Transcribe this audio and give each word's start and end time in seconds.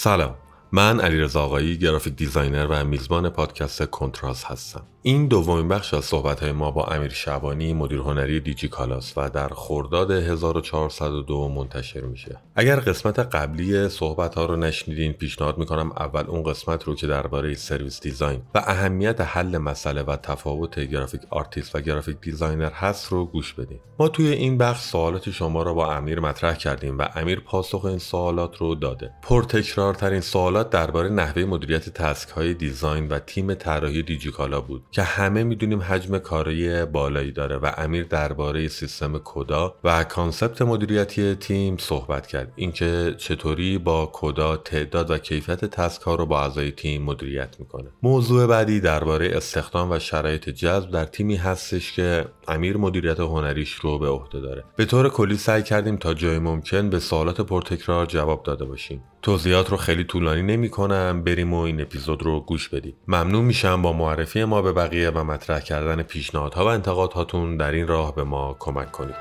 سلام 0.00 0.38
من 0.72 1.00
علیرضا 1.00 1.42
آقایی 1.42 1.78
graphic 1.78 2.16
designer 2.16 2.66
و 2.70 2.84
میزبان 2.84 3.28
پادکست 3.28 3.82
کنتراست 3.82 4.44
هستم. 4.44 4.82
این 5.02 5.26
دومین 5.26 5.68
بخش 5.68 5.94
از 5.94 6.04
صحبت 6.04 6.40
های 6.40 6.52
ما 6.52 6.70
با 6.70 6.84
امیر 6.84 7.08
شبانی 7.08 7.74
مدیر 7.74 7.98
هنری 7.98 8.40
دیجی 8.40 8.68
کالاس 8.68 9.12
و 9.16 9.30
در 9.30 9.48
خرداد 9.48 10.10
1402 10.10 11.48
منتشر 11.48 12.00
میشه. 12.00 12.40
اگر 12.56 12.76
قسمت 12.76 13.18
قبلی 13.18 13.88
صحبت 13.88 14.34
ها 14.34 14.44
رو 14.44 14.56
نشنیدین 14.56 15.12
پیشنهاد 15.12 15.58
می‌کنم 15.58 15.92
اول 15.92 16.24
اون 16.26 16.42
قسمت 16.42 16.84
رو 16.84 16.94
که 16.94 17.06
درباره 17.06 17.54
service 17.54 18.00
design 18.00 18.42
و 18.54 18.62
اهمیت 18.66 19.20
حل 19.20 19.58
مسئله 19.58 20.02
و 20.02 20.16
تفاوت 20.16 20.80
graphic 20.80 21.20
artist 21.30 21.76
و 21.76 21.80
graphic 21.80 22.16
designer 22.20 22.70
هست 22.70 23.12
رو 23.12 23.26
گوش 23.26 23.54
بدین. 23.54 23.78
ما 23.98 24.08
توی 24.08 24.28
این 24.28 24.58
بخش 24.58 24.80
سوالات 24.80 25.30
شما 25.30 25.62
رو 25.62 25.74
با 25.74 25.94
امیر 25.94 26.20
مطرح 26.20 26.54
کردیم 26.54 26.98
و 26.98 27.08
امیر 27.14 27.40
پاسخ 27.40 27.84
این 27.84 27.98
سوالات 27.98 28.56
رو 28.56 28.74
داده. 28.74 29.10
پرتکرارترین 29.22 30.20
سوالات 30.20 30.59
درباره 30.62 31.08
نحوه 31.08 31.44
مدیریت 31.44 31.88
task 31.88 32.28
های 32.28 32.54
design 32.54 33.08
و 33.08 33.18
تیم 33.18 33.54
طراحی 33.54 34.02
دیجی‌کالا 34.02 34.60
بود 34.60 34.82
که 34.90 35.02
همه 35.02 35.44
می‌دونیم 35.44 35.82
حجم 35.82 36.18
کاری 36.18 36.84
بالایی 36.84 37.32
داره 37.32 37.56
و 37.56 37.72
امیر 37.76 38.04
درباره 38.04 38.68
سیستم 38.68 39.20
Coda 39.24 39.74
و 39.84 40.04
concept 40.04 40.62
مدیریتی 40.62 41.34
تیم 41.34 41.76
صحبت 41.76 42.26
کرد. 42.26 42.52
اینکه 42.56 43.14
چطوری 43.18 43.78
با 43.78 44.10
Coda 44.12 44.56
تعداد 44.56 45.10
و 45.10 45.18
کیفیت 45.18 45.64
تسک 45.64 46.02
ها 46.02 46.14
رو 46.14 46.26
با 46.26 46.40
اعضای 46.40 46.70
تیم 46.70 47.02
مدیریت 47.02 47.56
می‌کنه. 47.58 47.90
موضوع 48.02 48.46
بعدی 48.46 48.80
درباره 48.80 49.30
استخدام 49.36 49.90
و 49.90 49.98
شرایط 49.98 50.48
جذب 50.48 50.90
در 50.90 51.04
تیمی 51.04 51.36
هستش 51.36 51.92
که 51.92 52.24
امیر 52.48 52.76
مدیریت 52.76 53.20
هنریش 53.20 53.72
رو 53.72 53.98
به 53.98 54.08
عهده 54.08 54.40
داره. 54.40 54.64
به 54.76 54.84
طور 54.84 55.08
کلی 55.08 55.36
سعی 55.36 55.62
کردیم 55.62 55.96
تا 55.96 56.14
جای 56.14 56.38
ممکن 56.38 56.90
به 56.90 56.98
سوالات 56.98 57.40
پرتکرار 57.40 58.06
جواب 58.06 58.42
داده 58.42 58.64
باشیم. 58.64 59.02
توضیحات 59.22 59.70
رو 59.70 59.76
خیلی 59.76 60.04
طولانی 60.04 60.42
نمی 60.50 60.68
کنم 60.68 61.22
بریم 61.24 61.54
و 61.54 61.58
این 61.58 61.80
اپیزود 61.80 62.22
رو 62.22 62.40
گوش 62.40 62.68
بدید 62.68 62.94
ممنون 63.08 63.44
میشم 63.44 63.82
با 63.82 63.92
معرفی 63.92 64.44
ما 64.44 64.62
به 64.62 64.72
بقیه 64.72 65.10
و 65.10 65.24
مطرح 65.24 65.60
کردن 65.60 66.02
پیشنهادها 66.02 66.64
و 66.64 66.68
انتقادهاتون 66.68 67.56
در 67.56 67.72
این 67.72 67.86
راه 67.86 68.14
به 68.14 68.24
ما 68.24 68.56
کمک 68.58 68.92
کنید. 68.92 69.14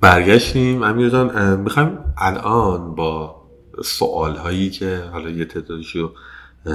برگشتیم. 0.00 0.82
امیر 0.82 1.10
جان 1.10 1.60
می‌خوایم 1.60 1.98
الان 2.18 2.94
با 2.94 3.37
سوال 3.84 4.36
هایی 4.36 4.70
که 4.70 5.04
حالا 5.12 5.30
یه 5.30 5.44
تعدادشو 5.44 6.12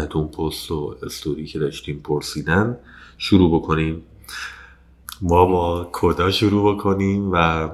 تو 0.10 0.20
اون 0.20 0.28
پست 0.28 0.72
و 0.72 0.96
استوری 1.04 1.46
که 1.46 1.60
داشتیم 1.60 2.00
پرسیدن 2.04 2.78
شروع 3.18 3.60
بکنیم. 3.60 4.02
ما 5.22 5.46
با 5.46 5.90
کدا 5.92 6.32
شروع 6.32 6.76
بکنیم 6.76 7.32
و 7.32 7.70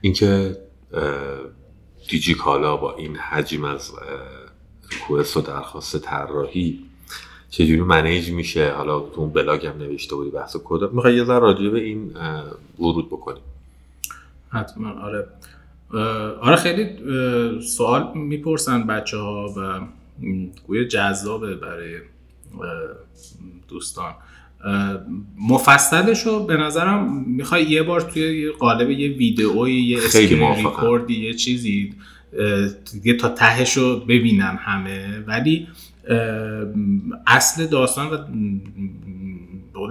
اینکه 0.00 0.58
دیجی 2.08 2.34
کالا 2.34 2.76
با 2.76 2.94
این 2.94 3.16
حجم 3.16 3.64
از 3.64 3.92
ریکوست 4.92 5.36
و 5.36 5.40
درخواست 5.40 5.98
طراحی 5.98 6.84
چجوری 7.50 7.80
منیج 7.80 8.30
میشه؟ 8.30 8.72
حالا 8.72 9.00
تو 9.00 9.20
اون 9.20 9.30
بلاگ 9.30 9.66
هم 9.66 9.78
نوشته 9.78 10.14
بودی 10.14 10.30
بحث 10.30 10.56
کدا 10.64 10.90
می‌خوای 10.92 11.16
یه 11.16 11.24
ذره 11.24 11.38
راجع 11.38 11.68
به 11.68 11.80
این 11.80 12.16
ورود 12.78 13.06
بکنیم. 13.06 13.42
حتما 14.48 14.90
آره. 14.90 15.28
آره 16.40 16.56
خیلی 16.56 16.86
سوال 17.60 18.12
می‌پرسن 18.14 18.86
بچه 18.86 19.16
ها 19.16 19.54
و 19.56 19.80
گویا 20.66 20.84
جذابه 20.84 21.54
برای 21.54 21.94
دوستان. 23.68 24.14
مفصلش 25.48 26.26
رو 26.26 26.46
به 26.46 26.56
نظرم 26.56 27.24
می‌خوای 27.26 27.64
یه 27.64 27.82
بار 27.82 28.00
توی 28.00 28.50
قالب 28.50 28.90
یه 28.90 29.08
ویدئوی 29.08 29.82
یه 29.82 29.98
screen 29.98 30.54
record 30.54 31.05
ی 31.05 31.14
یه 31.14 31.34
چیزی 31.34 31.94
دیگه 32.92 33.14
تا 33.14 33.28
تهش 33.28 33.76
رو 33.76 34.00
ببینن 34.00 34.58
همه. 34.60 35.24
ولی 35.26 35.68
اصل 37.26 37.66
داستان 37.66 38.10
و 38.10 38.16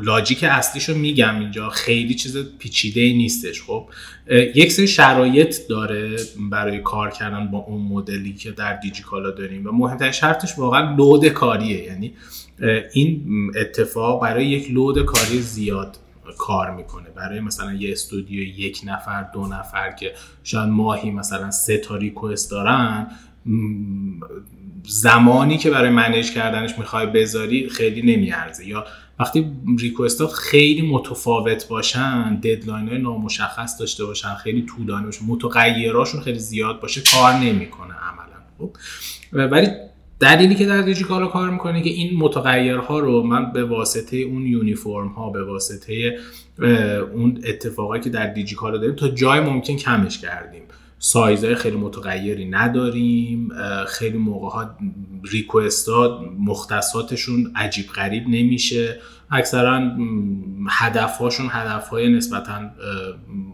لاجیک 0.04 0.44
اصلیش 0.44 0.90
رو 0.90 0.98
میگم 0.98 1.40
اینجا 1.40 1.70
خیلی 1.70 2.14
چیز 2.14 2.38
پیچیده 2.38 3.02
ای 3.02 3.14
نیستش 3.14 3.62
خب. 3.62 3.90
یک 4.56 4.72
سری 4.72 4.88
شرایط 4.88 5.68
داره 5.70 6.18
برای 6.52 6.80
کار 6.80 7.10
کردن 7.10 7.52
با 7.52 7.58
اون 7.58 7.82
مدلی 7.82 8.34
که 8.34 8.52
در 8.52 8.74
دیجیکالا 8.74 9.32
داریم 9.32 9.68
و 9.68 9.72
مهمترین 9.72 10.12
شرطش 10.12 10.60
واقعا 10.60 10.96
لود 10.96 11.28
کاریه. 11.28 11.84
یعنی 11.84 12.14
این 12.94 13.26
اتفاق 13.56 14.22
برای 14.22 14.46
یک 14.46 14.72
لود 14.72 15.06
کاری 15.06 15.42
زیاد 15.42 15.98
کار 16.38 16.76
می‌کنه. 16.76 17.10
برای 17.16 17.40
مثلا 17.40 17.74
یه 17.74 17.92
استودیو 17.92 18.42
یک 18.42 18.82
نفر 18.86 19.24
دو 19.34 19.48
نفر 19.48 19.92
که 19.92 20.14
شاید 20.44 20.70
ماهی 20.70 21.12
مثلا 21.12 21.52
سه 21.52 21.78
تا 21.78 21.96
ریکوست 21.96 22.52
دارن 22.52 23.08
زمانی 24.84 25.58
که 25.58 25.70
برای 25.70 25.90
منیج 25.90 26.32
کردنش 26.32 26.78
می‌خوای 26.78 27.06
بذاری 27.06 27.70
خیلی 27.70 28.16
نمیارزه. 28.16 28.68
یا 28.68 28.86
وقتی 29.20 29.52
ریکوستات 29.80 30.32
خیلی 30.32 30.82
متفاوت 30.82 31.68
باشن 31.68 32.36
ددلاین 32.36 32.90
های 32.90 32.98
نامشخص 32.98 33.80
داشته 33.80 34.06
باشن 34.06 34.36
خیلی 34.36 34.62
طولانی 34.62 35.06
باشن 35.06 35.26
متغیراشون 35.26 36.22
خیلی 36.22 36.40
زیاد 36.40 36.82
باشه 36.82 37.02
کار 37.12 37.34
نمی‌کنه 37.34 37.94
عملا. 37.94 38.36
خب؟ 38.58 38.76
ولی 39.34 39.68
دلیلی 40.20 40.56
که 40.56 40.66
در 40.66 40.82
دیجیکالا 40.82 41.28
کار 41.28 41.50
می‌کنه 41.50 41.82
که 41.82 41.90
این 41.90 42.18
متغیرها 42.18 43.00
رو 43.00 43.24
من 43.24 43.52
به 43.52 43.64
واسطه 43.64 44.18
اون 44.18 44.46
یونیفرم 44.46 45.08
ها 45.08 45.30
به 45.30 45.44
واسطه 45.44 46.18
اون 47.14 47.42
اتفاقایی 47.44 48.02
که 48.02 48.10
در 48.10 48.28
دیجیکالا 48.28 48.78
داریم 48.78 48.96
تا 48.96 49.08
جای 49.08 49.40
ممکن 49.40 49.76
کمش 49.76 50.20
کردیم. 50.20 50.64
سایزهای 51.00 51.56
خیلی 51.56 51.78
متغیری 51.78 52.46
نداریم. 52.46 53.50
خیلی 53.88 54.18
موقع 54.18 54.50
ها 54.50 54.76
request 55.32 55.90
ها 55.90 56.26
مختصاتشون 56.40 57.52
عجیب 57.56 57.88
غریب 57.88 58.24
نمیشه. 58.28 59.00
اکثرا 59.32 59.92
هدف 60.70 61.18
هاشون 61.18 61.48
هدف 61.52 61.88
های 61.88 62.10
نسبتا 62.10 62.62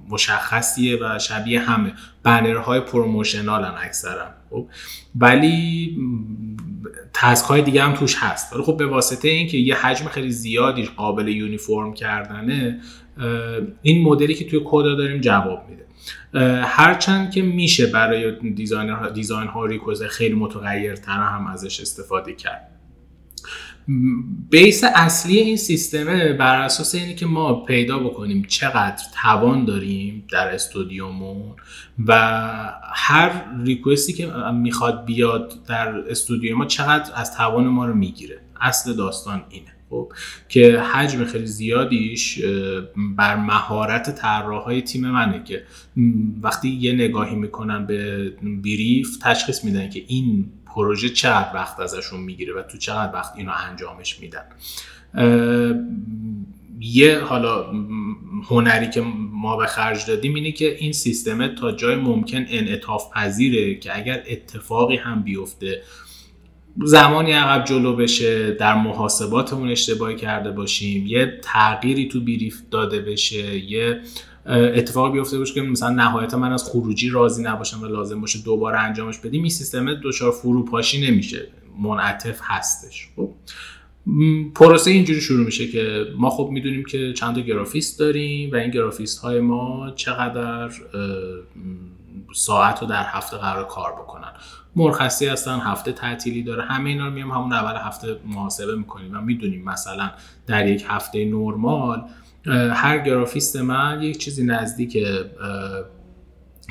مشخصیه 0.10 0.98
و 1.02 1.20
شبیه 1.20 1.60
همه. 1.60 1.94
بنرهای 2.24 2.80
promotional 2.80 3.64
هم 3.64 3.74
اکثرا. 3.78 4.26
خب 4.50 4.68
ولی 5.16 5.98
task 7.14 7.46
های 7.46 7.62
دیگه 7.62 7.84
هم 7.84 7.94
توش 7.94 8.16
هست. 8.20 8.54
ولی 8.54 8.64
خب 8.64 8.78
به 8.78 8.86
واسطه 8.86 9.28
اینکه 9.28 9.58
یه 9.58 9.76
حجم 9.76 10.06
خیلی 10.06 10.32
زیادی 10.32 10.84
قابل 10.84 11.28
uniform 11.28 11.94
کردنه 11.94 12.80
این 13.82 14.04
مدلی 14.04 14.34
که 14.34 14.46
توی 14.46 14.62
کادا 14.66 14.96
داریم 14.96 15.22
جواب 15.22 15.70
میده. 15.70 15.86
هرچند 16.64 17.32
که 17.32 17.42
میشه 17.42 17.86
برای 17.86 18.52
design 18.54 19.14
design 19.14 19.48
ها 19.48 19.66
request 19.66 20.04
خیلی 20.04 20.36
متغیرتر 20.36 21.12
هم 21.12 21.48
ازش 21.48 21.80
استفاده 21.80 22.34
کرد. 22.34 22.68
بیس 24.50 24.84
اصلی 24.96 25.38
این 25.38 25.58
سیستمه 25.58 26.34
بر 26.34 26.62
اساس 26.62 26.96
اینه 26.96 27.16
که 27.16 27.26
ما 27.26 27.54
پیدا 27.54 28.00
بکنیم 28.00 28.44
چقدر 28.48 29.04
توان 29.22 29.66
داریم 29.66 30.28
در 30.32 30.54
استودیومون 30.54 31.56
و 32.08 32.14
هر 32.94 33.46
ریکوستی 33.64 34.14
که 34.14 34.32
می‌خواد 34.54 35.06
بیاد 35.06 35.54
در 35.68 35.96
استودیو 36.10 36.58
ما 36.58 36.66
چقدر 36.66 37.12
از 37.16 37.38
توان 37.38 37.68
ما 37.68 37.86
رو 37.86 37.94
می‌گیره. 37.94 38.42
اصل 38.62 38.94
داستان 38.94 39.44
اینه. 39.50 39.74
خب 39.92 40.12
که 40.50 40.80
حجم 40.80 41.26
خیلی 41.26 41.46
زیادیش 41.46 42.40
بر 43.18 43.36
مهارت 43.36 44.16
طراحهای 44.16 44.82
تیم 44.82 45.08
منه 45.08 45.44
که 45.44 45.64
وقتی 46.42 46.70
یه 46.70 46.94
نگاهی 46.94 47.36
می‌کنن 47.36 47.86
به 47.86 48.30
بریف 48.64 49.18
تشخیص 49.22 49.64
میدن 49.64 49.90
که 49.90 50.04
این 50.08 50.50
پروژه 50.66 51.10
چقدر 51.10 51.52
وقت 51.54 51.80
ازشون 51.80 52.20
می‌گیره 52.20 52.54
و 52.54 52.62
تو 52.62 52.78
چقدر 52.78 53.14
وقت 53.14 53.34
اینو 53.38 53.52
انجامش 53.70 54.20
میدن. 54.20 54.44
یه 56.80 57.20
حالا 57.20 57.72
هنری 58.50 58.90
که 58.90 59.02
ما 59.32 59.58
به 59.58 59.66
خرج 59.66 60.06
دادیم 60.06 60.36
اینه 60.36 60.52
که 60.52 60.76
این 60.80 60.92
سیستم 60.92 61.56
تا 61.56 61.72
جای 61.72 61.96
ممکن 61.96 62.46
انعطاف 62.50 63.14
پذیره 63.14 63.76
که 63.76 63.98
اگر 63.98 64.24
اتفاقی 64.28 64.96
هم 64.96 65.24
بیفته 65.24 65.82
زمانی 66.78 67.32
عقب 67.32 67.66
جلو 67.66 67.96
بشه 67.96 68.52
در 68.52 68.76
محاسباتمون 68.76 69.70
اشتباهی 69.70 70.16
کرده 70.16 70.52
باشیم 70.52 71.08
یه 71.08 71.40
تغییری 71.44 72.08
تو 72.08 72.22
بریف 72.22 72.62
داده 72.72 73.02
بشه 73.02 73.72
یه 73.72 74.02
اتفاقی 74.46 75.12
بیفته 75.12 75.38
باشه 75.38 75.54
که 75.54 75.62
مثلا 75.62 75.90
نهایتا 75.90 76.38
من 76.38 76.52
از 76.52 76.64
خروجی 76.64 77.10
راضی 77.10 77.44
نباشم 77.44 77.82
و 77.82 77.86
لازم 77.86 78.22
باشه 78.22 78.40
دوباره 78.46 78.80
انجامش 78.80 79.18
بدیم 79.18 79.42
این 79.42 79.50
سیستم 79.50 79.94
دچار 79.94 80.32
فروپاشی 80.32 81.08
نمیشه. 81.08 81.48
منعطف 81.80 82.40
هستش. 82.44 83.08
خب. 83.16 83.30
پروسه 84.56 84.92
اینجوری 84.92 85.22
شروع 85.22 85.46
میشه 85.46 85.68
که 85.68 86.06
ما 86.18 86.30
خب 86.30 86.50
می‌دونیم 86.52 86.84
که 86.84 87.14
چند 87.14 87.36
تا 87.36 87.42
گرافیست 87.42 88.00
داریم 88.00 88.52
و 88.52 88.56
این 88.56 88.72
گرافیست 88.72 89.20
های 89.20 89.40
ما 89.40 89.92
چقدر 89.96 90.70
ساعت 92.34 92.82
رو 92.82 92.88
در 92.88 93.04
هفته 93.04 93.38
قرار 93.38 93.68
کار 93.68 93.94
بکنن. 93.94 94.32
مرخصی 94.76 95.28
هستن 95.28 95.60
هفته 95.60 95.92
تعطیلی 95.92 96.44
داره. 96.44 96.64
همه 96.64 96.90
اینا 96.90 97.06
رو 97.06 97.14
میام 97.14 97.32
همون 97.32 97.54
اول 97.54 97.80
هفته 97.88 98.20
محاسبه 98.26 98.76
می‌کنیم 98.76 99.18
و 99.18 99.22
می‌دونیم 99.22 99.64
مثلا 99.66 100.12
در 100.48 100.68
یک 100.68 100.86
هفته 100.88 101.26
نرمال 101.26 102.04
هر 102.74 103.00
گرافیست 103.00 103.56
من 103.56 104.02
یک 104.02 104.18
چیزی 104.18 104.46
نزدیک 104.46 104.98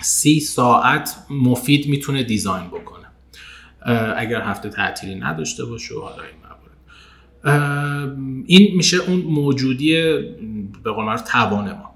سی 0.02 0.40
ساعت 0.40 1.16
مفید 1.30 1.88
می‌تونه 1.88 2.22
دیزاین 2.22 2.66
بکنه. 2.66 3.06
اگر 4.16 4.40
هفته 4.40 4.68
تعطیلی 4.68 5.14
نداشته 5.14 5.64
باشه 5.64 5.94
و 5.94 6.00
حالا 6.00 6.22
این 6.22 6.36
موارد. 6.42 8.16
این 8.46 8.76
میشه 8.76 8.96
اون 8.96 9.20
موجودی 9.20 9.92
به 10.84 10.92
قول 10.92 11.16
توان 11.16 11.72
ما. 11.72 11.89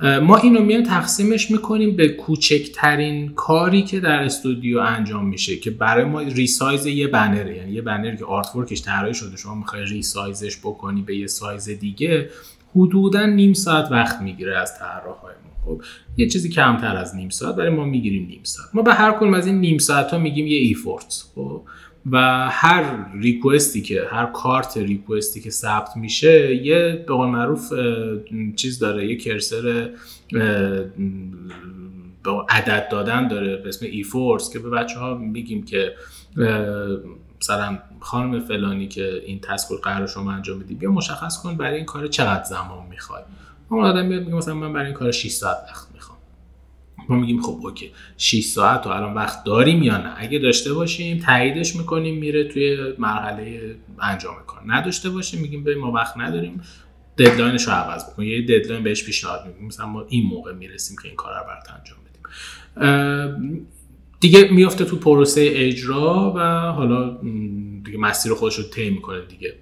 ما 0.00 0.36
اینو 0.36 0.64
میایم 0.64 0.82
تقسیمش 0.82 1.50
می‌کنیم 1.50 1.96
به 1.96 2.08
کوچکترین 2.08 3.28
کاری 3.28 3.82
که 3.82 4.00
در 4.00 4.22
استودیو 4.22 4.78
انجام 4.78 5.26
میشه 5.26 5.56
که 5.56 5.70
برای 5.70 6.04
ما 6.04 6.20
resize 6.20 6.86
یه 6.86 7.08
بنره. 7.08 7.56
یعنی 7.56 7.72
یه 7.72 7.82
بنری 7.82 8.16
که 8.16 8.24
artwork 8.24 8.56
ش 8.56 8.82
طراحی 8.82 9.14
شده 9.14 9.36
شما 9.36 9.54
می‌خوای 9.54 9.84
resize 9.84 10.39
ش 10.39 10.58
بکنی 10.58 11.02
به 11.02 11.16
یه 11.16 11.26
سایز 11.26 11.68
دیگه 11.68 12.30
حدودا 12.76 13.26
نیم 13.26 13.52
ساعت 13.52 13.92
وقت 13.92 14.22
می‌گیره 14.22 14.58
از 14.58 14.78
طراحای 14.78 15.34
ما. 15.44 15.64
خب 15.64 15.82
یه 16.16 16.28
چیزی 16.28 16.48
کمتر 16.48 16.96
از 16.96 17.16
نیم 17.16 17.28
ساعت 17.28 17.56
برای 17.56 17.70
ما 17.70 17.84
می‌گیریم 17.84 18.26
نیم 18.26 18.40
ساعت. 18.42 18.68
ما 18.74 18.82
به 18.82 18.94
هر 18.94 19.12
کدوم 19.12 19.34
از 19.34 19.46
این 19.46 19.60
نیم 19.60 19.78
ساعت 19.78 20.10
ها 20.10 20.18
میگیم 20.18 20.46
یه 20.46 20.58
effort 20.58 21.24
خب 21.34 21.62
و 22.06 22.48
هر 22.50 23.06
ریکوستی 23.14 23.82
که 23.82 24.02
هر 24.10 24.26
کارت 24.26 24.76
ریکوستی 24.76 25.40
که 25.40 25.50
ثبت 25.50 25.96
میشه 25.96 26.54
یه 26.54 27.04
به 27.08 27.14
قول 27.14 27.28
معروف 27.28 27.72
چیز 28.56 28.78
داره 28.78 29.06
یه 29.06 29.16
کرسر 29.16 29.90
عدد 32.48 32.88
دادن 32.90 33.28
داره 33.28 33.56
به 33.56 33.68
اسم 33.68 33.86
ای 33.86 34.02
فورس 34.02 34.52
که 34.52 34.58
به 34.58 34.70
بچه 34.70 34.98
ها 34.98 35.14
میگیم 35.14 35.64
که 35.64 35.94
مثلا 37.40 37.78
خانم 38.00 38.40
فلانی 38.40 38.88
که 38.88 39.22
این 39.26 39.40
تسک 39.40 39.68
قرار 39.82 40.06
شما 40.06 40.32
انجام 40.32 40.58
بدی 40.58 40.74
بیا 40.74 40.92
مشخص 40.92 41.42
کن 41.42 41.56
برای 41.56 41.76
این 41.76 41.84
کار 41.84 42.06
چقدر 42.06 42.44
زمان 42.44 42.86
می‌خوای 42.90 43.22
اون 43.68 43.84
آدم 43.84 44.06
میاد 44.06 44.22
میگه 44.22 44.34
مثلا 44.34 44.54
من 44.54 44.72
برای 44.72 44.86
این 44.86 44.94
کار 44.94 45.10
6 45.10 45.30
ساعت 45.30 45.56
وقت 45.68 45.86
می‌خوام. 45.94 46.17
ما 47.08 47.16
میگیم 47.16 47.42
خب 47.42 47.58
okay 47.62 47.90
6 48.16 48.44
ساعت 48.44 48.86
رو 48.86 48.92
الان 48.92 49.14
وقت 49.14 49.44
داریم 49.44 49.82
یا 49.82 49.96
نه؟ 49.96 50.14
اگه 50.16 50.38
داشته 50.38 50.72
باشیم 50.72 51.18
تاییدش 51.18 51.76
می‌کنیم 51.76 52.18
میره 52.18 52.44
توی 52.44 52.76
مرحله 52.98 53.74
انجام 54.00 54.34
کار. 54.46 54.62
نداشته 54.66 55.10
باشیم 55.10 55.40
میگیم 55.40 55.64
به 55.64 55.74
ما 55.74 55.92
وقت 55.92 56.16
نداریم 56.16 56.60
deadline 57.18 57.55
ش 57.55 57.64
رو 57.64 57.72
عوض 57.72 58.04
بکن 58.04 58.22
یه 58.22 58.42
deadline 58.42 58.84
بهش 58.84 59.04
پیشنهاد 59.04 59.46
میگیم 59.46 59.66
مثلا 59.66 59.86
ما 59.86 60.04
این 60.08 60.24
موقع 60.26 60.52
می‌رسیم 60.52 60.96
که 61.02 61.08
این 61.08 61.16
کار 61.16 61.32
رو 61.34 61.44
برات 61.46 61.66
انجام 61.78 61.98
بدیم. 62.04 63.66
دیگه 64.20 64.48
میفته 64.50 64.84
تو 64.84 64.96
پروسه 64.96 65.50
اجرا 65.52 66.32
و 66.36 66.40
حالا 66.72 67.18
دیگه 67.84 67.98
مسیر 67.98 68.34
خودش 68.34 68.56
رو 68.56 68.64
طی 68.64 68.90
می‌کنه 68.90 69.20
دیگه. 69.20 69.54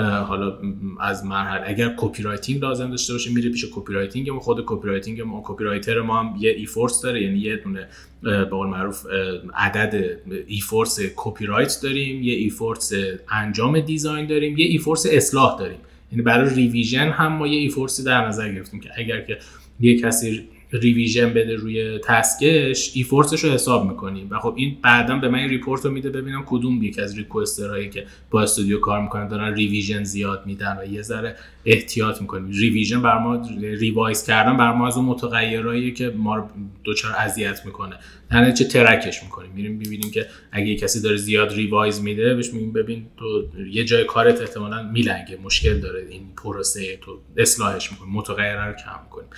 حالا 0.00 0.58
از 1.00 1.24
مرحله 1.24 1.62
اگر 1.66 1.94
copywriting 1.96 2.62
لازم 2.62 2.90
داشته 2.90 3.12
باشه 3.12 3.32
میره 3.32 3.50
پیش 3.50 3.66
copywriting 3.74 4.30
ما 4.30 4.40
خود 4.40 4.64
copywriting 4.66 5.20
ما 5.20 5.42
copywriter 5.44 6.00
ما 6.00 6.20
هم 6.20 6.36
یه 6.38 6.50
effort 6.50 7.02
داره 7.02 7.22
یعنی 7.22 7.38
یه 7.38 7.56
دونه 7.56 7.88
به 8.22 8.44
قول 8.44 8.68
معروف 8.68 9.06
عدد 9.54 10.18
effort 10.46 11.00
copywrite 11.16 11.80
داریم 11.82 12.22
یه 12.22 12.34
effort 12.34 12.92
انجام 13.30 13.80
design 13.80 14.26
داریم 14.26 14.58
یه 14.58 14.66
effort 14.66 15.06
اصلاح 15.10 15.58
داریم. 15.58 15.78
یعنی 16.12 16.22
برای 16.22 16.54
revision 16.54 17.08
هم 17.08 17.32
ما 17.32 17.46
یه 17.46 17.58
effort 17.58 17.68
ی 17.68 18.04
در 18.04 18.28
نظر 18.28 18.52
گرفتیم 18.52 18.80
که 18.80 18.90
اگر 18.96 19.20
که 19.20 19.38
یه 19.80 20.00
کسی 20.00 20.48
revision 20.74 21.30
بده 21.30 21.56
روی 21.56 21.98
task 21.98 22.59
ش 22.59 22.90
effort 22.94 23.02
ش 23.02 23.44
رو 23.44 23.50
حساب 23.50 23.90
می‌کنیم. 23.90 24.28
و 24.30 24.38
خب 24.38 24.54
این 24.56 24.76
بعدا 24.82 25.16
به 25.18 25.28
من 25.28 25.38
این 25.38 25.48
report 25.48 25.84
رو 25.84 25.90
میده 25.90 26.10
ببینم 26.10 26.44
کدوم 26.46 26.82
یک 26.82 26.98
از 26.98 27.18
requester 27.18 27.72
هایی 27.72 27.90
که 27.90 28.06
با 28.30 28.42
استودیو 28.42 28.80
کار 28.80 29.02
می‌کنن 29.02 29.28
دارن 29.28 29.54
revision 29.54 30.04
زیاد 30.04 30.46
میدن 30.46 30.78
و 30.80 30.92
یه 30.92 31.02
ذره 31.02 31.36
احتیاط 31.64 32.20
می‌کنیم. 32.20 32.50
revision 32.50 33.02
بر 33.02 33.18
ما 33.18 33.42
revise 33.60 34.26
کردن 34.26 34.56
بر 34.56 34.72
ما 34.72 34.86
از 34.86 34.96
اون 34.96 35.06
متغیرهایی 35.06 35.92
که 35.92 36.14
ما 36.16 36.36
رو 36.36 36.48
دچار 36.84 37.12
اذیت 37.12 37.66
می‌کنه. 37.66 37.96
دیگه 38.30 38.50
چه 38.50 38.64
ترک 38.64 39.03
ش 39.03 39.22
می‌کنیم. 39.22 39.50
میریم 39.54 39.78
ببینیم 39.78 40.10
که 40.10 40.26
اگه 40.52 40.76
کسی 40.76 41.00
داره 41.00 41.16
زیاد 41.16 41.52
revise 41.52 42.00
میده 42.00 42.34
بهش 42.34 42.52
میگیم 42.52 42.72
ببین 42.72 43.06
تو 43.16 43.48
یه 43.70 43.84
جای 43.84 44.04
کارت 44.04 44.40
احتمالاً 44.40 44.82
میلنگه 44.82 45.38
مشکل 45.44 45.80
داره 45.80 46.06
این 46.10 46.22
پروسه 46.36 46.96
تو 46.96 47.18
اصلاحش 47.36 47.92
می‌کنیم 47.92 48.12
متغیرها 48.12 48.66
رو 48.66 48.72
کم 48.72 49.00
می‌کنیم. 49.04 49.28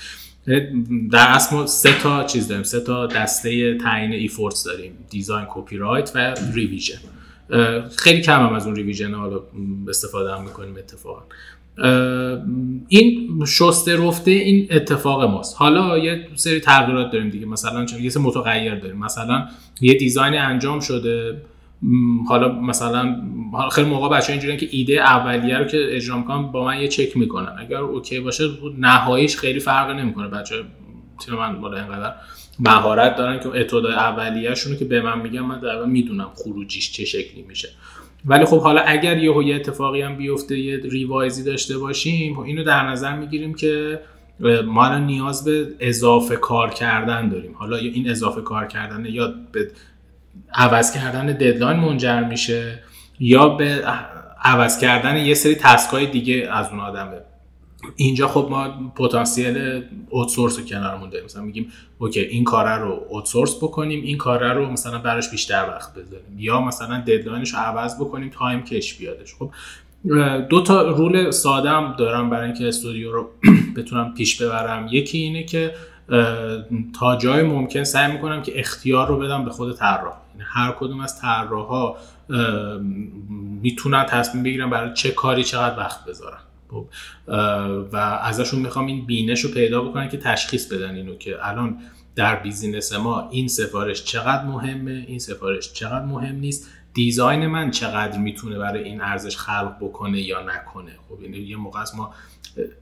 در 1.12 1.26
اصل 1.28 1.56
ما 1.56 1.66
سه 1.66 1.98
تا 2.02 2.24
چیز 2.24 2.48
داریم 2.48 2.62
سه 2.62 2.80
تا 2.80 3.06
دسته 3.06 3.78
تعیین 3.78 4.12
effort 4.12 4.64
داریم 4.64 4.92
design 5.10 5.46
copywrite 5.50 6.12
و 6.14 6.34
revision. 6.54 6.98
خیلی 7.96 8.20
کم 8.20 8.46
هم 8.46 8.52
از 8.52 8.66
اون 8.66 8.76
revision 8.76 9.14
حالا 9.14 9.40
استفاده 9.88 10.34
هم 10.34 10.42
می‌کنیم 10.42 10.76
اتفاقا. 10.76 11.22
این 12.88 13.44
شسته 13.46 13.96
رفته 13.96 14.30
این 14.30 14.66
اتفاق 14.70 15.22
ماست. 15.22 15.56
حالا 15.58 15.98
یه 15.98 16.28
سری 16.34 16.60
تغییرات 16.60 17.12
داریم 17.12 17.30
دیگه 17.30 17.46
مثلا 17.46 17.84
چون 17.84 18.02
یه 18.02 18.10
سری 18.10 18.22
متغیر 18.22 18.74
داریم. 18.74 18.98
مثلا 18.98 19.48
یه 19.80 19.94
دیزاین 19.94 20.38
انجام 20.38 20.80
شده 20.80 21.42
حالا 22.28 22.60
مثلا 22.60 23.16
خیلی 23.72 23.88
موقع 23.88 24.16
بچه 24.16 24.32
اینجوریه 24.32 24.56
که 24.56 24.68
ایده 24.70 24.92
اولیه 24.92 25.58
رو 25.58 25.64
که 25.64 25.96
اجرا 25.96 26.18
می‌کنن 26.18 26.42
با 26.42 26.64
من 26.64 26.80
یه 26.80 26.88
چک 26.88 27.16
می‌کنن. 27.16 27.56
اگر 27.58 27.76
اوکی 27.76 28.20
باشه 28.20 28.44
نهاییش 28.78 29.36
خیلی 29.36 29.60
فرق 29.60 29.90
نمی‌کنه. 29.90 30.28
بچه 30.28 30.54
تیم 31.20 31.34
من 31.34 31.60
بالا 31.60 31.76
اینقدر 31.76 32.14
مهارت 32.58 33.16
دارن 33.16 33.40
که 33.40 33.60
اتود 33.60 33.86
اولیه‌شون 33.86 34.76
که 34.76 34.84
به 34.84 35.00
من 35.00 35.20
میگن 35.20 35.40
من 35.40 35.60
در 35.60 35.84
می‌دونم 35.84 36.30
خروجیش 36.34 36.92
چه 36.92 37.04
شکلی 37.04 37.42
میشه. 37.42 37.68
ولی 38.24 38.44
خب 38.44 38.60
حالا 38.60 38.80
اگر 38.80 39.18
یه 39.18 39.46
یه 39.46 39.54
اتفاقی 39.54 40.00
هم 40.00 40.16
بیفته 40.16 40.58
یه 40.58 40.80
revise 40.90 41.37
ی 41.37 41.44
داشته 41.44 41.78
باشیم 41.78 42.34
خب 42.34 42.40
اینو 42.40 42.64
در 42.64 42.88
نظر 42.88 43.16
می‌گیریم 43.16 43.54
که 43.54 44.00
ما 44.66 44.98
نیاز 44.98 45.44
به 45.44 45.68
اضافه 45.80 46.36
کار 46.36 46.70
کردن 46.70 47.28
داریم. 47.28 47.54
حالا 47.54 47.76
این 47.76 48.10
اضافه 48.10 48.40
کار 48.40 48.66
کردن 48.66 49.06
یا 49.06 49.34
به 49.52 49.70
عوض 50.54 50.92
کردن 50.92 51.26
deadline 51.26 51.80
منجر 51.80 52.24
میشه 52.24 52.78
یا 53.20 53.48
به 53.48 53.82
عوض 54.42 54.78
کردن 54.78 55.16
یه 55.16 55.34
سری 55.34 55.54
task 55.54 55.96
ای 55.96 56.06
دیگه 56.06 56.48
از 56.52 56.68
اون 56.70 56.80
آدمه 56.80 57.20
اینجا 57.96 58.28
خب 58.28 58.46
ما 58.50 58.92
پتانسیل 58.96 59.82
outsource 60.10 60.58
رو 60.58 60.64
کنارمون 60.64 61.10
داریم 61.10 61.24
مثلا 61.24 61.42
میگیم 61.42 61.72
okay 61.98 62.20
این 62.20 62.44
کاره 62.44 62.76
رو 62.76 63.06
outsource 63.08 63.56
بکنیم 63.56 64.02
این 64.02 64.18
کاره 64.18 64.52
رو 64.52 64.70
مثلا 64.70 64.98
براش 64.98 65.30
بیشتر 65.30 65.68
وقت 65.68 65.94
بذاریم. 65.94 66.38
یا 66.38 66.60
مثلا 66.60 67.00
deadline 67.00 67.44
ش 67.44 67.54
رو 67.54 67.58
عوض 67.58 67.96
بکنیم 68.00 68.30
time 68.30 68.62
کش 68.62 68.94
بیادش. 68.94 69.34
خب 69.34 69.50
دو 70.48 70.62
تا 70.62 70.82
rule 70.82 71.30
ساده 71.30 71.70
هم 71.70 71.94
دارم 71.98 72.30
برای 72.30 72.46
اینکه 72.46 72.68
استودیو 72.68 73.12
رو 73.12 73.30
بتونم 73.76 74.14
پیش 74.14 74.42
ببرم. 74.42 74.88
یکی 74.90 75.18
اینه 75.18 75.44
که 75.44 75.74
تا 77.00 77.16
جای 77.16 77.42
ممکن 77.42 77.84
سعی 77.84 78.12
می‌کنم 78.12 78.42
که 78.42 78.58
اختیار 78.58 79.08
رو 79.08 79.18
بدم 79.18 79.44
به 79.44 79.50
خود 79.50 79.76
طراح. 79.76 80.16
هر 80.40 80.72
کدوم 80.72 81.00
از 81.00 81.20
طراحا 81.20 81.94
می‌تونن 83.62 84.04
تصمیم 84.04 84.42
بگیرن 84.42 84.70
برای 84.70 84.94
چه 84.94 85.10
کاری 85.10 85.44
چقدر 85.44 85.78
وقت 85.78 86.04
بذارن. 86.04 86.38
خب، 86.70 86.86
و 87.92 87.96
ازشون 88.22 88.60
می‌خوام 88.60 88.86
این 88.86 89.06
بینش 89.06 89.40
رو 89.40 89.50
پیدا 89.50 89.82
بکنن 89.82 90.08
که 90.08 90.16
تشخیص 90.16 90.72
بدن 90.72 90.94
اینو 90.94 91.14
که 91.14 91.48
الان 91.48 91.78
در 92.16 92.36
business 92.36 92.92
ما 92.92 93.28
این 93.30 93.48
سفارش 93.48 94.04
چقدر 94.04 94.44
مهمه 94.44 95.04
این 95.08 95.18
سفارش 95.18 95.72
چقدر 95.72 96.04
مهم 96.04 96.34
نیست 96.36 96.70
design 96.94 97.46
من 97.46 97.70
چقدر 97.70 98.18
می‌تونه 98.18 98.58
برای 98.58 98.84
این 98.84 99.00
ارزش 99.00 99.36
خلق 99.36 99.76
بکنه 99.80 100.20
یا 100.20 100.42
نکنه. 100.42 100.92
خب 101.08 101.22
یعنی 101.22 101.38
یه 101.38 101.56
موقع 101.56 101.80
ما 101.96 102.14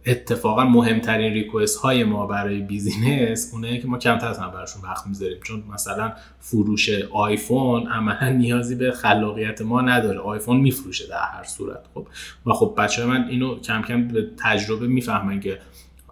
اتفاقا 0.06 0.64
مهمترین 0.64 1.32
request 1.32 1.78
های 1.78 2.04
ما 2.04 2.26
برای 2.26 2.60
business 2.60 3.50
اونه 3.52 3.78
که 3.78 3.86
ما 3.86 3.98
کمتر 3.98 4.28
از 4.28 4.40
براشون 4.40 4.82
وقت 4.82 5.06
می‌ذاریم. 5.06 5.40
چون 5.44 5.64
مثلا 5.72 6.12
فروش 6.40 6.90
آیفون 7.12 7.86
عملا 7.86 8.28
نیازی 8.28 8.74
به 8.74 8.92
خلاقیت 8.92 9.62
ما 9.62 9.80
نداره. 9.80 10.18
آیفون 10.18 10.56
میفروشه 10.56 11.06
در 11.06 11.22
هر 11.32 11.44
صورت 11.44 11.84
خب؟ 11.94 12.06
و 12.46 12.52
خب 12.52 12.74
بچه 12.78 13.06
من 13.06 13.28
اینو 13.28 13.60
کم 13.60 13.82
کم 13.82 14.08
به 14.08 14.30
تجربه 14.36 14.86
می‌فهمن 14.86 15.40
که 15.40 15.58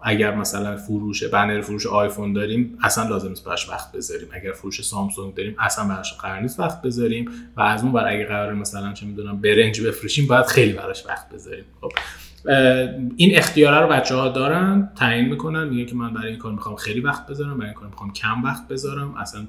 اگر 0.05 0.35
مثلا 0.35 0.77
فروش 0.77 1.23
بنر 1.23 1.61
فروش 1.61 1.87
آیفون 1.87 2.33
داریم 2.33 2.77
اصلا 2.83 3.09
لازم 3.09 3.29
نیست 3.29 3.45
براش 3.45 3.69
وقت 3.69 3.91
بذاریم. 3.91 4.27
اگر 4.31 4.51
فروش 4.51 4.81
سامسونگ 4.81 5.33
داریم 5.33 5.55
اصلا 5.59 5.87
براش 5.87 6.13
قرار 6.13 6.39
نیست 6.39 6.59
وقت 6.59 6.81
بذاریم. 6.81 7.31
و 7.57 7.61
از 7.61 7.83
اون 7.83 7.91
بر 7.91 8.13
اگه 8.13 8.25
قرار 8.25 8.53
مثلا 8.53 8.93
چه 8.93 9.05
می‌دونم 9.05 9.41
برنج 9.41 9.81
بفروشیم 9.81 10.27
باید 10.27 10.45
خیلی 10.45 10.73
براش 10.73 11.05
وقت 11.05 11.29
بذاریم 11.29 11.65
خب؟ 11.81 11.91
این 13.15 13.37
اختیاره 13.37 13.79
رو 13.79 13.87
بچه 13.87 14.15
ها 14.15 14.29
دارن 14.29 14.89
تعیین 14.95 15.29
می‌کنن 15.29 15.67
میگن 15.67 15.85
که 15.85 15.95
من 15.95 16.13
برای 16.13 16.29
این 16.29 16.37
کار 16.37 16.51
می‌خوام 16.51 16.75
خیلی 16.75 16.99
وقت 16.99 17.27
بذارم 17.27 17.57
برای 17.57 17.69
این 17.69 17.79
کار 17.79 17.87
می‌خوام 17.87 18.13
کم 18.13 18.43
وقت 18.43 18.67
بذارم. 18.67 19.15
اصلا 19.15 19.41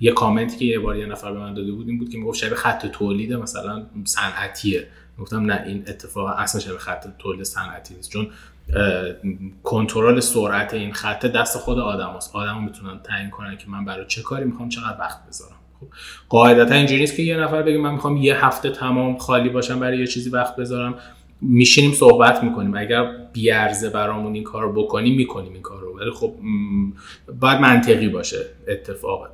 یه 0.00 0.12
کامنتی 0.12 0.56
که 0.56 0.64
یه 0.64 0.78
بار 0.78 0.96
یه 0.96 1.06
نفر 1.06 1.32
به 1.32 1.38
من 1.38 1.54
داده 1.54 1.72
بود 1.72 1.88
این 1.88 1.98
بود 1.98 2.08
که 2.08 2.18
می‌گفت 2.18 2.38
شبیه 2.38 2.54
خط 2.54 2.86
تولید 2.86 3.32
مثلا 3.32 3.82
صنعتیه. 4.04 4.88
گفتم 5.18 5.40
نه 5.40 5.62
این 5.66 5.84
اتفاق 5.88 6.26
اصلا 6.38 6.60
شبیه 6.60 6.78
خط 6.78 7.06
تولید 7.18 7.42
صنعتی 7.42 7.94
نیست. 7.94 8.10
چون 8.10 8.28
کنترل 9.62 10.20
سرعت 10.20 10.74
این 10.74 10.92
خط 10.92 11.26
دست 11.26 11.58
خود 11.58 11.78
آدم 11.78 12.12
هست 12.16 12.36
آدم 12.36 12.64
می‌تونن 12.64 12.98
تعیین 12.98 13.30
کنن 13.30 13.56
که 13.56 13.68
من 13.68 13.84
برای 13.84 14.04
چه 14.08 14.22
کاری 14.22 14.44
می‌خوام 14.44 14.68
چقدر 14.68 14.96
وقت 15.00 15.28
بذارم. 15.28 15.56
خب 15.80 15.86
قاعدتا 16.28 16.74
اینجوری 16.74 17.00
نیست 17.00 17.16
که 17.16 17.22
یه 17.22 17.36
نفر 17.36 17.62
بگه 17.62 17.78
من 17.78 17.92
می‌خوام 17.92 18.16
یه 18.16 18.46
هفته 18.46 18.70
تمام 18.70 19.18
خالی 19.18 19.48
باشم 19.48 19.80
برای 19.80 19.98
یه 19.98 20.06
چیزی 20.06 20.30
وقت 20.30 20.56
بذارم. 20.56 20.94
میشینیم 21.42 21.92
صحبت 21.92 22.44
می‌کنیم. 22.44 22.74
اگر 22.76 23.16
بیارزه 23.32 23.90
برامون 23.90 24.34
این 24.34 24.44
کار 24.44 24.62
رو 24.62 24.72
بکنیم 24.72 25.16
می‌کنیم 25.16 25.52
این 25.52 25.62
کار 25.62 25.80
رو 25.80 25.98
ولی 25.98 26.10
خب 26.10 26.34
باید 27.40 27.60
منطقی 27.60 28.08
باشه 28.08 28.46
اتفاقه 28.68 29.28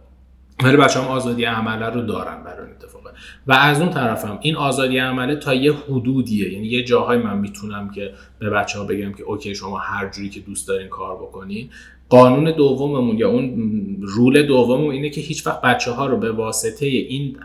ولی 0.65 0.77
بچه 0.77 1.01
هم 1.01 1.07
آزادی 1.07 1.45
عمله 1.45 1.87
رو 1.87 2.01
دارن 2.01 2.45
برای 2.45 2.67
این 2.67 2.77
اتفاقه 2.77 3.11
و 3.47 3.53
از 3.53 3.81
اون 3.81 3.91
طرفم 3.91 4.39
این 4.43 4.57
آزادی 4.57 4.99
عمله 4.99 5.37
تا 5.37 5.55
یه 5.55 5.73
حدودیه. 5.73 6.53
یعنی 6.53 6.67
یه 6.67 6.85
جاهای 6.85 7.19
من 7.19 7.39
می‌تونم 7.39 7.91
که 7.91 8.15
به 8.39 8.51
بچه 8.51 8.79
ها 8.79 8.85
بگم 8.85 9.13
که 9.13 9.23
اوکی 9.23 9.55
شما 9.55 9.79
هر 9.79 10.09
جوری 10.09 10.29
که 10.29 10.41
دوست 10.41 10.69
دارین 10.69 10.89
کار 10.89 11.17
بکنین. 11.17 11.71
قانون 12.09 12.51
دوممون 12.57 13.19
یا 13.19 13.29
اون 13.29 13.97
رول 14.01 14.43
دوممون 14.43 14.95
اینه 14.95 15.11
که 15.11 15.21
هیچ 15.21 15.47
وقت 15.47 15.61
بچه 15.61 15.91
ها 15.91 16.07
رو 16.07 16.17
به 16.17 16.33
واسطه 16.33 16.87
این 16.87 17.37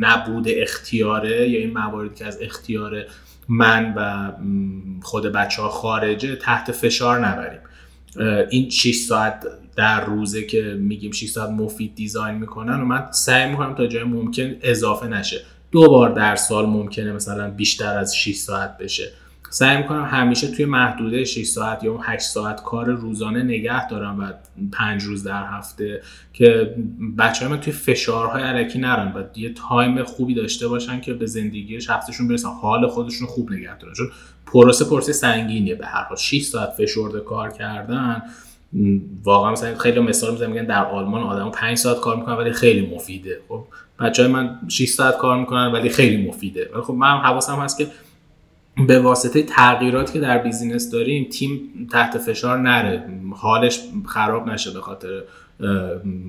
نبود 0.00 0.44
اختیاره 0.48 1.48
یا 1.50 1.58
این 1.58 1.72
مواردی 1.72 2.14
که 2.14 2.26
از 2.26 2.38
اختیار 2.42 3.04
من 3.48 3.94
و 3.96 4.32
خود 5.02 5.26
بچه 5.26 5.62
ها 5.62 5.68
خارجه 5.68 6.36
تحت 6.36 6.72
فشار 6.72 7.26
نبریم. 7.26 7.60
این 8.50 8.70
6 8.70 8.94
ساعت 8.94 9.46
در 9.76 10.04
روزه 10.04 10.46
که 10.46 10.62
میگیم 10.62 11.12
6 11.12 11.30
ساعت 11.30 11.50
مفید 11.50 11.94
دیزاین 11.94 12.34
می‌کنن 12.34 12.80
و 12.80 12.84
من 12.84 13.08
سعی 13.10 13.50
می‌کنم 13.50 13.74
تا 13.74 13.86
جای 13.86 14.04
ممکن 14.04 14.54
اضافه 14.62 15.06
نشه. 15.06 15.40
دو 15.70 15.88
بار 15.88 16.10
در 16.10 16.36
سال 16.36 16.66
ممکنه 16.66 17.12
مثلا 17.12 17.50
بیشتر 17.50 17.98
از 17.98 18.16
6 18.16 18.36
ساعت 18.36 18.78
بشه. 18.78 19.12
سعی 19.54 19.76
می‌کنم 19.76 20.04
همیشه 20.04 20.48
توی 20.48 20.64
محدوده 20.64 21.24
6 21.24 21.46
ساعت 21.46 21.84
یا 21.84 21.98
8 22.02 22.22
ساعت 22.22 22.62
کار 22.62 22.86
روزانه 22.86 23.42
نگه 23.42 23.88
دارم 23.88 24.20
و 24.20 24.32
5 24.72 25.02
روز 25.02 25.24
در 25.24 25.44
هفته 25.46 26.02
که 26.32 26.74
بچه 27.18 27.48
من 27.48 27.60
توی 27.60 27.72
فشارهای 27.72 28.42
الکی 28.42 28.78
نرن 28.78 29.12
و 29.12 29.22
یه 29.38 29.52
time 29.52 30.02
خوبی 30.02 30.34
داشته 30.34 30.68
باشن 30.68 31.00
که 31.00 31.14
به 31.14 31.26
زندگی 31.26 31.80
شخصشون 31.80 32.28
برسن. 32.28 32.48
حال 32.48 32.86
خودشون 32.86 33.26
خوب 33.26 33.52
نگه 33.52 33.78
دارن. 33.78 33.94
چون 33.94 34.10
پروسه 34.46 34.84
پروسه 34.84 35.12
سنگینیه 35.12 35.74
به 35.74 35.86
هر 35.86 36.02
حال. 36.02 36.16
6 36.16 36.42
ساعت 36.42 36.70
فشرده 36.70 37.20
کار 37.20 37.50
کردن 37.50 38.22
واقعا 39.24 39.52
مثلا 39.52 39.74
خیلی 39.74 40.00
مثال 40.00 40.32
می‌زنم 40.32 40.50
میگن 40.50 40.64
در 40.66 40.84
آلمان 40.84 41.22
آدم 41.22 41.50
5 41.50 41.78
ساعت 41.78 42.00
کار 42.00 42.16
می‌کنن 42.16 42.34
ولی 42.34 42.52
خیلی 42.52 42.94
مفیده. 42.96 43.40
خب 43.48 43.64
بچه 44.00 44.22
های 44.22 44.32
من 44.32 44.58
6 44.68 44.88
ساعت 44.88 45.16
کار 45.16 45.38
می‌کنن 45.38 45.72
ولی 45.72 45.88
خیلی 45.88 46.28
مفیده. 46.28 46.70
ولی 46.72 46.82
خب 46.82 46.94
من 46.94 47.18
حواسم 47.18 47.56
هست 47.56 47.78
که 47.78 47.86
به 48.88 49.00
واسطه 49.00 49.42
تغییراتی 49.42 50.12
که 50.12 50.20
در 50.20 50.38
business 50.38 50.90
داریم 50.90 51.24
تیم 51.24 51.60
تحت 51.92 52.18
فشار 52.18 52.58
نره. 52.58 53.08
حالش 53.36 53.80
خراب 54.06 54.48
نشه 54.48 54.70
به 54.70 54.80
خاطر 54.80 55.22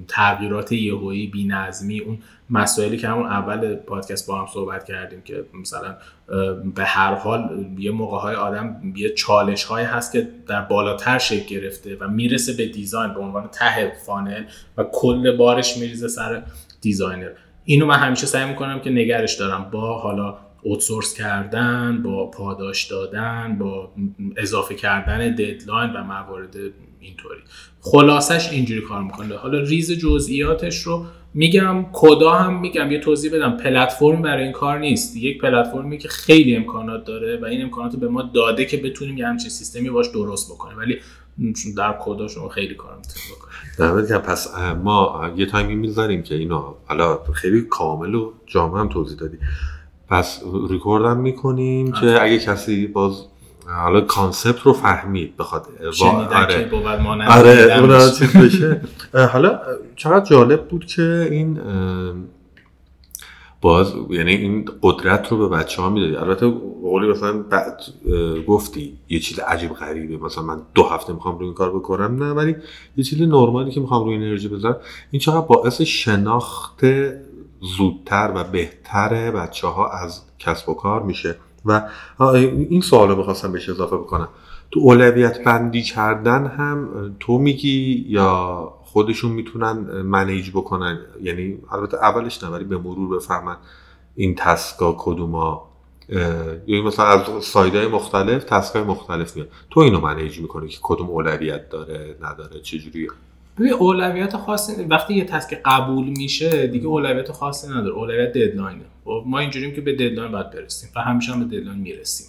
تغییرات 0.08 0.72
یهویی 0.72 1.28
بی‌نظمی. 1.28 2.00
اون 2.00 2.18
مسائلی 2.50 2.98
که 2.98 3.08
همون 3.08 3.26
اول 3.26 3.76
پادکست 3.76 4.28
با 4.28 4.40
هم 4.40 4.48
صحبت 4.54 4.86
کردیم 4.86 5.22
که 5.22 5.46
مثلا 5.62 5.96
به 6.76 6.84
هر 6.84 7.14
حال 7.14 7.66
یه 7.78 7.92
موقع 7.92 8.18
های 8.18 8.36
آدم 8.36 8.94
یه 8.96 9.14
چالش 9.14 9.64
های 9.64 9.84
هست 9.84 10.14
که 10.14 10.28
در 10.48 10.62
بالاتر 10.62 11.18
شکل 11.18 11.56
گرفته 11.56 11.98
و 12.00 12.08
می‌رسه 12.08 12.54
به 12.54 12.66
design 12.66 13.14
به 13.14 13.20
عنوان 13.20 13.48
ته 13.48 13.94
funnel 14.06 14.44
و 14.78 14.84
کل 14.92 15.38
بارش 15.38 15.78
میریزه 15.78 16.08
سر 16.08 16.44
designer. 16.82 17.30
اینو 17.66 17.86
من 17.86 18.00
همیشه 18.00 18.28
سعی 18.28 18.50
می‌کنم 18.50 18.80
که 18.80 18.90
نگهش 18.90 19.36
دارم. 19.36 19.70
با 19.72 20.00
حالا 20.00 20.38
outsource 20.66 21.14
کردن 21.14 22.02
با 22.04 22.32
پاداش 22.32 22.84
دادن 22.92 23.58
با 23.60 23.92
اضافه 24.38 24.76
کردن 24.76 25.36
deadline 25.36 25.94
و 25.94 26.04
موارد 26.04 26.56
اینطوری. 27.00 27.40
خلاصش 27.82 28.50
اینجوری 28.52 28.82
کار 28.82 29.04
می‌کنه. 29.04 29.36
حالا 29.36 29.60
ریز 29.60 29.92
جزئیاتش 29.92 30.82
رو 30.82 31.06
میگم 31.34 31.86
Coda 31.94 32.32
هم 32.32 32.60
میگم 32.60 32.92
یه 32.92 33.00
توضیح 33.00 33.36
بدم. 33.36 33.58
پلتفرم 33.58 34.22
برای 34.22 34.44
این 34.44 34.52
کار 34.52 34.80
نیست. 34.80 35.18
یک 35.18 35.42
پلتفرمی 35.42 35.98
که 35.98 36.08
خیلی 36.08 36.56
امکانات 36.56 37.06
داره 37.06 37.40
و 37.42 37.46
این 37.46 37.62
امکانات 37.62 37.96
به 37.96 38.08
ما 38.08 38.22
داده 38.22 38.66
که 38.66 38.78
بتونیم 38.78 39.18
یه 39.18 39.28
همچین 39.28 39.50
سیستمی 39.50 39.90
باش 39.90 40.08
درست 40.08 40.52
بکنیم. 40.52 40.78
ولی 40.78 41.00
در 41.78 41.98
Coda 42.02 42.28
شما 42.28 42.50
خیلی 42.50 42.76
کار 42.76 42.98
می‌تونید 42.98 43.98
بکنید. 43.98 44.22
پس 44.22 44.48
ما 44.84 45.32
یه 45.38 45.46
تایمی 45.46 45.76
می‌ذاریم 45.76 46.24
که 46.24 46.36
اینا 46.36 46.76
حالا 46.86 47.24
خیلی 47.34 47.62
کامل 47.62 48.16
و 48.16 48.32
جامع 48.46 48.80
هم 48.80 48.90
توضیح 48.90 49.18
دادی. 49.18 49.38
پس 50.10 50.42
ریکوردم 50.70 51.18
می‌کنیم 51.18 51.92
که 51.92 52.24
اگه 52.24 52.40
کسی 52.40 52.88
باز 52.88 53.26
حالا 53.68 54.02
کانسپت 54.02 54.60
رو 54.60 54.74
فهمید 54.74 55.38
بخواد 55.38 55.68
آره. 56.02 56.70
آره 57.28 57.80
اون 57.80 58.12
چیز 58.12 58.38
بشه. 58.38 58.82
حالا 59.34 59.60
چقدر 59.96 60.26
جالب 60.26 60.68
بود 60.68 60.86
که 60.86 61.28
این 61.32 61.60
باز 63.62 63.94
یعنی 64.10 64.32
این 64.32 64.66
قدرت 64.82 65.32
رو 65.32 65.38
به 65.38 65.58
بچه 65.58 65.82
ها 65.82 65.90
می‌دادی. 65.90 66.16
البته 66.16 66.48
قولی 66.82 67.08
مثلا 67.08 67.42
بعد 67.42 67.82
گفتی 68.48 68.98
یه 69.10 69.20
چیز 69.20 69.40
عجیب 69.40 69.74
غریبه 69.74 70.26
مثلا 70.26 70.44
من 70.44 70.62
دو 70.76 70.84
هفته 70.84 71.14
می‌خوام 71.14 71.38
روی 71.38 71.46
این 71.46 71.54
کار 71.54 71.76
بکنم 71.76 72.24
نه 72.24 72.32
ولی 72.32 72.56
یه 72.98 73.04
چیز 73.04 73.22
نرمالی 73.22 73.72
که 73.72 73.80
می‌خوام 73.80 74.06
روی 74.06 74.16
انرژی 74.16 74.48
بذارم. 74.48 74.78
این 75.12 75.20
چقدر 75.20 75.42
باعث 75.42 75.82
شناخت 75.82 76.86
زودتر 77.62 78.32
و 78.36 78.44
بهتر 78.44 79.32
بچه 79.32 79.68
ها 79.68 79.90
از 79.90 80.22
کسب 80.40 80.70
و 80.70 80.74
کار 80.74 81.04
میشه. 81.04 81.36
و 81.66 81.82
این 82.20 82.82
سوال 82.82 83.10
رو 83.10 83.16
می‌خواستم 83.16 83.52
بهش 83.52 83.70
اضافه 83.70 83.98
بکنم. 83.98 84.28
تو 84.72 84.80
اولویت 84.80 85.44
بندی 85.44 85.84
کردن 85.84 86.48
هم 86.48 86.90
تو 87.20 87.38
میگی 87.38 88.06
یا 88.10 88.74
خودشون 88.84 89.32
می‌تونن 89.32 90.02
منیج 90.02 90.50
بکنن؟ 90.50 91.00
یعنی 91.22 91.58
البته 91.72 91.98
اولش 91.98 92.44
نه 92.44 92.50
ولی 92.50 92.64
به 92.64 92.78
مرور 92.78 93.18
بفهمن 93.18 93.58
این 94.16 94.36
تسکا 94.36 94.96
کدوما. 95.00 95.70
یعنی 96.68 96.82
مثلا 96.82 97.06
از 97.06 97.44
سایدهای 97.44 97.88
مختلف 97.88 98.44
تسکای 98.44 98.84
مختلف 98.84 99.36
میاد. 99.36 99.50
تو 99.70 99.80
اینو 99.80 100.00
منیج 100.00 100.40
می‌کنی 100.40 100.68
که 100.68 100.78
کدوم 100.82 101.10
اولویت 101.10 101.70
داره 101.70 102.18
نداره 102.22 102.60
چجوریه؟ 102.60 103.10
ببین 103.60 103.74
اولویت 103.74 104.38
خاصی 104.38 104.84
وقتی 104.84 105.14
یه 105.14 105.26
task 105.26 105.62
قبول 105.66 106.06
میشه 106.06 106.68
دیگه 106.68 106.88
اولویت 106.88 107.32
خاصی 107.32 107.68
نداره. 107.68 107.96
اولویت 107.96 108.34
deadline 108.34 108.80
ه 108.80 108.86
خب 109.06 109.24
ما 109.26 109.40
اینجوریم 109.40 109.74
که 109.74 109.82
به 109.82 109.94
deadline 109.94 110.32
باید 110.32 110.52
برسیم 110.52 110.90
و 110.96 111.02
همیشه 111.02 111.32
هم 111.32 111.48
به 111.48 111.58
deadline 111.58 111.80
می‌رسیم. 111.80 112.28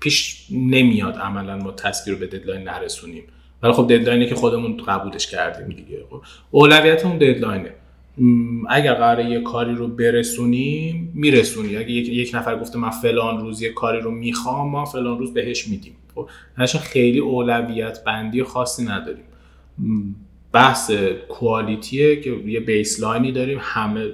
پیش 0.00 0.46
نمیاد 0.50 1.16
عملا 1.16 1.56
ما 1.56 1.70
task 1.70 2.02
ی 2.02 2.10
رو 2.10 2.16
به 2.16 2.26
deadline 2.26 2.68
نرسونیم. 2.68 3.22
ولی 3.62 3.72
خب 3.72 3.86
deadline 3.92 4.22
ه 4.22 4.26
که 4.26 4.34
خودمون 4.34 4.76
قبولش 4.76 5.26
کردیم 5.26 5.68
دیگه. 5.68 6.04
خب 6.10 6.22
اولویت 6.50 7.04
اون 7.04 7.18
deadline 7.18 7.66
ه 7.66 7.72
اگر 8.68 8.94
قراره 8.94 9.30
یه 9.30 9.40
کاری 9.40 9.74
رو 9.74 9.88
برسونیم 9.88 11.12
میرسونی 11.14 11.76
اگه 11.76 11.90
یک, 11.90 12.08
یک 12.08 12.30
نفر 12.34 12.58
گفته 12.58 12.78
من 12.78 12.90
فلان 12.90 13.40
روز 13.40 13.62
یه 13.62 13.72
کاری 13.72 14.00
رو 14.00 14.10
می‌خوام 14.10 14.70
ما 14.70 14.84
فلان 14.84 15.18
روز 15.18 15.34
بهش 15.34 15.68
میدیم. 15.68 15.96
خب 16.14 16.28
خیلی 16.78 17.18
اولویت 17.18 18.04
بندی 18.04 18.42
خاصی 18.42 18.84
نداریم. 18.84 19.24
بحث 20.52 20.90
quality 21.28 22.09
ه 22.09 22.20
که 22.20 22.30
یه 22.30 22.60
baseline 22.60 23.24
ی 23.24 23.32
داریم 23.32 23.58
همه 23.60 24.06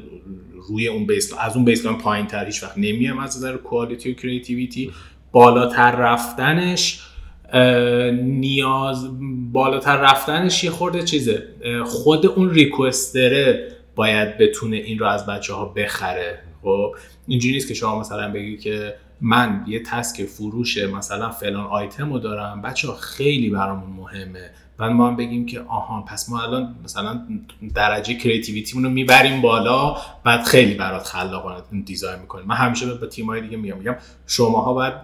روی 0.69 0.89
اون 0.89 1.07
base 1.07 1.33
از 1.39 1.57
اون 1.57 1.65
baseline 1.65 1.99
پایین 1.99 2.27
تر 2.27 2.45
هیچ 2.45 2.63
وقت 2.63 2.79
نمیام 2.79 3.19
از 3.19 3.37
نظر 3.37 3.57
quality 3.57 4.11
و 4.11 4.15
creativity 4.15 4.91
بالاتر 5.33 5.97
رفتنش 5.97 7.01
نیاز 8.23 9.09
بالاتر 9.53 9.97
رفتنش 9.97 10.65
یه 10.65 10.71
خورده 10.71 11.03
چیزه. 11.03 11.49
خود 11.85 12.27
اون 12.27 12.51
requester 12.51 13.57
ه 13.57 13.69
باید 13.95 14.39
بتونه 14.39 14.77
این 14.77 14.99
رو 14.99 15.07
از 15.07 15.27
بچه 15.27 15.55
ها 15.55 15.65
بخره. 15.65 16.39
خب 16.63 16.95
اینجوری 17.27 17.55
نیست 17.55 17.69
که 17.69 17.75
شما 17.75 18.01
مثلا 18.01 18.33
بگی 18.33 18.57
که 18.57 18.95
من 19.23 19.65
یه 19.67 19.83
task 19.83 20.25
فروش 20.25 20.79
مثلا 20.79 21.31
فلان 21.31 21.67
آیتم 21.67 22.13
رو 22.13 22.19
دارم 22.19 22.63
بچه 22.63 22.89
ها 22.89 22.95
خیلی 22.95 23.51
برامون 23.51 23.91
مهمه. 23.91 24.51
بعد 24.79 24.91
ما 24.91 25.09
هم 25.09 25.17
بگیم 25.17 25.47
که 25.47 25.61
آها 25.61 26.03
پس 26.03 26.29
ما 26.29 26.43
الان 26.43 26.75
مثلا 26.85 27.23
درجه 27.75 28.15
creativity 28.15 28.69
مون 28.69 28.85
رو 28.85 28.91
می‌بریم 28.91 29.43
بالا 29.43 29.97
بعد 30.25 30.45
خیلی 30.45 30.75
برات 30.75 31.05
خلاقانه 31.05 31.63
design 31.85 32.21
می‌کنیم. 32.21 32.47
من 32.47 32.55
همیشه 32.55 32.95
به 32.95 33.07
تیمای 33.07 33.41
دیگه 33.41 33.57
میگم 33.57 33.79
میگم 33.79 33.97
شماها 34.27 34.75
باید 34.75 34.95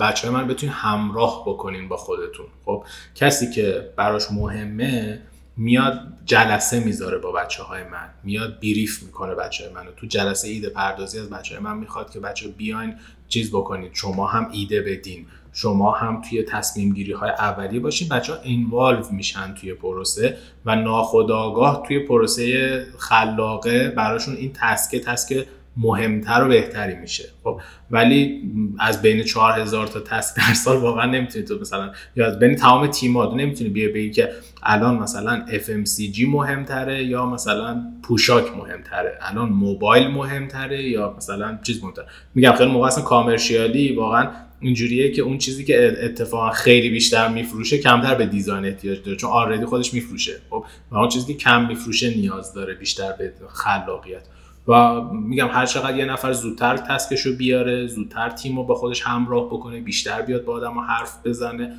بچه 0.00 0.28
های 0.28 0.36
من 0.36 0.48
بتونین 0.48 0.74
همراه 0.74 1.44
بکنین 1.46 1.88
با 1.88 1.96
خودتون. 1.96 2.46
خب 2.64 2.84
کسی 3.14 3.50
که 3.50 3.92
براش 3.96 4.30
مهمه 4.32 5.20
میاد 5.56 6.00
جلسه 6.24 6.80
می‌ذاره 6.80 7.18
با 7.18 7.32
بچه 7.32 7.62
های 7.62 7.84
من 7.84 8.08
میاد 8.24 8.58
brief 8.60 9.02
می‌کنه 9.02 9.34
بچه 9.34 9.64
های 9.64 9.72
منو. 9.74 9.90
تو 9.96 10.06
جلسه 10.06 10.48
ایده 10.48 10.68
پردازی 10.68 11.18
از 11.18 11.30
بچه 11.30 11.54
های 11.54 11.64
من 11.64 11.76
می‌خواد 11.76 12.10
که 12.10 12.20
بچه 12.20 12.48
بیاین 12.48 12.94
چیز 13.28 13.50
بکنید. 13.50 13.90
شما 13.94 14.26
هم 14.26 14.48
ایده 14.52 14.82
بدین. 14.82 15.26
شما 15.52 15.92
هم 15.92 16.22
توی 16.22 16.42
تصمیم 16.42 16.94
گیری 16.94 17.12
های 17.12 17.30
اولیه 17.30 17.80
باشین. 17.80 18.08
بچه 18.08 18.32
ها 18.32 18.40
اینوالو 18.42 19.04
میشن 19.10 19.54
توی 19.54 19.74
پروسه 19.74 20.36
و 20.64 20.76
ناخداگاه 20.76 21.82
توی 21.86 21.98
پروسه 21.98 22.86
خلاقه 22.98 23.88
براشون 23.88 24.36
این 24.36 24.52
تسکه 24.54 25.00
تسکه 25.00 25.46
مهمتر 25.76 26.44
و 26.44 26.48
بهتری 26.48 26.94
میشه. 26.94 27.24
خب 27.44 27.60
ولی 27.90 28.42
از 28.78 29.02
بین 29.02 29.22
4000 29.22 29.86
تا 29.86 30.00
تسک 30.00 30.36
در 30.36 30.54
سال 30.54 30.76
واقعا 30.76 31.06
نمی‌تونی 31.06 31.44
تو 31.44 31.58
مثلا 31.60 31.92
یا 32.16 32.26
از 32.26 32.38
بین 32.38 32.56
تمام 32.56 32.86
تیمات 32.86 33.34
نمی‌تونی 33.34 33.70
بیا 33.70 33.88
بگی 33.88 34.10
که 34.10 34.28
الان 34.62 34.94
مثلا 34.96 35.46
FMCG 35.48 36.28
مهمتره 36.28 37.04
یا 37.04 37.26
مثلا 37.26 37.82
پوشاک 38.02 38.44
مهمتره. 38.56 39.18
الان 39.20 39.48
موبایل 39.48 40.06
مهمتره 40.06 40.82
یا 40.82 41.14
مثلا 41.16 41.58
چیز 41.62 41.82
مهمتره. 41.82 42.06
میگم 42.34 42.52
خیلی 42.52 42.70
موقع 42.70 42.86
اصلا 42.86 43.04
کامرشیالی 43.04 43.92
واقعا 43.92 44.30
اینجوریه 44.60 45.12
که 45.12 45.22
اون 45.22 45.38
چیزی 45.38 45.64
که 45.64 45.96
اتفاقا 46.02 46.50
خیلی 46.50 46.90
بیشتر 46.90 47.28
میفروشه 47.28 47.78
کمتر 47.78 48.14
به 48.14 48.26
دیزاین 48.26 48.64
احتیاج 48.64 49.02
داره. 49.02 49.16
چون 49.16 49.30
آردی 49.30 49.64
خودش 49.64 49.94
میفروشه. 49.94 50.32
خب 50.50 50.64
و 50.90 50.96
اون 50.96 51.08
چیزی 51.08 51.32
که 51.32 51.38
کم 51.38 51.66
میفروشه 51.66 52.14
نیاز 52.16 52.54
داره 52.54 52.74
بیشتر 52.74 53.12
به 53.12 53.32
خلاقیت. 53.48 54.22
و 54.68 55.02
میگم 55.12 55.48
هر 55.48 55.66
چقدر 55.66 55.96
یه 55.96 56.04
نفر 56.04 56.32
زودتر 56.32 56.76
تسکشو 56.76 57.36
بیاره 57.36 57.86
زودتر 57.86 58.30
تیم 58.30 58.56
رو 58.56 58.64
با 58.64 58.74
خودش 58.74 59.02
همراه 59.02 59.46
بکنه 59.46 59.80
بیشتر 59.80 60.22
بیاد 60.22 60.44
با 60.44 60.52
آدم 60.52 60.78
حرف 60.78 61.26
بزنه 61.26 61.76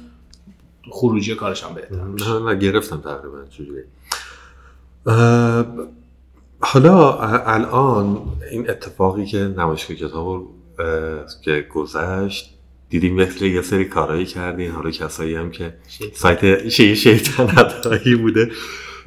خروجی 0.92 1.36
کارش 1.36 1.64
هم 1.64 1.74
بهتر 1.74 1.96
نه 1.96 2.40
نه 2.40 2.56
گرفتم 2.56 2.98
تقریبا 2.98 3.46
چجوری. 3.50 3.82
حالا 6.60 7.20
الان 7.46 8.22
این 8.52 8.70
اتفاقی 8.70 9.26
که 9.26 9.38
نمایشگاه 9.38 9.98
کتاب 9.98 10.48
که 11.42 11.68
گذشت 11.74 12.52
دیدیم 12.90 13.20
یه 13.20 13.62
سری 13.62 13.86
کارهایی 13.86 14.26
کردین. 14.26 14.72
حالا 14.72 14.92
کسایی 14.92 15.36
هم 15.36 15.52
که 15.52 15.74
سایت 16.14 16.70
شیطنت 16.70 18.04
بوده. 18.22 18.52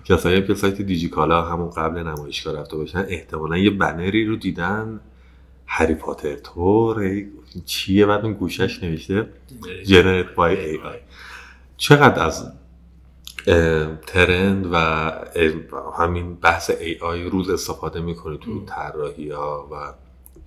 کسایی 0.08 0.36
هم 0.36 0.46
که 0.46 0.54
سایت 0.54 0.82
دیجیکالا 0.82 1.42
همون 1.42 1.70
قبل 1.70 1.98
نمایشگاه 2.02 2.60
رفته 2.60 2.76
باشن 2.76 3.04
احتمالا 3.08 3.58
یه 3.58 3.70
بنری 3.70 4.24
رو 4.24 4.36
دیدن. 4.36 5.00
هری 5.66 5.94
پاتر 5.94 6.34
تور 6.36 7.24
چیه؟ 7.66 8.06
بعد 8.06 8.24
اون 8.24 8.32
گوشش 8.32 8.82
نوشته. 8.82 9.26
جنرت 9.86 10.34
بای 10.34 10.64
ای 10.70 10.76
آی. 10.76 10.98
چقدر 11.76 12.22
از 12.22 12.52
trend 14.06 14.66
و 14.72 14.76
همین 15.98 16.34
بحث 16.34 16.70
AI 16.70 17.24
روز 17.24 17.50
استفاده 17.50 18.00
می‌کنه 18.00 18.36
تو 18.36 18.64
طراحی 18.64 19.30
ها 19.30 19.68
و 19.72 19.74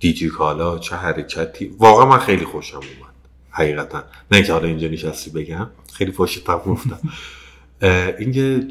دیجیکالا؟ 0.00 0.78
چه 0.78 0.96
حرکتی؟ 0.96 1.76
واقعا 1.78 2.06
من 2.06 2.18
خیلی 2.18 2.44
خوشم 2.44 2.76
اومد 2.76 3.12
حقیقتا. 3.50 4.04
نه 4.30 4.42
که 4.42 4.52
حالا 4.52 4.66
اینجا 4.66 4.88
نشستی 4.88 5.30
بگم 5.30 5.70
خیلی 5.92 6.12
پشت 6.12 6.44
پا 6.44 6.58
گفتم. 6.58 6.98
اینکه 8.18 8.66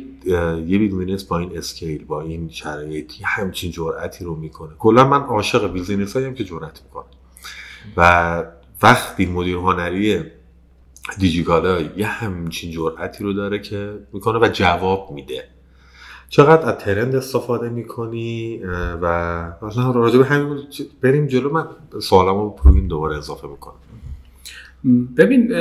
یه 0.67 0.77
business 0.77 1.23
با 1.23 1.39
این 1.39 1.57
scale 1.57 2.05
با 2.05 2.21
این 2.21 2.49
شرایطی 2.49 3.23
همچین 3.23 3.71
جرأتی 3.71 4.25
رو 4.25 4.35
می‌کنه. 4.35 4.69
کلا 4.79 5.07
من 5.07 5.21
عاشق 5.21 5.71
business 5.71 6.15
هایم 6.15 6.33
که 6.33 6.43
جرأت 6.43 6.81
می‌کنه 6.83 7.05
و 7.97 8.43
وقتی 8.83 9.25
مدیر 9.25 9.55
هنری 9.55 10.23
دیجیکالا 11.17 11.81
یه 11.81 12.07
همچین 12.07 12.71
جرأتی 12.71 13.23
رو 13.23 13.33
داره 13.33 13.59
که 13.59 13.99
می‌کنه 14.13 14.39
و 14.39 14.49
جواب 14.53 15.11
میده. 15.11 15.43
چقدر 16.29 16.69
از 16.69 16.77
ترند 16.77 17.15
استفاده 17.15 17.69
می‌کنی؟ 17.69 18.61
و 19.01 19.05
راجع 19.93 20.17
به 20.17 20.25
همین 20.25 20.59
بریم 21.01 21.27
جلو. 21.27 21.49
من 21.49 21.67
سوالمو 22.01 22.55
رو 22.63 22.75
این 22.75 22.87
دوباره 22.87 23.17
اضافه 23.17 23.47
می‌کنم. 23.47 23.75
ببین 25.17 25.53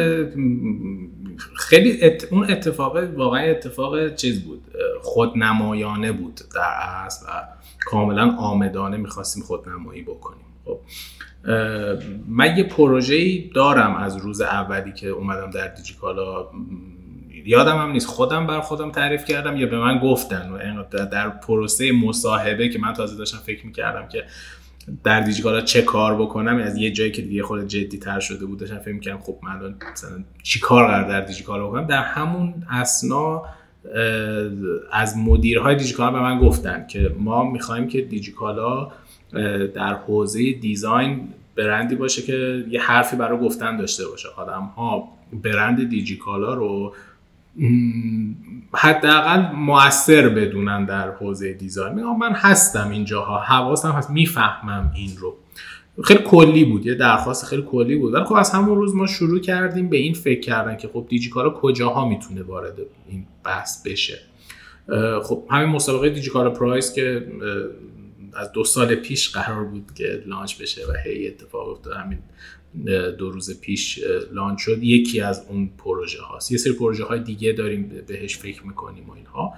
خیلی 1.57 2.11
اون 2.31 2.51
اتفاق 2.51 2.97
واقعا 2.97 3.41
اتفاق 3.41 4.15
چیز 4.15 4.45
بود. 4.45 4.63
خودنمایانه 5.03 6.13
بود 6.13 6.41
در 6.55 6.71
اصل 7.07 7.27
و 7.27 7.31
کاملا 7.87 8.31
آمدانه 8.31 8.97
می‌خواستیم 8.97 9.43
خودنمایی 9.43 10.03
بکنیم. 10.03 10.45
خب 10.65 10.79
من 12.29 12.57
یه 12.57 12.65
پروژه 12.65 13.49
دارم 13.55 13.97
از 13.97 14.17
روز 14.17 14.41
اولی 14.41 14.93
که 14.93 15.09
اومدم 15.09 15.51
در 15.51 15.69
دیجیکالا. 15.69 16.47
یادم 17.45 17.77
هم 17.77 17.93
نیست 17.93 18.07
خودم 18.07 18.47
بر 18.47 18.61
خودم 18.61 18.91
تعریف 18.91 19.25
کردم 19.25 19.57
یا 19.57 19.67
به 19.67 19.79
من 19.79 19.99
گفتن 19.99 20.51
و 20.51 20.59
در 21.07 21.29
پروسه 21.29 21.93
مصاحبه 21.93 22.69
که 22.69 22.79
من 22.79 22.93
تازه 22.93 23.17
داشتم 23.17 23.39
فکر 23.39 23.67
می‌کردم 23.67 24.09
که 24.09 24.25
در 25.05 25.21
دیجیکالا 25.21 25.61
چه 25.61 25.83
کار 25.83 26.17
بکنم 26.23 26.57
از 26.57 26.77
یه 26.77 26.91
جایی 26.91 27.11
که 27.11 27.23
دیگه 27.23 27.43
خود 27.43 27.69
جدی 27.69 27.99
تر 27.99 28.21
شده 28.21 28.47
بود 28.47 28.59
داشتم 28.59 28.79
فکر 28.79 28.95
می‌کردم 28.95 29.21
خب 29.21 29.39
من 29.43 29.75
مثلا 29.93 30.25
چی 30.43 30.61
کار 30.61 30.87
قرار 30.87 31.09
در 31.09 31.21
دیجیکالا 31.21 31.67
بکنم؟ 31.67 31.87
در 31.87 32.03
همون 32.03 32.55
اسنا 32.71 33.43
از 34.93 35.17
مدیرهای 35.17 35.77
دیجیکالا 35.77 36.11
به 36.11 36.21
من 36.21 36.39
گفتن 36.39 36.87
که 36.87 37.15
ما 37.19 37.51
می‌خوایم 37.51 37.89
که 37.89 38.01
دیجیکالا 38.01 38.93
در 39.75 39.95
حوزه 39.95 40.53
دیزاین 40.53 41.29
برندی 41.57 41.95
باشه 41.95 42.23
که 42.23 42.65
یه 42.71 42.81
حرفی 42.81 43.17
برای 43.17 43.39
گفتن 43.39 43.77
داشته 43.77 44.09
باشه. 44.09 44.29
آدم 44.37 44.63
ها 44.77 45.09
برند 45.43 45.89
دیجیکالا 45.89 46.55
رو 46.55 46.95
حداقل 48.75 49.53
موثر 49.55 50.29
بدونن 50.29 50.85
در 50.85 51.11
حوزه 51.11 51.53
دیزاین. 51.53 51.95
میگم 51.95 52.17
من 52.17 52.33
هستم 52.33 52.91
اینجاها 52.91 53.39
حواسم 53.39 53.91
هست 53.91 54.11
می‌فهمم 54.11 54.93
این 54.95 55.17
رو. 55.17 55.37
خیلی 56.05 56.23
کلی 56.23 56.65
بود 56.65 56.87
یه 56.87 56.95
درخواست 56.95 57.45
خیلی 57.45 57.63
کلی 57.63 57.97
بود. 57.97 58.15
ولی 58.15 58.25
خب 58.25 58.35
از 58.35 58.51
همون 58.51 58.77
روز 58.77 58.95
ما 58.95 59.07
شروع 59.07 59.41
کردیم 59.41 59.89
به 59.89 59.97
این 59.97 60.15
فکر 60.15 60.41
کردن 60.41 60.77
که 60.77 60.89
خب 60.89 61.07
دیجیکالا 61.09 61.51
کجاها 61.51 62.09
می‌تونه 62.09 62.43
وارد 62.43 62.79
این 63.09 63.27
بحث 63.45 63.87
بشه. 63.87 64.19
خب 65.23 65.45
همین 65.51 65.69
مسابقه 65.69 66.11
دیجیکالا 66.11 66.51
Prize 66.51 66.95
که 66.95 67.27
از 68.37 68.53
دو 68.53 68.65
سال 68.65 68.95
پیش 68.95 69.31
قرار 69.31 69.65
بود 69.65 69.95
که 69.95 70.23
launch 70.27 70.63
بشه 70.63 70.83
و 70.87 70.93
هی 71.05 71.29
اتفاق 71.29 71.69
افتاد. 71.69 71.97
همین 71.97 72.19
دو 73.19 73.31
روز 73.31 73.61
پیش 73.61 74.01
launch 74.33 74.61
شد. 74.61 74.83
یکی 74.83 75.21
از 75.21 75.47
اون 75.49 75.71
پروژه 75.79 76.23
هاست. 76.23 76.53
یه 76.53 76.59
سری 76.59 76.73
پروژه 76.73 77.05
های 77.05 77.21
دیگه 77.21 77.53
داریم 77.53 77.93
بهش 78.07 78.37
فکر 78.37 78.67
می‌کنیم 78.67 79.11
و 79.11 79.13
اینها. 79.13 79.55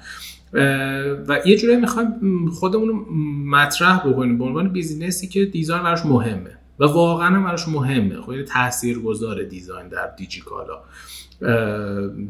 و 1.29 1.41
یه 1.47 1.57
جورایی 1.57 1.81
می‌خوایم 1.81 2.51
خودمون 2.51 2.89
رو 2.89 3.15
مطرح 3.47 4.09
بکنیم. 4.09 4.39
به 4.39 4.45
عنوان 4.45 4.69
business 4.69 5.22
ی 5.22 5.29
که 5.29 5.45
design 5.45 5.83
براش 5.83 6.07
مهمه. 6.07 6.59
و 6.79 6.85
واقعا 6.85 7.45
براش 7.45 7.69
مهمه. 7.69 8.23
خیلی 8.27 8.43
تاثیر 8.43 8.99
گذاره 8.99 9.45
design 9.45 9.89
در 9.89 10.15
دیجیکالا. 10.17 10.81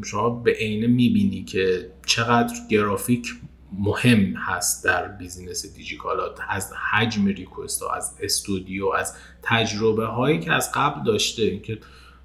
شما 0.03 0.29
به 0.29 0.51
عینه 0.51 0.87
می‌بینی 0.87 1.43
که 1.43 1.89
چقدر 2.05 2.53
گرافیک 2.69 3.33
مهم 3.79 4.33
هست 4.35 4.85
در 4.85 5.07
business 5.07 5.75
دیجیکالا 5.75 6.35
از 6.49 6.73
حجم 6.91 7.25
request 7.25 7.81
ها 7.81 7.93
از 7.93 8.17
استودیو 8.21 8.87
از 8.87 9.15
تجربه 9.41 10.05
هایی 10.05 10.39
که 10.39 10.53
از 10.53 10.71
قبل 10.71 11.03
داشته. 11.03 11.59
که 11.59 11.79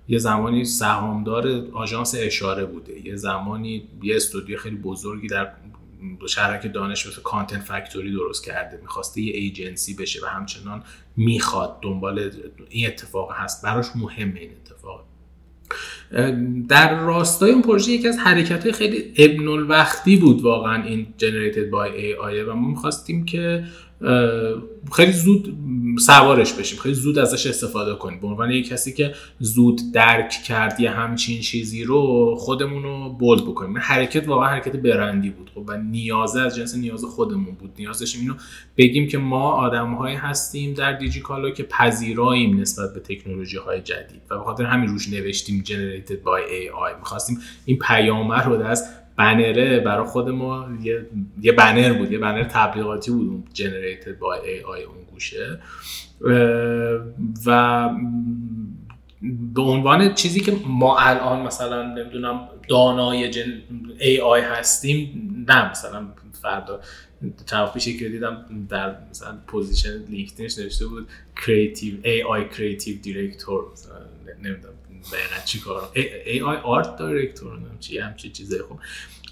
یه 0.09 0.19
زمانی 0.19 0.65
سهامدار 0.65 1.67
آژانس 1.73 2.15
اشاره 2.19 2.65
بوده 2.65 3.07
یه 3.07 3.17
زمانی 3.17 3.89
یه 4.03 4.17
استودیو 4.17 4.59
خیلی 4.59 4.77
بزرگی 4.77 5.27
در 5.27 5.53
شهرک 6.29 6.73
دانش 6.73 7.07
مثل 7.07 7.23
content 7.23 7.61
factory 7.61 8.12
درست 8.13 8.45
کرده 8.45 8.79
می‌خواسته 8.83 9.21
یه 9.21 9.37
ایجنسی 9.37 9.95
بشه 9.95 10.21
و 10.23 10.27
همچنان 10.27 10.83
می‌خواد 11.17 11.79
دنبال 11.83 12.31
این 12.69 12.87
اتفاق 12.87 13.33
هست. 13.33 13.65
براش 13.65 13.87
مهمه 13.97 14.41
این 14.41 14.51
اتفاق. 14.51 15.05
در 16.68 17.01
راستای 17.01 17.51
اون 17.51 17.62
پروژه 17.62 17.92
یکی 17.92 18.09
از 18.09 18.18
حرکت 18.18 18.71
خیلی 18.71 19.05
ابن 19.18 19.49
الوقتی 19.49 20.16
بود 20.16 20.42
واقعا 20.42 20.83
این 20.83 21.07
generated 21.18 21.73
by 21.73 21.88
AI 22.01 22.49
و 22.49 22.55
ما 22.55 22.68
می‌خواستیم 22.68 23.25
که 23.25 23.64
خیلی 24.92 25.12
زود 25.12 25.57
سوارش 25.99 26.53
بشیم 26.53 26.79
خیلی 26.79 26.94
زود 26.94 27.18
ازش 27.18 27.47
استفاده 27.47 27.94
کنیم. 27.94 28.21
به 28.21 28.27
عنوان 28.27 28.51
یک 28.51 28.68
کسی 28.68 28.92
که 28.92 29.14
زود 29.38 29.81
درک 29.94 30.31
کرد 30.31 30.81
یه 30.81 30.90
همچین 30.90 31.40
چیزی 31.40 31.85
رو 31.85 32.35
خودمون 32.38 32.83
رو 32.83 33.09
بولد 33.09 33.42
بکنیم. 33.42 33.79
حرکت 33.79 34.29
واقعا 34.29 34.49
حرکت 34.49 34.77
برندی 34.77 35.31
بود 35.31 35.51
خب 35.55 35.64
و 35.66 35.77
نیازه 35.77 36.40
از 36.40 36.57
جنس 36.57 36.77
نیاز 36.77 37.05
خودمون 37.05 37.55
بود. 37.55 37.71
نیاز 37.79 37.99
داشتیم 37.99 38.21
اینو 38.21 38.35
بگیم 38.77 39.09
که 39.09 39.18
ما 39.18 39.53
آدم 39.53 39.94
هستیم 39.94 40.75
در 40.75 40.92
دیجیکالا 40.92 41.51
که 41.51 41.62
پذیراییم 41.62 42.61
نسبت 42.61 42.94
به 42.94 43.01
تکنولوژی 43.01 43.57
های 43.57 43.81
جدید 43.81 44.23
و 44.31 44.38
به 44.38 44.44
خاطر 44.44 44.64
همین 44.64 44.88
روش 44.88 45.09
نوشتیم 45.09 45.62
generated 46.07 46.25
by 46.25 46.51
AI 46.51 46.99
می‌خواستیم 46.99 47.39
این 47.65 47.79
پیامه 47.79 48.43
رو 48.43 48.63
از 48.63 48.89
بنره 49.17 49.81
برای 49.81 50.07
خود 50.07 50.29
ما 50.29 50.69
یه, 50.83 51.07
یه 51.43 51.53
بنر 51.53 51.93
بود 51.93 52.13
یه 52.13 52.19
بنر 52.19 52.45
تبلیغاتی 52.45 53.11
بود 53.11 53.29
اون 53.29 53.45
generated 53.55 54.09
by 54.21 54.45
AI 54.47 54.85
اون 54.87 55.05
گوشه. 55.13 55.59
و 57.47 57.91
به 59.55 59.63
عنوان 59.63 60.15
چیزی 60.15 60.41
که 60.41 60.57
ما 60.67 60.99
الان 60.99 61.47
مثلا 61.47 61.95
نمی‌دونم 61.95 62.49
دانای 62.69 63.31
جن 63.31 63.63
ای 63.99 64.21
آی 64.21 64.41
هستیم 64.41 65.45
نه 65.49 65.71
مثلا 65.71 66.07
فردا 66.43 66.81
چند 67.47 67.73
پیش 67.73 67.99
که 67.99 68.09
دیدم 68.09 68.67
در 68.69 68.97
مثلا 69.11 69.39
پوزیشن 69.47 70.05
لینکدینش 70.11 70.59
نوشته 70.59 70.87
بود 70.87 71.09
creative 71.47 71.94
AI 72.03 72.23
creative 72.23 73.01
director 73.03 73.64
نمی‌دونم. 74.43 74.78
دقیقا 75.13 75.45
چی 75.45 75.61
کار 75.61 75.89
AI 76.27 76.40
art 76.40 76.97
director 76.97 77.59
چی 77.81 77.99
همچی 77.99 78.31
چیزای 78.31 78.63
خوب. 78.63 78.79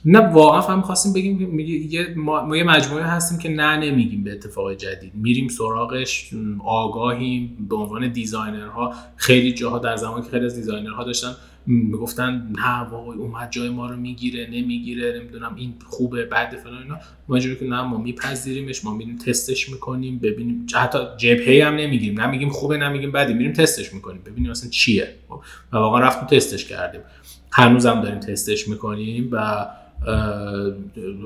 نه 0.05 0.19
واقعا 0.19 0.61
هم 0.61 0.83
خواستیم 0.83 1.13
بگیم 1.13 1.59
یه 1.61 2.15
ما, 2.17 2.57
یه 2.57 2.65
مجموعه 2.65 3.05
هستیم 3.05 3.39
که 3.39 3.49
نه 3.49 3.77
نمیگیم 3.77 4.25
به 4.25 4.33
اتفاق 4.33 4.75
جدید. 4.75 5.15
میریم 5.15 5.49
سراغش 5.49 6.31
آگاهیم 6.65 7.67
به 7.71 7.77
عنوان 7.77 8.13
designer 8.13 8.78
ها. 8.78 8.95
خیلی 9.17 9.53
جاها 9.53 9.79
در 9.79 9.97
زمانی 9.97 10.25
که 10.25 10.31
خیلی 10.31 10.47
از 10.47 10.55
designer 10.55 10.99
ها 10.99 11.05
داشتن 11.05 11.37
می‌گفتن 11.67 12.53
نه 12.57 12.79
وای 12.79 13.19
اومد 13.19 13.51
جای 13.51 13.69
ما 13.69 13.91
رو 13.91 13.97
می‌گیره 13.97 14.47
نمی‌گیره 14.53 15.19
نمی‌دونم 15.21 15.55
این 15.55 15.75
خوبه 15.87 16.25
بعد 16.25 16.57
فلان 16.57 16.83
اینا. 16.83 16.99
ما 17.29 17.39
که 17.39 17.59
نه 17.63 17.83
ما 17.83 17.99
میپذیریمش 17.99 18.85
ما 18.85 18.95
میریم 18.95 19.19
تستش 19.19 19.69
می‌کنیم 19.69 20.19
ببینیم. 20.19 20.67
حتی 20.75 20.99
جبهه 21.17 21.67
هم 21.67 21.75
نمیگیم 21.75 22.21
نمیگیم 22.21 22.49
خوبه 22.49 22.77
نمیگیم 22.77 23.13
بعدی 23.13 23.35
میریم 23.35 23.53
تستش 23.53 23.95
می‌کنیم. 23.95 24.23
ببینیم 24.27 24.51
اصلا 24.51 24.71
چیه. 24.71 25.15
خب، 25.29 25.43
و 25.73 25.77
واقعا 25.77 26.01
رفتیم 26.01 26.39
تستش 26.39 26.65
کردیم. 26.65 27.01
هنوزم 27.53 28.01
داریم 28.01 28.21
تستش 28.21 28.69
می‌کنیم 28.69 29.29
و 29.33 29.67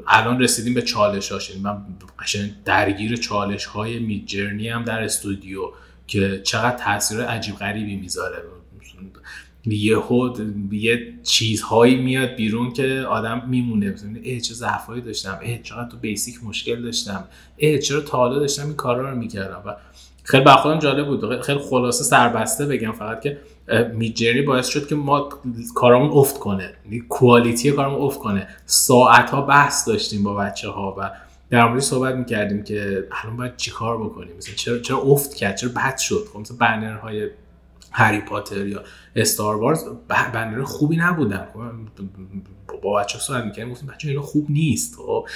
الان 0.09 0.41
رسیدیم 0.41 0.75
به 0.75 0.83
چالش 0.83 1.33
هاش 1.33 1.57
من 1.57 1.77
قشنگ 2.19 2.51
درگیر 2.65 3.17
چالش 3.17 3.65
های 3.65 3.99
میجرنی 3.99 4.69
هم 4.69 4.85
در 4.85 5.03
استودیو 5.03 5.61
که 6.07 6.41
چقدر 6.45 6.77
تاثیر 6.77 7.21
عجیب 7.21 7.57
غریبی 7.57 7.97
می‌ذاره. 7.97 8.43
یهو 9.67 10.37
یه 10.73 11.15
چیزهایی 11.23 11.97
میاد 11.97 12.35
بیرون 12.35 12.73
که 12.73 13.05
آدم 13.09 13.43
میمونه. 13.49 13.95
ای 14.23 14.41
چه 14.41 14.55
ضعفایی 14.55 15.03
داشتم. 15.03 15.39
ای 15.43 15.59
چقدر 15.63 15.89
تو 15.89 15.97
بیسیک 15.97 16.45
مشکل 16.45 16.83
داشتم. 16.83 17.25
ای 17.57 17.79
چرا 17.79 18.01
تا 18.01 18.19
حالا 18.19 18.39
داشتم 18.39 18.67
این 18.67 18.75
کارا 18.75 19.11
رو 19.11 19.17
می‌کردم؟ 19.17 19.63
و 19.67 19.77
خیلی 20.23 20.45
بر 20.45 20.57
خودم 20.57 20.79
جالب 20.79 21.07
بود. 21.07 21.41
خیلی 21.41 21.59
خلاصه 21.59 22.05
سربسته 22.05 22.67
بگم 22.67 22.93
فقط 22.93 23.21
که 23.21 23.39
میجری 23.95 24.43
باعث 24.43 24.69
شد 24.69 24.89
که 24.89 24.95
ما 24.95 25.29
کارمون 25.75 26.11
افت 26.13 26.39
کنه. 26.39 26.75
یعنی 26.85 27.01
کوالیتی 27.01 27.73
کارمون 27.73 28.01
افت 28.01 28.19
کنه. 28.19 28.49
ساعت 28.67 29.31
ها 29.31 29.43
بحث 29.43 29.89
داشتیم 29.89 30.23
با 30.23 30.35
بچه 30.35 30.69
ها 30.69 30.97
و 30.99 31.11
در 31.51 31.69
موردش 31.69 31.83
صحبت 31.83 32.15
می‌کردیم 32.15 32.65
که 32.65 33.09
الان 33.23 33.37
باید 33.37 33.57
چیکار 33.57 33.99
بکنیم؟ 33.99 34.37
مثلا 34.39 34.55
چرا 34.55 34.79
چرا 34.79 34.99
افت 34.99 35.35
کرد؟ 35.35 35.57
چرا 35.57 35.71
بد 35.77 35.99
شد؟ 35.99 36.25
خب 36.33 36.41
مثلا 36.41 36.57
بنرهای 36.57 37.29
هری 37.91 38.21
پاتر 38.21 38.67
یا 38.67 38.85
استار 39.17 39.57
وارز 39.57 39.85
بنر 40.09 40.63
خوبی 40.63 40.97
نبودن. 40.97 41.49
خب 42.69 42.81
با 42.81 43.01
بچه 43.01 43.19
صحبت 43.19 43.45
می‌کردیم 43.45 43.73
گفتیم 43.73 43.89
بچه 43.89 44.09
اینا 44.09 44.23
خوب 44.23 44.51
نیست 44.51 44.97
خب. 44.97 45.27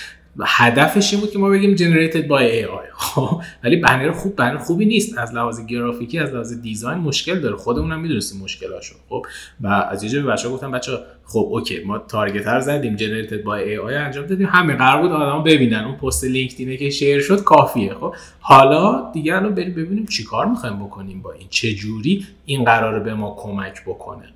هدفش 0.42 1.12
این 1.12 1.20
بود 1.20 1.30
که 1.30 1.38
ما 1.38 1.48
بگیم 1.48 1.76
generated 1.76 2.28
by 2.28 2.64
AI 2.64 2.92
خب 2.96 3.42
ولی 3.64 3.76
بنر 3.76 4.12
خوب 4.12 4.36
بنر 4.36 4.58
خوبی 4.58 4.86
نیست. 4.86 5.18
از 5.18 5.34
لحاظ 5.34 5.66
گرافیکی 5.66 6.18
از 6.18 6.30
لحاظ 6.30 6.60
design 6.60 6.98
مشکل 6.98 7.40
داره. 7.40 7.56
خودمون 7.56 7.92
هم 7.92 8.00
می‌دونستیم 8.00 8.40
مشکلاشو. 8.40 8.94
خب 9.08 9.26
و 9.60 9.66
از 9.66 10.02
یه 10.02 10.22
به 10.22 10.32
بچه‌ها 10.32 10.54
گفتم 10.54 10.70
بچه 10.70 10.92
خب 11.24 11.48
okay 11.50 11.84
ما 11.84 11.98
target 11.98 12.46
رو 12.46 12.60
زدیم 12.60 12.96
generated 12.96 13.44
by 13.44 13.88
AI 13.88 13.92
انجام 13.92 14.26
دادیم. 14.26 14.46
همین 14.46 14.76
قرار 14.76 15.02
بود 15.02 15.12
آدما 15.12 15.40
ببینن. 15.40 15.84
اون 15.84 15.96
پست 15.96 16.24
LinkedIn 16.24 16.71
ه 16.71 16.76
که 16.76 16.90
share 16.90 17.20
شد 17.20 17.44
کافیه. 17.44 17.94
خب 17.94 18.14
حالا 18.40 19.10
دیگه 19.12 19.36
الان 19.36 19.54
بریم 19.54 19.74
ببینیم 19.74 20.06
چیکار 20.06 20.46
می‌خوایم 20.46 20.76
بکنیم 20.76 21.22
با 21.22 21.32
این. 21.32 21.46
چه 21.50 21.74
جوری 21.74 22.26
این 22.44 22.64
قراره 22.64 23.00
به 23.00 23.14
ما 23.14 23.36
کمک 23.38 23.82
بکنه؟ 23.86 24.33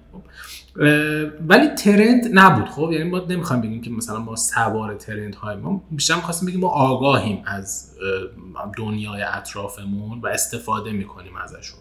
ولی 1.49 1.68
ترند 1.68 2.25
نبود. 2.33 2.68
خب 2.68 2.92
یعنی 2.92 3.11
ما 3.11 3.18
نمی‌خوایم 3.18 3.62
بگیم 3.62 3.83
که 3.83 3.90
مثلا 3.90 4.18
ما 4.18 4.37
سوار 4.37 4.94
ترند 4.94 5.35
های 5.35 5.57
ما 5.57 5.83
بیشتر 5.90 6.14
می‌خواستیم 6.14 6.49
بگیم 6.49 6.61
ما 6.61 6.68
آگاهیم 6.68 7.42
از 7.47 7.94
دنیای 8.77 9.23
اطرافمون 9.23 10.21
و 10.21 10.27
استفاده 10.27 10.92
می‌کنیم 10.92 11.37
ازشون. 11.37 11.79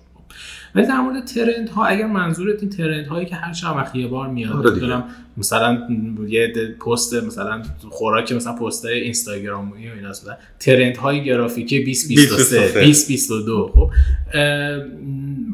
ولی 0.78 0.88
در 0.88 1.00
مورد 1.00 1.26
ترند 1.26 1.70
ها 1.70 1.86
اگر 1.86 2.08
منظورت 2.08 2.62
این 2.62 2.70
ترند 2.70 3.08
هایی 3.08 3.26
که 3.26 3.36
هر 3.36 3.54
چند 3.54 3.76
وقت 3.76 3.96
یه 3.96 4.08
بار 4.08 4.28
میاد 4.28 4.68
آره 4.68 5.04
مثلا 5.38 5.88
یه 6.28 6.54
پست 6.86 7.14
مثلا 7.14 7.62
خوراک 7.90 8.32
مثلا 8.32 8.54
پست 8.54 8.86
های 8.86 9.00
اینستاگرامی 9.00 9.90
و 9.90 9.94
اینا 9.94 10.12
ترند 10.60 10.98
های 10.98 11.24
گرافیکی 11.24 11.84
2023 11.84 12.74
2022 12.74 13.72
خب؟ 13.76 13.92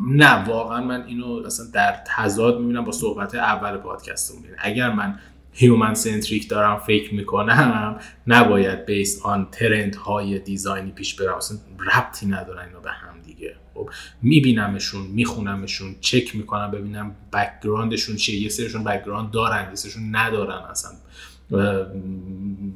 نه 0.07 0.45
واقعا 0.45 0.83
من 0.83 1.03
اینو 1.03 1.43
اصلا 1.45 1.65
در 1.73 1.95
تضاد 2.17 2.59
می‌بینم 2.59 2.85
با 2.85 2.91
صحبت 2.91 3.35
اول 3.35 3.77
پادکست 3.77 4.35
می‌بینم 4.35 4.55
اگر 4.59 4.93
من 4.93 5.15
human 5.51 5.93
centric 5.93 6.49
دارم 6.49 6.77
فکر 6.77 7.13
می‌کنم 7.13 7.99
نباید 8.27 8.85
based 8.85 9.21
on 9.25 9.47
trend 9.51 9.95
های 9.95 10.39
design 10.39 10.84
ی 10.84 10.91
پیش 10.91 11.15
برم. 11.15 11.35
اصلا 11.35 11.57
ربطی 11.95 12.25
ندارن 12.25 12.67
اینا 12.67 12.79
به 12.79 12.89
هم 12.89 13.21
دیگه. 13.25 13.55
خب 13.73 13.89
میبینمشون 14.21 15.01
میخونمشون 15.07 15.95
چک 16.01 16.35
می‌کنم 16.35 16.71
ببینم 16.71 17.15
background 17.33 17.92
شون 17.92 18.15
چیه. 18.15 18.41
یه 18.41 18.49
سرشون 18.49 18.83
background 18.83 19.31
دارن 19.31 19.69
یه 19.69 19.75
سرشون 19.75 20.15
ندارن 20.15 20.61
اصلا. 20.71 20.91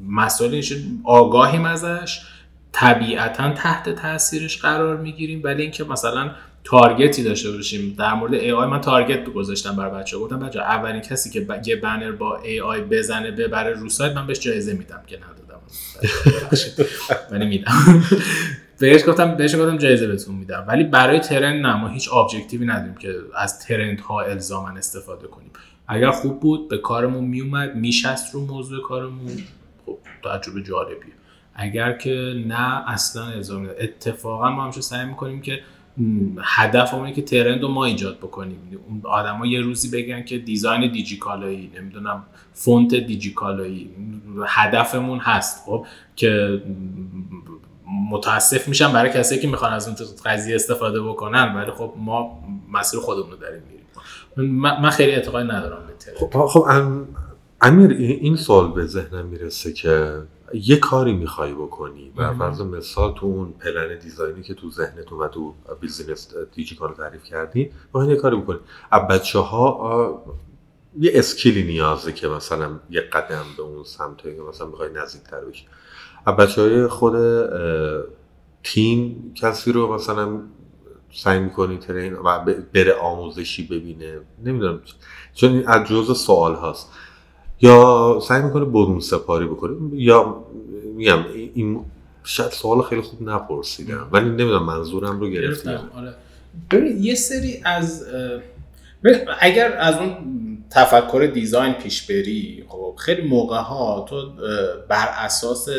مسائل 0.10 0.62
آگاهیم 1.03 1.65
ازش. 1.65 2.21
طبیعتا 2.71 3.53
تحت 3.53 3.89
تاثیرش 3.89 4.62
قرار 4.62 4.97
می‌گیریم 4.97 5.41
ولی 5.43 5.62
اینکه 5.62 5.83
مثلا 5.83 6.31
target 6.63 7.15
ی 7.15 7.23
داشته 7.23 7.51
باشیم. 7.51 7.95
در 7.99 8.13
مورد 8.13 8.33
AI 8.34 8.67
من 8.67 8.81
target 8.82 9.25
گذاشتم 9.25 9.75
بر 9.75 9.89
بچه 9.89 10.17
گفتم 10.17 10.39
بچه 10.39 10.60
اولین 10.60 11.01
کسی 11.01 11.29
که 11.29 11.47
یه 11.65 11.75
بنر 11.75 12.12
با 12.12 12.38
AI 12.38 12.82
بزنه 12.81 13.31
ببره 13.31 13.73
رو 13.73 13.89
سایت 13.89 14.15
من 14.15 14.27
بهش 14.27 14.39
جایزه 14.39 14.73
میدم 14.73 15.01
که 15.07 15.17
ندادم. 15.17 15.62
ولی 17.31 17.45
میدم. 17.45 18.03
بهش 18.79 19.07
گفتم 19.07 19.35
بهش 19.35 19.55
گفتم 19.55 19.77
جایزه 19.77 20.07
بهتون 20.07 20.35
میدم. 20.35 20.65
ولی 20.67 20.83
برای 20.83 21.19
trend 21.19 21.65
نه 21.65 21.75
ما 21.75 21.87
هیچ 21.87 22.13
objective 22.13 22.60
ی 22.60 22.65
نداریم 22.65 22.95
که 22.95 23.15
از 23.35 23.59
trend 23.60 23.99
ها 23.99 24.21
الزاما 24.21 24.69
استفاده 24.69 25.27
کنیم. 25.27 25.51
اگر 25.87 26.11
خوب 26.11 26.39
بود 26.39 26.69
به 26.69 26.77
کارمون 26.77 27.23
میومد 27.23 27.75
میشست 27.75 28.33
رو 28.33 28.45
موضوع 28.45 28.81
کارمون. 28.83 29.31
خب 29.85 29.97
تجربه 30.23 30.63
جالبیه. 30.63 31.13
اگر 31.55 31.93
که 31.93 32.43
نه 32.47 32.89
اصلا 32.89 33.25
الزام 33.25 33.69
اتفاقا 33.79 34.49
ما 34.49 34.63
همیشه 34.63 34.81
سعی 34.81 35.05
می‌کنیم 35.05 35.41
که 35.41 35.59
هدف 36.41 36.93
اینه 36.93 37.13
که 37.13 37.21
ترند 37.21 37.61
رو 37.61 37.67
ما 37.67 37.85
ایجاد 37.85 38.17
بکنیم. 38.17 38.59
اون 38.87 39.01
آدما 39.03 39.45
یه 39.45 39.61
روزی 39.61 39.97
بگن 39.97 40.23
که 40.23 40.37
دیزاین 40.37 40.91
دیجیکالایی 40.91 41.71
نمی‌دونم 41.79 42.23
فونت 42.53 42.95
دیجیکالایی 42.95 43.89
هدفمون 44.47 45.19
هست. 45.19 45.63
خب 45.65 45.85
که 46.15 46.61
متاسف 48.12 48.67
میشم 48.67 48.93
برای 48.93 49.12
کسی 49.12 49.39
که 49.39 49.47
می‌خوان 49.47 49.73
از 49.73 49.88
اون 49.88 49.97
قضیه 50.26 50.56
استفاده 50.56 51.02
بکنن 51.02 51.56
ولی 51.56 51.71
خب 51.71 51.93
ما 51.97 52.39
مسیر 52.71 53.00
خودمون 53.00 53.32
رو 53.32 53.38
داریم 53.38 53.63
میریم. 53.63 54.56
من 54.82 54.89
خیلی 54.89 55.12
اعتقاد 55.12 55.52
ندارم 55.52 55.88
به 55.88 56.28
خب, 56.28 56.45
خب 56.45 56.67
امیر 57.62 57.91
این 57.91 58.36
سوال 58.36 58.71
به 58.71 58.86
ذهنم 58.86 59.26
می‌رسه 59.26 59.73
که 59.73 60.21
یه 60.54 60.76
کاری 60.78 61.13
می‌خوای 61.13 61.54
بکنی 61.54 62.12
و 62.17 62.34
فرض 62.34 62.62
مثال 62.62 63.13
تو 63.13 63.26
اون 63.26 63.52
plan 63.51 63.99
design 63.99 64.37
ی 64.37 64.43
که 64.43 64.54
تو 64.54 64.71
ذهنت 64.71 65.12
و 65.12 65.28
تو 65.28 65.54
business 65.82 66.34
دیجیکالا 66.56 66.93
تعریف 66.93 67.23
کردی 67.23 67.71
با 67.91 68.06
یه 68.06 68.15
کاری 68.15 68.36
بکنی. 68.36 68.60
بچه 69.10 69.39
ها 69.39 70.23
یه 71.00 71.12
skill 71.13 71.55
ی 71.55 71.63
نیازه 71.63 72.13
که 72.13 72.28
مثلا 72.28 72.69
یه 72.89 73.02
قدم 73.02 73.45
به 73.58 73.63
اون 73.63 73.84
سمت 73.84 74.17
که 74.17 74.41
مثلا 74.50 74.67
می‌خوای 74.67 74.89
نزدیک 74.93 75.23
تر 75.23 75.39
بشی. 75.39 75.65
بچه 76.31 76.61
های 76.61 76.87
خود 76.87 77.15
تیم 78.63 79.31
کسی 79.35 79.71
رو 79.71 79.93
مثلا 79.93 80.39
سعی 81.13 81.39
می‌کنی 81.39 81.77
train 81.77 82.13
و 82.13 82.39
بره 82.73 82.93
آموزشی 82.93 83.67
ببینه؟ 83.67 84.19
نمی‌دونم 84.43 84.79
چون 85.35 85.51
این 85.51 85.67
از 85.67 85.87
جزء 85.87 86.13
سوال 86.13 86.55
هاست. 86.55 86.91
یا 87.61 88.19
سعی 88.27 88.41
می‌کنه 88.41 88.65
برون 88.65 88.99
سپاری 88.99 89.45
بکنه 89.45 89.75
یا 89.93 90.43
میگم 90.95 91.25
این 91.53 91.85
شاید 92.23 92.51
سوال 92.51 92.81
خیلی 92.81 93.01
خوب 93.01 93.29
نپرسیدم 93.29 94.07
ولی 94.11 94.29
نمی‌دونم 94.29 94.63
منظورم 94.63 95.19
رو 95.19 95.29
گرفتم 95.29 95.89
آره. 95.97 96.13
ببین 96.71 97.03
یه 97.03 97.15
سری 97.15 97.61
از 97.65 98.05
اگر 99.39 99.77
از 99.77 99.95
اون 99.95 100.15
تفکر 100.69 101.31
دیزاین 101.33 101.73
پیش 101.73 102.01
بری 102.01 102.63
خب 102.67 102.95
خیلی 102.97 103.27
موقع 103.27 103.57
ها 103.57 104.05
تو 104.09 104.15
بر 104.89 105.07
اساس 105.17 105.69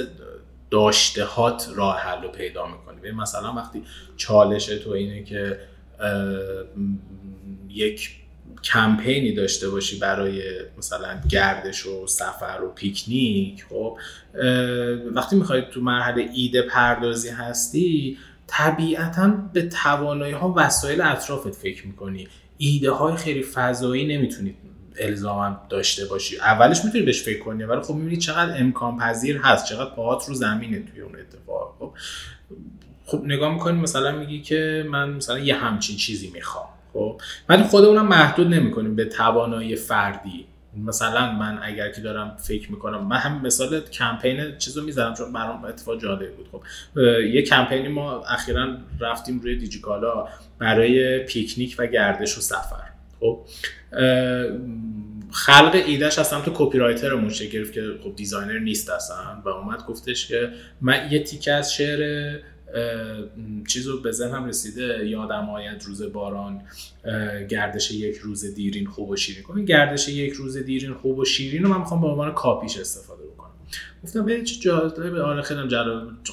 داشتهات 0.70 1.68
راه 1.76 2.00
حل 2.00 2.22
رو 2.22 2.28
پیدا 2.28 2.66
می‌کنی. 2.66 3.10
مثلا 3.10 3.52
وقتی 3.52 3.82
چالش 4.16 4.66
تو 4.66 4.90
اینه 4.90 5.24
که 5.24 5.58
یک 7.68 8.10
کمپینی 8.64 9.32
داشته 9.34 9.70
باشی 9.70 9.98
برای 9.98 10.42
مثلا 10.78 11.20
گردش 11.28 11.86
و 11.86 12.06
سفر 12.06 12.60
و 12.62 12.68
پیکنیک 12.74 13.64
خب 13.70 13.98
وقتی 15.14 15.36
می‌خوای 15.36 15.62
تو 15.70 15.80
مرحله 15.80 16.30
ایده 16.34 16.62
پردازی 16.62 17.28
هستی 17.28 18.18
طبیعتا 18.46 19.28
به 19.52 19.62
توانایی 19.62 20.32
ها 20.32 20.54
وسایل 20.56 21.00
اطرافت 21.00 21.54
فکر 21.54 21.86
می‌کنی. 21.86 22.28
ایده 22.58 22.90
های 22.90 23.16
خیلی 23.16 23.42
فضایی 23.42 24.16
نمی‌تونید 24.16 24.56
الزاما 25.00 25.60
داشته 25.68 26.04
باشی. 26.06 26.36
اولش 26.38 26.84
می‌تونی 26.84 27.04
بهش 27.04 27.22
فکر 27.22 27.38
کنی 27.38 27.64
ولی 27.64 27.80
خب 27.80 27.94
می‌بینی 27.94 28.16
چقدر 28.16 28.60
امکان 28.60 28.98
پذیر 28.98 29.38
هست 29.38 29.66
چقدر 29.66 29.90
پاهات 29.90 30.28
رو 30.28 30.34
زمینه 30.34 30.82
توی 30.82 31.00
اون 31.00 31.16
اتفاق. 31.16 31.76
خب 31.78 31.92
خب 33.06 33.24
نگاه 33.24 33.54
می‌کنی 33.54 33.80
مثلا 33.80 34.18
میگی 34.18 34.42
که 34.42 34.86
من 34.90 35.10
مثلا 35.10 35.38
یه 35.38 35.54
همچین 35.54 35.96
چیزی 35.96 36.30
می‌خوام. 36.34 36.68
خب 36.92 37.20
ولی 37.48 37.62
خودمونم 37.62 38.08
محدود 38.08 38.46
نمی‌کنیم 38.46 38.96
به 38.96 39.04
توانایی 39.04 39.76
فردی. 39.76 40.46
مثلا 40.86 41.32
من 41.32 41.58
اگر 41.62 41.92
که 41.92 42.00
دارم 42.00 42.36
فکر 42.38 42.72
می‌کنم 42.72 43.06
من 43.06 43.16
هم 43.16 43.46
مثال 43.46 43.80
کمپین 43.80 44.58
چیزو 44.58 44.82
می‌ذارم 44.82 45.14
چون 45.14 45.32
برام 45.32 45.64
اتفاق 45.64 46.00
جالب 46.00 46.36
بود. 46.36 46.48
خب 46.52 46.62
یه 47.20 47.42
کمپینی 47.42 47.88
ما 47.88 48.24
اخیرا 48.24 48.66
رفتیم 49.00 49.40
روی 49.40 49.56
دیجیکالا 49.56 50.28
برای 50.58 51.18
پیکنیک 51.18 51.76
و 51.78 51.86
گردش 51.86 52.38
و 52.38 52.40
سفر. 52.40 52.87
خب 53.20 53.44
خلق 55.30 55.82
ایدهش 55.86 56.18
اصلا 56.18 56.40
تو 56.40 56.50
copywriter 56.54 56.78
مون 56.78 57.32
گرفت 57.52 57.72
که 57.72 57.82
خب 58.04 58.16
designer 58.16 58.58
نیست 58.58 58.90
اصلا. 58.90 59.42
و 59.44 59.48
اومد 59.48 59.86
گفتش 59.86 60.28
که 60.28 60.50
من 60.80 61.08
یه 61.10 61.22
تیکه 61.22 61.52
از 61.52 61.74
شعر 61.74 62.38
چیزو 63.68 64.00
به 64.00 64.12
ذهنم 64.12 64.44
رسیده. 64.44 65.08
یادم 65.08 65.50
آید 65.50 65.82
روز 65.82 66.02
باران 66.02 66.62
گردش 67.48 67.90
یک 67.90 68.16
روز 68.16 68.54
دیرین 68.54 68.86
خوب 68.86 69.10
و 69.10 69.16
شیرین. 69.16 69.42
کنیم 69.42 69.64
گردش 69.64 70.08
یک 70.08 70.32
روز 70.32 70.56
دیرین 70.56 70.92
خوب 70.92 71.18
و 71.18 71.24
شیرین 71.24 71.62
رو 71.62 71.68
من 71.68 71.78
می‌خوام 71.78 72.00
به 72.00 72.06
عنوان 72.06 72.34
کاپیش 72.34 72.78
استفاده 72.78 73.17
گفتم 74.04 74.24
به 74.24 74.42
چه 74.42 74.60
جالبه 74.60 75.22
آره 75.22 75.42
خیلی 75.42 75.60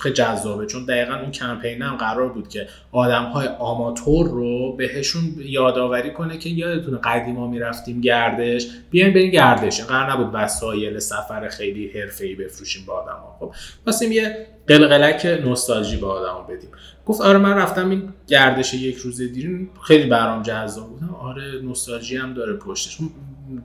خیلی 0.02 0.16
جذابه 0.16 0.66
چون 0.66 0.86
دقیقا 0.86 1.16
اون 1.16 1.32
کمپین 1.32 1.82
هم 1.82 1.96
قرار 1.96 2.30
بود 2.30 2.50
که 2.50 2.68
آدم 2.92 3.24
های 3.24 3.48
آماتور 3.48 4.28
رو 4.28 4.76
بهشون 4.76 5.24
یادآوری 5.38 6.14
کنه 6.14 6.38
که 6.38 6.50
یادتونه 6.50 6.98
قدیما 6.98 7.48
می‌رفتیم 7.48 8.02
گردش. 8.02 8.68
بیاین 8.92 9.14
بریم 9.14 9.32
گردش. 9.32 9.82
قرار 9.82 10.12
نبود 10.12 10.30
وسایل 10.34 11.00
سفر 11.00 11.50
خیلی 11.50 11.88
حرفه‌ای 12.00 12.36
بفروشیم 12.36 12.86
به 12.86 12.94
ها 12.94 13.38
خب 13.40 13.54
واسه 13.86 14.06
یه 14.06 14.48
قلقلک 14.68 15.26
نوستالژی 15.26 15.98
به 15.98 16.08
آدمو 16.08 16.44
بدیم. 16.44 16.70
گفت 17.06 17.22
آره 17.22 17.38
من 17.38 17.54
رفتم 17.54 17.90
این 17.90 18.14
گردش 18.28 18.74
یک 18.74 18.96
روز 18.96 19.22
دیرین 19.22 19.70
خیلی 19.88 20.10
برام 20.10 20.44
جذاب 20.44 20.90
بود. 20.90 21.00
آره 21.22 21.62
نوستالژی 21.64 22.18
هم 22.18 22.34
داره 22.34 22.54
پشتش. 22.54 22.98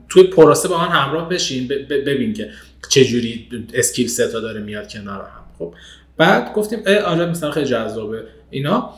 توی 0.09 0.23
پروسه 0.23 0.69
با 0.69 0.77
آن 0.77 0.89
همراه 0.89 1.29
بشین 1.29 1.69
ببین 1.89 2.33
که 2.33 2.51
چجوری 2.89 3.49
اسکیل 3.75 4.09
ستا 4.09 4.41
داره 4.41 4.61
میاد 4.61 4.93
کنار 4.93 5.21
هم. 5.21 5.45
خب. 5.59 5.75
بعد 6.17 6.53
گفتیم 6.53 6.83
آره 7.05 7.27
مثلا 7.27 7.51
خیلی 7.51 7.67
جذابه. 7.67 8.25
اینا 8.51 8.95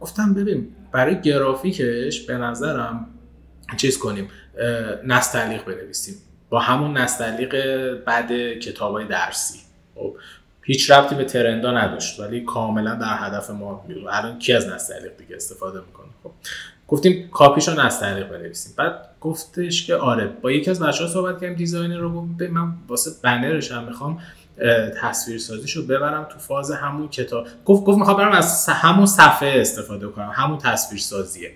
گفتم 0.00 0.34
ببین 0.34 0.68
برای 0.92 1.20
گرافیکش 1.20 2.20
به 2.20 2.34
نظرم 2.34 3.06
چیز 3.76 3.98
کنیم 3.98 4.28
نستعلیق 5.06 5.64
بنویسیم. 5.64 6.14
با 6.50 6.58
همون 6.58 6.96
نستعلیق 6.96 7.54
بعد 7.94 8.32
کتاب 8.58 9.08
درسی. 9.08 9.58
خب. 9.94 10.16
هیچ 10.62 10.90
ربطی 10.90 11.14
به 11.14 11.24
ترندا 11.24 11.78
نداشت 11.78 12.20
ولی 12.20 12.44
کاملا 12.44 12.94
در 12.94 13.16
هدف 13.18 13.50
ما 13.50 13.84
الان 14.10 14.38
کی 14.38 14.52
از 14.52 14.68
نستعلیق 14.68 15.16
دیگه 15.16 15.36
استفاده 15.36 15.80
می‌کنه؟ 15.80 16.06
خب. 16.22 16.30
گفتیم 16.88 17.28
کاپیش 17.30 17.68
رو 17.68 17.86
نستعلیق 17.86 18.28
بنویسیم. 18.28 18.74
بعد 18.76 19.08
گفتش 19.22 19.86
که 19.86 19.94
آره 19.94 20.26
با 20.42 20.52
یکی 20.52 20.70
از 20.70 20.80
بچه‌ها 20.80 21.10
صحبت 21.10 21.40
کردیم 21.40 21.56
دیزاینر 21.56 21.96
رو 21.96 22.12
گفت 22.12 22.42
من 22.42 22.72
واسه 22.88 23.10
بنرش 23.22 23.72
هم 23.72 23.84
می‌خوام 23.84 24.18
تصویر 25.00 25.38
سازیشو 25.38 25.86
ببرم 25.86 26.24
تو 26.24 26.38
فاز 26.38 26.70
همون 26.70 27.08
کتاب. 27.08 27.46
گفت 27.64 27.84
گفت 27.84 27.98
می‌خوام 27.98 28.16
برم 28.16 28.32
از 28.32 28.68
همون 28.68 29.06
صفحه 29.06 29.60
استفاده 29.60 30.06
کنم 30.06 30.30
همون 30.34 30.58
تصویر 30.58 31.00
سازیه 31.00 31.50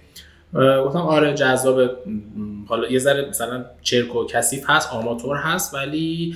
گفتم 0.55 0.99
آره 0.99 1.35
جذاب 1.35 1.91
حالا 2.69 2.89
یه 2.89 2.99
ذره 2.99 3.29
مثلا 3.29 3.65
چرک 3.83 4.17
و 4.17 4.27
کثیف 4.27 4.71
هست 4.71 4.93
آماتور 4.93 5.37
هست 5.37 5.75
ولی 5.75 6.35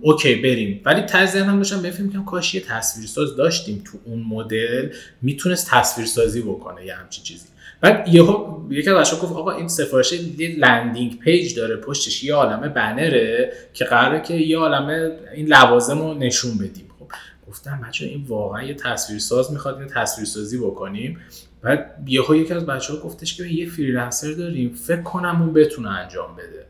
okay 0.00 0.34
بریم. 0.34 0.80
ولی 0.84 1.02
تازه 1.02 1.44
هم 1.44 1.56
داشتم 1.56 1.82
بفهمم 1.82 2.10
که 2.10 2.18
کاش 2.26 2.54
یه 2.54 2.60
تصویرساز 2.60 3.36
داشتیم 3.36 3.82
تو 3.84 3.98
اون 4.04 4.24
مدل 4.28 4.88
می‌تونست 5.22 5.70
تصویرسازی 5.70 6.42
بکنه 6.42 6.86
یه 6.86 6.94
همچین 6.94 7.24
چیزی. 7.24 7.46
بعد 7.80 8.08
یهو 8.08 8.60
یکی 8.70 8.90
از 8.90 9.20
گفت 9.20 9.32
آقا 9.32 9.52
این 9.52 9.68
سفارش 9.68 10.12
یه 10.12 10.56
landing 10.58 11.18
page 11.18 11.54
داره 11.54 11.76
پشتش 11.76 12.24
یه 12.24 12.34
عالمه 12.34 12.68
بنره 12.68 13.52
که 13.74 13.84
قراره 13.84 14.20
که 14.22 14.34
یه 14.34 14.58
عالمه 14.58 15.10
این 15.34 15.46
لوازم 15.46 15.98
رو 15.98 16.14
نشون 16.14 16.58
بدیم. 16.58 16.88
خب 16.98 17.06
گفتم 17.48 17.80
بچه 17.88 18.06
این 18.06 18.24
واقعا 18.28 18.62
یه 18.62 18.74
تصویرساز 18.74 19.52
می‌خواد 19.52 19.78
این 19.78 19.88
تصویرسازی 19.88 20.58
بکنیم. 20.58 21.18
بعد 21.62 22.04
یهو 22.06 22.36
یکی 22.36 22.54
از 22.54 22.66
بچه 22.66 22.92
ها 22.92 22.98
گفتش 22.98 23.36
که 23.36 23.44
یه 23.44 23.70
فریلنسر 23.70 24.32
داریم 24.32 24.74
فکر 24.74 25.02
کنم 25.02 25.42
اون 25.42 25.52
بتونه 25.52 25.90
انجام 25.90 26.36
بده. 26.36 26.65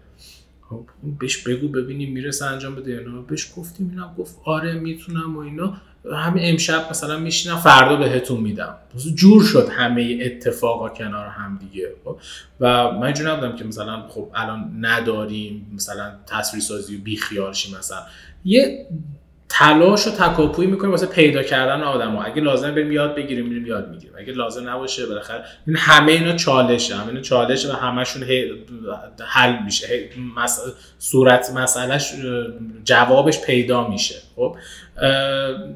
بهش 1.18 1.36
بگو 1.36 1.68
ببینیم 1.68 2.12
می‌رسه 2.12 2.46
انجام 2.46 2.74
بده 2.74 2.90
یا 2.90 3.00
نه. 3.00 3.22
بهش 3.28 3.52
گفتیم 3.56 3.90
اینا 3.90 4.14
گفت 4.18 4.38
آره 4.44 4.72
می‌تونم 4.72 5.36
و 5.36 5.38
اینا. 5.38 5.76
همین 6.12 6.50
امشب 6.50 6.86
مثلا 6.90 7.18
میشینم 7.18 7.56
فردا 7.56 7.96
بهتون 7.96 8.40
میدم. 8.40 8.74
جور 9.14 9.42
شد 9.42 9.68
همه 9.68 10.18
اتفاقا 10.22 10.88
کنار 10.88 11.26
هم 11.26 11.58
دیگه. 11.58 11.92
خب 12.04 12.18
و 12.60 12.90
من 12.90 13.02
اینجوری 13.02 13.30
نبودم 13.30 13.56
که 13.56 13.64
مثلا 13.64 14.08
خب 14.08 14.30
الان 14.34 14.72
نداریم 14.80 15.70
مثلا 15.74 16.12
تصویر 16.26 16.62
سازی 16.62 16.96
بی 16.96 17.16
خیال 17.16 17.50
مثلا. 17.50 18.02
یه 18.44 18.86
تلاش 19.58 20.06
و 20.06 20.10
تکاپوی 20.10 20.66
می‌کنیم 20.66 20.90
واسه 20.90 21.06
پیدا 21.06 21.42
کردن 21.42 21.82
آدم 21.82 22.14
ها. 22.14 22.22
اگه 22.22 22.42
لازم 22.42 22.70
بریم 22.70 22.92
یاد 22.92 23.14
بگیریم 23.14 23.46
میریم 23.46 23.66
یاد 23.66 23.88
می‌گیریم. 23.88 24.16
اگه 24.18 24.32
لازم 24.32 24.68
نباشه 24.68 25.06
بالاخره 25.06 25.44
این 25.66 25.76
همه 25.76 26.12
اینا 26.12 26.36
چالشه. 26.36 26.96
همه 26.96 27.08
اینا 27.08 27.20
چالشه 27.20 27.68
و 27.68 27.72
همشون 27.72 28.24
حل 29.26 29.62
میشه. 29.64 30.08
صورت 30.98 31.50
مسئلهش 31.56 32.12
جوابش 32.84 33.40
پیدا 33.40 33.88
میشه. 33.88 34.14
خب؟ 34.36 34.56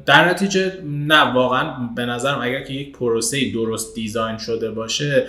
در 0.05 0.29
نتیجه 0.29 0.73
نه 0.83 1.33
واقعا 1.33 1.73
به 1.95 2.05
نظرم 2.05 2.41
اگر 2.41 2.63
که 2.63 2.73
یک 2.73 2.97
پروسه 2.97 3.51
درست 3.51 3.95
دیزاین 3.95 4.37
شده 4.37 4.71
باشه 4.71 5.27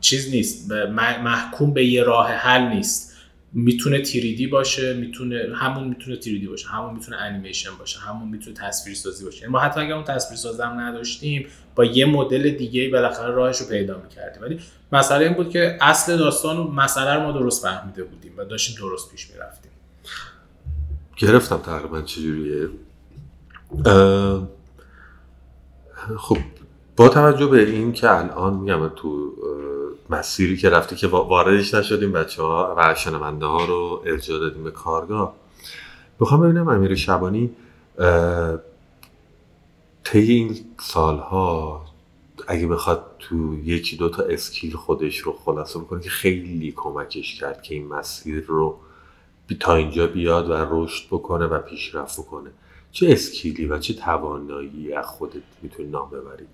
چیز 0.00 0.30
نیست. 0.30 0.72
محکوم 1.24 1.72
به 1.74 1.84
یه 1.84 2.02
راه 2.02 2.30
حل 2.30 2.62
نیست. 2.62 3.15
می‌تونه 3.58 4.00
تیریدی 4.00 4.46
باشه 4.46 4.94
می‌تونه 4.94 5.48
همون 5.54 5.88
می‌تونه 5.88 6.16
تیریدی 6.16 6.46
باشه 6.46 6.68
همون 6.68 6.94
می‌تونه 6.94 7.16
انیمیشن 7.16 7.70
باشه 7.78 7.98
همون 7.98 8.28
می‌تونه 8.28 8.56
تصویر 8.56 8.96
سازی 8.96 9.24
باشه. 9.24 9.40
یعنی 9.40 9.52
ما 9.52 9.58
حتی 9.58 9.80
اگر 9.80 9.92
اون 9.94 10.04
تصویر 10.04 10.38
سازم 10.38 10.74
نداشتیم 10.76 11.46
با 11.74 11.84
یه 11.84 12.06
مدل 12.06 12.50
دیگه 12.50 12.90
بالاخره 12.90 13.34
راهش 13.34 13.58
رو 13.58 13.66
پیدا 13.66 14.00
می‌کردیم. 14.02 14.42
ولی 14.42 14.60
مسئله 14.92 15.24
این 15.24 15.34
بود 15.34 15.50
که 15.50 15.78
اصل 15.80 16.16
داستان 16.16 16.56
و 16.56 16.64
مسئله 16.70 17.14
رو 17.14 17.20
ما 17.20 17.32
درست 17.32 17.62
فهمیده 17.62 18.04
بودیم 18.04 18.32
و 18.36 18.44
داشتیم 18.44 18.76
درست 18.78 19.10
پیش 19.10 19.30
می‌رفتیم. 19.30 19.70
گرفتم 21.16 21.58
تقریبا 21.58 22.02
چجوریه. 22.02 22.68
خب 26.18 26.38
با 26.96 27.08
توجه 27.08 27.46
به 27.46 27.70
این 27.70 27.92
که 27.92 28.10
الان 28.10 28.54
میگم 28.54 28.88
تو 28.88 29.36
مسیری 30.10 30.56
که 30.56 30.70
رفتی 30.70 30.96
که 30.96 31.06
واردش 31.06 31.74
نشدیم 31.74 32.12
بچه 32.12 32.42
ها 32.42 32.74
و 32.78 32.94
شنونده 32.94 33.46
ها 33.46 33.64
رو 33.64 34.02
ارجاع 34.06 34.38
دادیم 34.38 34.64
به 34.64 34.70
کارگاه. 34.70 35.34
بخوام 36.20 36.40
ببینم 36.40 36.68
امیر 36.68 36.94
شبانی 36.94 37.50
طی 40.04 40.32
این 40.32 40.56
سالها 40.80 41.84
اگه 42.48 42.66
بخواد 42.66 43.04
تو 43.18 43.54
یکی 43.64 43.96
دو 43.96 44.08
تا 44.08 44.22
skill 44.22 44.76
خودش 44.76 45.18
رو 45.18 45.32
خلاصه 45.32 45.78
بکنه 45.78 46.00
که 46.00 46.10
خیلی 46.10 46.72
کمکش 46.76 47.40
کرد 47.40 47.62
که 47.62 47.74
این 47.74 47.88
مسیر 47.88 48.44
رو 48.46 48.78
تا 49.60 49.74
اینجا 49.74 50.06
بیاد 50.06 50.50
و 50.50 50.66
رشد 50.70 51.06
بکنه 51.06 51.46
و 51.46 51.58
پیشرفت 51.58 52.20
بکنه. 52.20 52.50
چه 52.92 53.12
skill 53.12 53.57
ی 53.57 53.66
و 53.66 53.78
چه 53.78 53.94
توانایی 53.94 54.92
از 54.92 55.06
خودت 55.06 55.42
می‌تونی 55.62 55.88
نام 55.88 56.10
ببری 56.10 56.46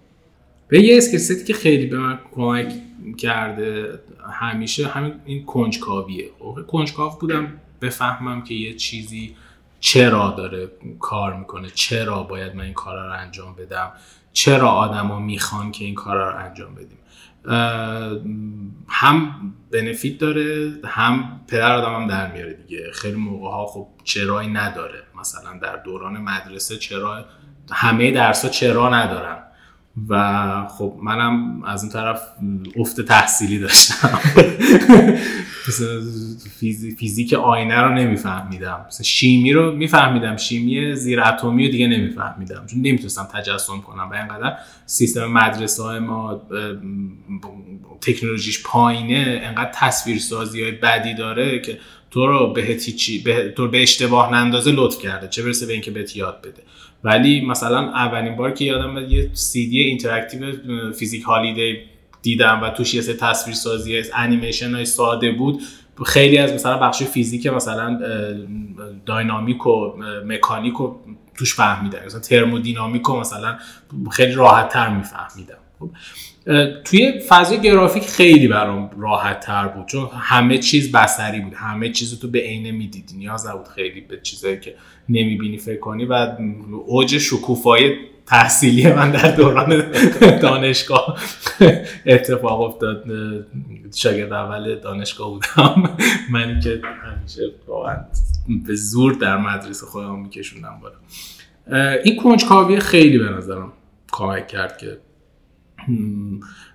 به 0.72 0.80
یه 0.82 0.96
skill 0.96 1.44
که 1.44 1.54
خیلی 1.54 1.86
به 1.86 1.98
من 1.98 2.18
کمک 2.34 2.72
کرده 3.18 3.98
همیشه 4.32 4.88
همین 4.88 5.14
این 5.24 5.44
کنجکاویه. 5.44 6.30
خب 6.38 6.66
کنجکاو 6.66 7.18
بودم 7.20 7.52
بفهمم 7.80 8.42
که 8.42 8.54
یه 8.54 8.74
چیزی 8.74 9.36
چرا 9.80 10.34
داره 10.38 10.68
کار 11.00 11.34
می‌کنه 11.34 11.70
چرا 11.74 12.22
باید 12.22 12.54
من 12.54 12.64
این 12.64 12.72
کارا 12.72 13.06
رو 13.06 13.12
انجام 13.12 13.54
بدم 13.54 13.92
چرا 14.32 14.68
آدما 14.68 15.18
می‌خوان 15.18 15.72
که 15.72 15.84
این 15.84 15.94
کارا 15.94 16.30
رو 16.30 16.36
انجام 16.36 16.74
بدیم. 16.74 16.98
هم 18.88 19.52
بنفیت 19.70 20.18
داره 20.18 20.72
هم 20.84 21.40
پدر 21.48 21.72
آدم 21.72 21.94
هم 21.94 22.06
در 22.08 22.32
میاره 22.32 22.52
دیگه. 22.52 22.90
خیلی 22.92 23.16
موقع 23.16 23.50
ها 23.50 23.66
خب 23.66 23.88
چرایی 24.04 24.48
نداره. 24.48 25.02
مثلا 25.20 25.58
در 25.62 25.76
دوران 25.76 26.18
مدرسه 26.18 26.76
چرا 26.76 27.24
همه 27.72 28.10
درس 28.10 28.44
ها 28.44 28.50
چرا 28.50 28.94
ندارن؟ 28.94 29.38
و 30.08 30.66
خب 30.68 30.96
منم 31.02 31.62
از 31.64 31.82
اون 31.82 31.92
طرف 31.92 32.22
افت 32.76 33.00
تحصیلی 33.00 33.58
داشتم. 33.58 34.18
فیزیک 36.98 37.32
آینه 37.32 37.80
رو 37.80 37.94
نمیفهمیدم. 37.94 38.86
شیمی 39.02 39.52
رو 39.52 39.72
میفهمیدم. 39.72 40.36
شیمی 40.36 40.94
زیر 40.94 41.20
اتمی 41.20 41.66
رو 41.66 41.72
دیگه 41.72 41.86
نمیفهمیدم. 41.86 42.66
چون 42.66 42.80
نمی‌تونستم 42.80 43.28
تجسم 43.34 43.80
کنم. 43.80 44.10
و 44.10 44.14
اینقدر 44.14 44.56
سیستم 44.86 45.26
مدرسه 45.26 45.82
های 45.82 45.98
ما 45.98 46.42
تکنولوژیش 48.00 48.62
پایینه 48.62 49.40
انقدر 49.44 49.70
تصویر 49.74 50.18
سازی 50.18 50.62
های 50.62 50.72
بدی 50.72 51.14
داره 51.14 51.60
که 51.60 51.78
تو 52.10 52.26
رو 52.26 52.52
به 52.52 52.78
به 53.24 53.52
تو 53.56 53.68
به 53.68 53.82
اشتباه 53.82 54.32
نندازه 54.32 54.72
لطف 54.72 54.98
کرده. 54.98 55.28
چه 55.28 55.42
برسه 55.42 55.66
به 55.66 55.72
اینکه 55.72 55.90
بهت 55.90 56.16
یاد 56.16 56.40
بده. 56.40 56.62
ولی 57.04 57.46
مثلا 57.46 57.78
اولین 57.78 58.36
بار 58.36 58.50
که 58.50 58.64
یادم 58.64 58.96
یه 58.96 59.30
سی 59.32 59.68
دی 59.68 59.80
interactive 59.80 60.52
فیزیک 60.92 61.22
هالیدی 61.22 61.78
دیدم 62.22 62.60
و 62.62 62.70
توش 62.70 62.94
یه 62.94 63.00
سه 63.00 63.14
تصویر 63.14 63.56
سازی 63.56 64.02
انیمیشن 64.14 64.74
های 64.74 64.84
ساده 64.84 65.32
بود. 65.32 65.62
خیلی 66.06 66.38
از 66.38 66.52
مثلا 66.52 66.78
بخش 66.78 67.02
فیزیک 67.02 67.46
مثلا 67.46 68.00
داینامیک 69.06 69.66
و 69.66 69.92
مکانیک 70.26 70.80
و 70.80 70.96
توش 71.34 71.54
فهمیدم. 71.54 71.98
مثلا 72.06 72.20
ترمودینامیک 72.20 73.10
و 73.10 73.20
مثلا 73.20 73.58
خیلی 74.10 74.32
راحت 74.32 74.68
تر 74.68 74.88
میفهمیدم. 74.88 75.54
خب، 75.82 76.82
توی 76.84 77.20
فضای 77.28 77.60
گرافیک 77.60 78.02
خیلی 78.02 78.48
برام 78.48 78.90
راحت 78.98 79.40
تر 79.40 79.68
بود 79.68 79.86
چون 79.86 80.08
همه 80.12 80.58
چیز 80.58 80.92
بسری 80.92 81.40
بود 81.40 81.54
همه 81.54 81.90
چیز 81.90 82.20
تو 82.20 82.28
به 82.28 82.38
عینه 82.38 82.72
می‌دیدی 82.72 83.16
نیاز 83.16 83.46
نبود 83.46 83.68
خیلی 83.68 84.00
به 84.00 84.20
چیزایی 84.22 84.60
که 84.60 84.74
نمی‌بینی 85.08 85.58
فکر 85.58 85.80
کنی 85.80 86.04
و 86.04 86.28
اوج 86.86 87.18
شکوفایی 87.18 87.94
تحصیلی 88.26 88.92
من 88.92 89.10
در 89.10 89.30
دوران 89.30 89.92
دانشگاه 90.42 91.18
اتفاق 92.06 92.60
افتاد. 92.60 93.04
شاگرد 93.94 94.32
اول 94.32 94.74
دانشگاه 94.74 95.30
بودم. 95.30 95.96
من 96.32 96.60
که 96.60 96.80
همیشه 97.04 97.42
واقعا 97.66 97.96
به 98.66 98.74
زور 98.74 99.12
در 99.12 99.36
مدرسه 99.36 99.86
خودم 99.86 100.18
میکشوندم 100.18 100.80
بالا. 100.82 100.94
این 102.04 102.16
کنجکاوی 102.16 102.80
خیلی 102.80 103.18
به 103.18 103.28
نظرم 103.28 103.72
کمک 104.12 104.48
کرد 104.48 104.78
که 104.78 104.98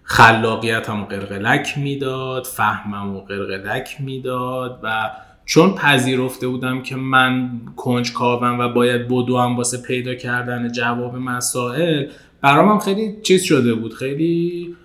خلاقیتم 0.04 1.04
قرقلک 1.04 1.78
می‌داد 1.78 2.44
فهمم 2.44 3.16
و 3.16 3.20
قرقلک 3.20 3.98
می‌داد 4.00 4.80
و 4.84 5.12
چون 5.46 5.76
پذیرفته 5.76 6.48
بودم 6.48 6.82
که 6.82 6.96
من 6.96 7.50
کنجکاوم 7.76 8.60
و 8.60 8.70
باید 8.70 9.08
بدوم 9.08 9.58
واسه 9.58 9.82
پیدا 9.82 10.16
کردن 10.16 10.72
جواب 10.72 11.16
مسائل 11.16 12.08
برام 12.42 12.70
هم 12.70 12.80
خیلی 12.80 13.22
چیز 13.24 13.44
شده 13.44 13.74
بود 13.74 13.94
خیلی 13.94 14.76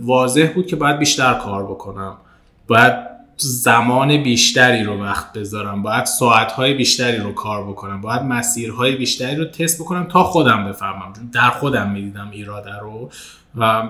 واضح 0.00 0.52
بود 0.54 0.66
که 0.66 0.76
باید 0.76 0.98
بیشتر 0.98 1.34
کار 1.34 1.64
بکنم. 1.64 2.16
باید 2.68 3.15
زمان 3.38 4.22
بیشتری 4.22 4.84
رو 4.84 5.02
وقت 5.02 5.32
بذارم. 5.32 5.82
باید 5.82 6.04
ساعتهای 6.04 6.74
بیشتری 6.74 7.16
رو 7.16 7.32
کار 7.32 7.64
بکنم. 7.64 8.00
باید 8.00 8.22
مسیرهای 8.22 8.96
بیشتری 8.96 9.36
رو 9.36 9.44
تست 9.44 9.80
بکنم 9.80 10.04
تا 10.04 10.24
خودم 10.24 10.64
بفهمم. 10.64 11.12
در 11.32 11.50
خودم 11.50 11.90
می‌دیدم 11.90 12.30
ایراده 12.30 12.78
رو. 12.80 13.10
و 13.58 13.88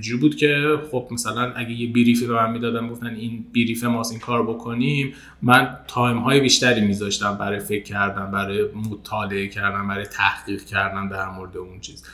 جور 0.00 0.20
بود 0.20 0.36
که 0.36 0.78
خب 0.90 1.08
مثلا 1.10 1.52
اگه 1.56 1.70
یه 1.70 1.92
بریفی 1.92 2.26
به 2.26 2.34
من 2.34 2.50
می‌دادم 2.50 2.88
گفتن 2.88 3.06
این 3.06 3.46
بریف 3.54 3.84
ماست 3.84 4.12
این 4.12 4.20
کار 4.20 4.42
بکنیم. 4.42 5.14
من 5.42 5.76
time 5.86 6.18
های 6.18 6.40
بیشتری 6.40 6.80
میذاشتم 6.80 7.34
برای 7.34 7.58
فکر 7.58 7.82
کردن 7.82 8.30
برای 8.30 8.64
مطالعه 8.90 9.48
کردن 9.48 9.88
برای 9.88 10.06
تحقیق 10.06 10.64
کردن 10.64 11.08
در 11.08 11.28
مورد 11.28 11.56
اون 11.56 11.80
چیز. 11.80 12.04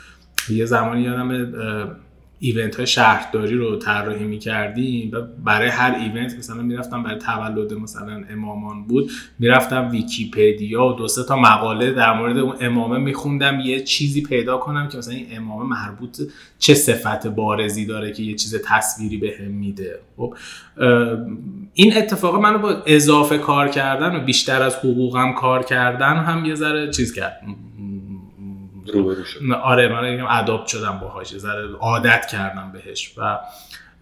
یه 0.51 0.65
زمانی 0.65 1.03
یادم 1.03 1.29
event 2.45 2.77
های 2.77 2.87
شهرداری 2.87 3.55
رو 3.55 3.77
طراحی 3.77 4.25
می‌کردیم 4.25 5.11
و 5.13 5.21
برای 5.45 5.69
هر 5.69 5.95
event 6.01 6.39
مثلا 6.39 6.63
می‌رفتم 6.63 7.03
برای 7.03 7.19
تولد 7.19 7.73
مثلا 7.73 8.25
امامان 8.31 8.85
بود 8.85 9.11
می‌رفتم 9.39 9.89
ویکیپدیا 9.91 10.85
و 10.85 10.93
دو 10.93 11.09
سه 11.09 11.25
تا 11.25 11.37
مقاله 11.37 11.93
در 11.93 12.19
مورد 12.19 12.39
اون 12.39 12.57
امامه 12.61 12.99
میخوندم 12.99 13.61
یه 13.61 13.81
چیزی 13.81 14.23
پیدا 14.23 14.59
کنم 14.59 14.89
که 14.89 14.99
مثلا 14.99 15.15
این 15.15 15.27
امامه 15.37 15.65
مربوط 15.65 16.21
چه 16.59 16.75
صفت 16.75 17.27
بارزی 17.27 17.87
داره 17.87 18.13
که 18.13 18.23
یه 18.23 18.35
چیز 18.35 18.63
تصویری 18.65 19.17
به 19.17 19.49
میده. 19.49 19.99
خب 20.17 20.35
این 21.75 21.97
اتفاق 21.97 22.41
منو 22.41 22.59
با 22.59 22.83
اضافه 22.87 23.39
کار 23.39 23.69
کردن 23.69 24.17
و 24.17 24.21
بیشتر 24.25 24.63
از 24.63 24.77
حقوقم 24.77 25.33
کار 25.33 25.63
کردن 25.63 26.17
هم 26.17 26.45
یه 26.45 26.55
ذره 26.55 26.91
چیز 26.91 27.15
کرد. 27.15 27.41
روبرو 28.93 29.25
شد. 29.25 29.41
آره 29.63 29.89
من 29.89 30.15
یکم 30.15 30.27
اداپت 30.31 30.67
شدم 30.67 30.99
باهاش 31.03 31.39
ذره 31.39 31.73
عادت 31.73 32.27
کردم 32.27 32.73
بهش 32.73 33.15
و 33.19 33.39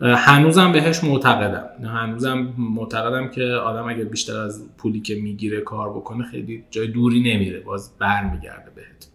هنوزم 0.00 0.72
بهش 0.72 1.04
معتقدم. 1.04 1.86
هنوزم 1.86 2.54
معتقدم 2.58 3.28
که 3.28 3.42
آدم 3.42 3.88
اگر 3.88 4.04
بیشتر 4.04 4.36
از 4.36 4.64
پولی 4.78 5.00
که 5.00 5.14
می‌گیره 5.14 5.60
کار 5.60 5.90
بکنه 5.90 6.24
خیلی 6.24 6.64
جای 6.70 6.86
دوری 6.86 7.20
نمیره 7.20 7.60
باز 7.60 7.98
برمیگرده 7.98 8.70
بهت. 8.74 9.08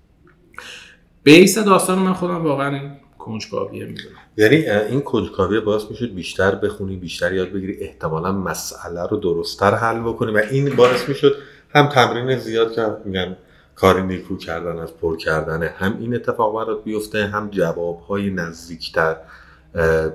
بیس 1.23 1.57
داستان 1.57 1.99
من 1.99 2.13
خودم 2.13 2.43
واقعا 2.43 2.75
این 2.75 2.91
کنجکاویه 3.17 3.85
می‌دونم. 3.85 4.15
یعنی 4.37 4.55
این 4.55 5.01
کنجکاوی 5.01 5.59
باعث 5.59 5.83
می‌شد 5.89 6.15
بیشتر 6.15 6.55
بخونی 6.55 6.95
بیشتر 6.95 7.33
یاد 7.33 7.51
بگیری 7.51 7.77
احتمالا 7.81 8.31
مسئله 8.31 9.07
رو 9.07 9.17
درستتر 9.17 9.75
حل 9.75 9.99
بکنی 9.99 10.31
و 10.31 10.41
این 10.51 10.75
باعث 10.75 11.09
می‌شد 11.09 11.35
هم 11.75 11.87
تمرین 11.87 12.37
زیاد 12.37 12.75
که 12.75 12.87
میگن 13.05 13.37
کاری 13.79 14.03
نیکو 14.03 14.37
کردن 14.37 14.79
از 14.79 14.97
پر 14.97 15.17
کردن 15.17 15.63
هم 15.63 15.97
این 15.99 16.15
اتفاق 16.15 16.55
برات 16.55 16.83
بیفته 16.83 17.25
هم 17.25 17.49
جواب 17.49 17.99
های 17.99 18.29
نزدیکتر 18.29 19.15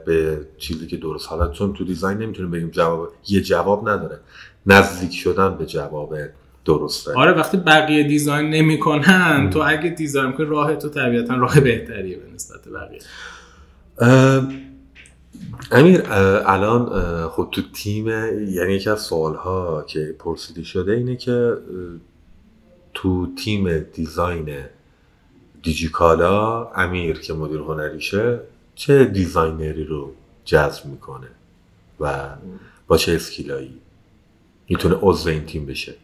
به 0.07 0.47
چیزی 0.59 0.87
که 0.87 0.97
درست. 0.97 1.29
حالت 1.29 1.53
چون 1.53 1.73
تو 1.73 1.85
دیزاین 1.85 2.19
نمی‌تونیم 2.19 2.51
بگیم 2.51 2.71
جواب 2.71 3.09
یه 3.29 3.41
جواب 3.41 3.89
نداره. 3.89 4.21
نزدیک 4.67 5.13
شدن 5.15 5.57
به 5.57 5.67
جواب 5.67 6.15
درسته. 6.65 7.13
آره 7.15 7.33
وقتی 7.33 7.57
بقیه 7.57 8.03
دیزاین 8.09 8.51
نمی‌کنن 8.51 9.51
تو 9.51 9.63
اگه 9.67 9.91
دیزاین 9.91 10.33
کنی 10.33 10.47
راه 10.47 10.77
تو 10.77 10.89
طبیعتا 10.89 11.35
راه 11.35 11.61
بهتریه 11.61 12.17
به 12.17 12.35
نسبت 12.35 12.69
بقیه. 12.69 13.01
امیر 15.73 16.03
الان 16.47 16.87
خب 17.29 17.49
تو 17.53 17.63
تیم 17.75 18.09
یعنی 18.49 18.73
یکی 18.73 18.91
از 18.91 19.01
سوال 19.01 19.35
ها 19.35 19.85
که 19.89 20.17
پرسیده 20.19 20.63
شده 20.63 20.93
اینه 20.93 21.17
که 21.17 21.53
تو 22.95 23.35
تیم 23.35 23.79
design 23.79 24.65
دیجیکالا 25.63 26.65
امیر 26.73 27.21
که 27.21 27.33
مدیر 27.33 27.59
هنریشه 27.61 28.41
چه 28.75 29.05
designer 29.05 29.76
ی 29.76 29.85
رو 29.85 30.13
جذب 30.45 30.87
می‌کنه 30.87 31.29
و 32.01 32.29
با 32.87 32.97
چه 32.97 33.13
skill 33.13 33.57
ایی 33.57 33.75
می‌تونه 34.69 34.97
عضو 35.01 35.31
این 35.31 35.45
تیم 35.45 35.67
بشه؟ 35.67 35.95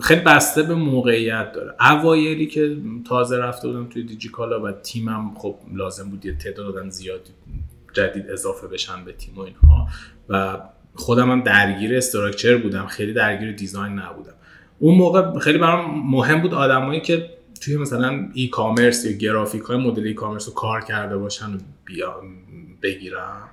خیلی 0.00 0.20
بسته 0.26 0.62
به 0.62 0.74
موقعیت 0.74 1.52
داره. 1.52 1.74
اوایلی 1.80 2.46
که 2.46 2.76
تازه 3.08 3.38
رفته 3.38 3.68
بودم 3.68 3.86
توی 3.86 4.02
دیجیکالا 4.02 4.62
و 4.62 4.72
تیمم 4.72 5.34
خب 5.34 5.56
لازم 5.74 6.10
بود 6.10 6.26
یه 6.26 6.38
تعداد 6.38 6.88
زیادی 6.88 7.30
جدید 7.92 8.30
اضافه 8.30 8.66
بشن 8.66 9.04
به 9.04 9.12
تیم 9.12 9.34
و 9.36 9.40
اینها 9.40 9.88
و 10.28 10.58
خودم 10.94 11.30
هم 11.30 11.40
درگیر 11.40 11.96
structure 11.96 12.56
بودم 12.56 12.86
خیلی 12.86 13.12
درگیر 13.12 13.52
design 13.52 13.92
نبودم. 13.92 14.34
اون 14.78 14.94
موقع 14.94 15.38
خیلی 15.38 15.58
برام 15.58 16.08
مهم 16.10 16.40
بود 16.40 16.54
آدمایی 16.54 17.00
که 17.00 17.30
توی 17.60 17.76
مثلا 17.76 18.28
e-commerce 18.34 19.04
یا 19.04 19.12
گرافیک 19.12 19.62
های 19.62 19.76
مدل 19.76 20.06
e-commerce 20.06 20.48
رو 20.48 20.54
کار 20.54 20.80
کرده 20.80 21.16
باشن 21.16 21.54
و 21.54 21.58
بیا 21.84 22.22
بگیرم 22.82 23.48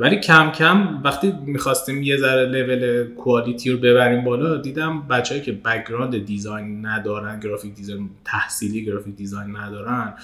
ولی 0.00 0.16
کم 0.20 0.50
کم 0.50 1.02
وقتی 1.04 1.32
می‌خواستیم 1.46 2.02
یه 2.02 2.16
ذره 2.16 2.46
level 2.46 3.04
quality 3.14 3.70
رو 3.70 3.78
ببریم 3.78 4.24
بالا 4.24 4.56
دیدم 4.56 5.08
بچههایی 5.08 5.44
که 5.44 5.52
background 5.52 6.24
design 6.24 6.86
ندارن 6.86 7.40
graphic 7.40 7.74
design 7.74 8.10
تحصیلی 8.24 8.84
graphic 8.84 9.16
design 9.16 9.56
ندارن 9.56 10.14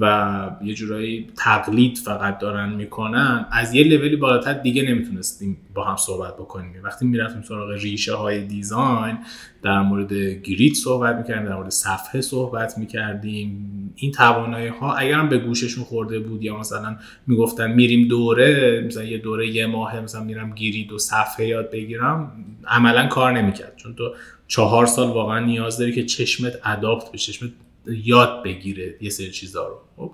و 0.00 0.50
یه 0.64 0.74
جورایی 0.74 1.26
تقلید 1.36 1.98
فقط 1.98 2.38
دارن 2.38 2.72
می‌کنن 2.72 3.46
از 3.52 3.74
یه 3.74 3.84
لولی 3.84 4.16
بالاتر 4.16 4.52
دیگه 4.52 4.82
نمی‌تونستیم 4.82 5.56
با 5.74 5.84
هم 5.84 5.96
صحبت 5.96 6.34
بکنیم. 6.34 6.82
وقتی 6.84 7.06
می‌رفتیم 7.06 7.42
سراغ 7.42 7.70
ریشه 7.70 8.14
های 8.14 8.46
دیزاین 8.46 9.18
در 9.62 9.80
مورد 9.80 10.12
گرید 10.12 10.74
صحبت 10.74 11.16
می‌کردیم 11.16 11.48
در 11.48 11.56
مورد 11.56 11.70
صفحه 11.70 12.20
صحبت 12.20 12.78
می‌کردیم. 12.78 13.76
این 13.96 14.12
توانایی 14.12 14.68
ها 14.68 14.94
اگرم 14.94 15.28
به 15.28 15.38
گوششون 15.38 15.84
خورده 15.84 16.18
بود 16.18 16.42
یا 16.42 16.56
مثلا 16.56 16.96
می‌گفتن 17.26 17.72
میریم 17.72 18.08
دوره 18.08 18.84
مثلا 18.86 19.04
یه 19.04 19.18
دوره 19.18 19.48
یه 19.48 19.66
ماه 19.66 20.00
مثلا 20.00 20.24
میرم 20.24 20.54
گرید 20.54 20.92
و 20.92 20.98
صفحه 20.98 21.46
یاد 21.46 21.70
بگیرم 21.70 22.32
عملا 22.66 23.06
کار 23.06 23.32
نمی‌کرد. 23.32 23.72
چون 23.76 23.94
تو 23.94 24.14
چهار 24.48 24.86
سال 24.86 25.08
واقعا 25.08 25.38
نیاز 25.38 25.78
داری 25.78 25.92
که 25.92 26.04
چشمت 26.04 26.52
اداپت 26.64 27.12
به 27.12 27.18
چشمت 27.18 27.50
یاد 27.86 28.42
بگیره 28.44 28.94
یه 29.00 29.10
سری 29.10 29.30
چیزا 29.30 29.68
رو. 29.68 29.76
خب 29.96 30.12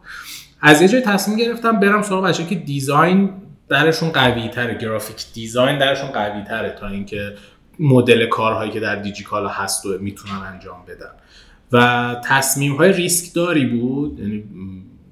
از 0.61 0.83
یه 0.83 0.89
جای 0.89 1.01
تصمیم 1.01 1.39
گرفتم 1.39 1.81
برم 1.81 2.03
سراغ 2.03 2.25
بچه 2.25 2.47
که 2.47 2.55
design 2.55 3.31
درشون 3.69 4.11
قوی 4.11 4.49
تره 4.49 4.79
graphic 4.79 5.33
design 5.35 5.79
درشون 5.79 6.11
قوی 6.11 6.45
تره 6.45 6.77
تا 6.81 6.89
اینکه 6.89 7.35
مدل 7.79 8.27
کارهایی 8.27 8.71
که 8.71 8.81
در 8.81 8.97
دیجیکالا 8.97 9.49
هست 9.49 9.87
و 9.87 9.99
می‌تونن 9.99 10.35
انجام 10.35 10.85
بدن. 10.89 11.11
و 11.73 12.17
تصمیم 12.25 12.77
های 12.77 12.93
ریسک 12.93 13.35
داری 13.35 13.67
بود 13.67 14.19
یعنی 14.19 14.45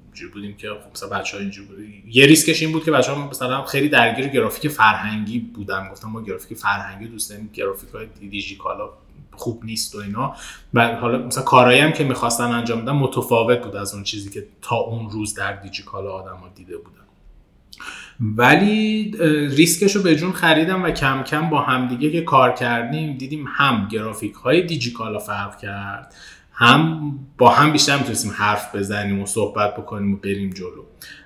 اینجوری 0.05 0.31
بودیم 0.33 0.57
که 0.57 0.67
خب 0.69 0.91
مثلا 0.91 1.09
بچه 1.09 1.37
اینجوری 1.37 1.67
بود. 1.67 1.79
یه 2.15 2.25
ریسکش 2.25 2.61
این 2.61 2.71
بود 2.71 2.83
که 2.83 2.91
بچه 2.91 3.11
ها 3.11 3.27
مثلا 3.27 3.63
خیلی 3.63 3.89
درگیر 3.89 4.27
گرافیک 4.27 4.71
فرهنگی 4.71 5.39
بودن. 5.39 5.89
گفتم 5.91 6.09
ما 6.09 6.21
گرافیک 6.21 6.57
فرهنگی 6.57 7.07
دوست 7.07 7.29
داریم 7.29 7.49
گرافیک 7.53 7.89
های 7.89 8.07
دیجیکالا 8.29 8.89
خوب 9.37 9.65
نیست 9.65 9.95
و 9.95 9.99
اینا. 9.99 10.35
و 10.73 10.95
حالا 10.95 11.17
مثلا 11.17 11.43
کارهایی 11.43 11.79
هم 11.79 11.91
که 11.91 12.03
می‌خواستن 12.03 12.43
انجام 12.43 12.81
بدن 12.81 12.91
متفاوت 12.91 13.63
بود 13.63 13.75
از 13.75 13.93
اون 13.93 14.03
چیزی 14.03 14.29
که 14.29 14.47
تا 14.61 14.75
اون 14.75 15.09
روز 15.09 15.33
در 15.33 15.53
دیجیکالا 15.53 16.11
ها 16.11 16.51
دیده 16.55 16.77
بودن. 16.77 16.95
ولی 18.19 19.11
ریسکش 19.49 19.95
رو 19.95 20.01
به 20.01 20.15
جون 20.15 20.31
خریدم 20.31 20.83
و 20.83 20.91
کم 20.91 21.23
کم 21.23 21.49
با 21.49 21.61
همدیگه 21.61 22.11
که 22.11 22.21
کار 22.21 22.51
کردیم 22.51 23.17
دیدیم 23.17 23.45
هم 23.47 23.87
گرافیک 23.91 24.33
های 24.33 24.61
دیجیکالا 24.61 25.19
فرق 25.19 25.57
کرد 25.57 26.13
هم 26.53 27.11
با 27.37 27.49
هم 27.49 27.71
بیشتر 27.71 27.97
می‌تونستیم 27.97 28.31
حرف 28.31 28.75
بزنیم 28.75 29.21
و 29.21 29.25
صحبت 29.25 29.77
بکنیم 29.77 30.13
و 30.13 30.17
بریم 30.17 30.49
جلو. 30.49 30.83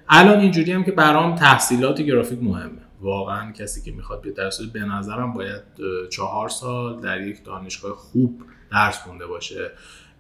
الان 0.10 0.40
اینجوری 0.40 0.72
هم 0.72 0.84
که 0.84 0.92
برام 0.92 1.36
تحصیلات 1.36 2.02
گرافیک 2.02 2.40
مهمه. 2.44 2.82
واقعا 3.02 3.52
کسی 3.52 3.82
که 3.82 3.92
می‌خواد 3.92 4.22
بیاد 4.22 4.36
درس 4.36 4.62
به 4.62 4.80
نظرم 4.80 5.34
باید 5.34 5.62
چهار 6.10 6.50
سال 6.50 7.02
در 7.02 7.22
یک 7.22 7.44
دانشگاه 7.44 7.96
خوب 7.96 8.44
درس 8.72 8.98
خونده 8.98 9.28
باشه. 9.28 9.72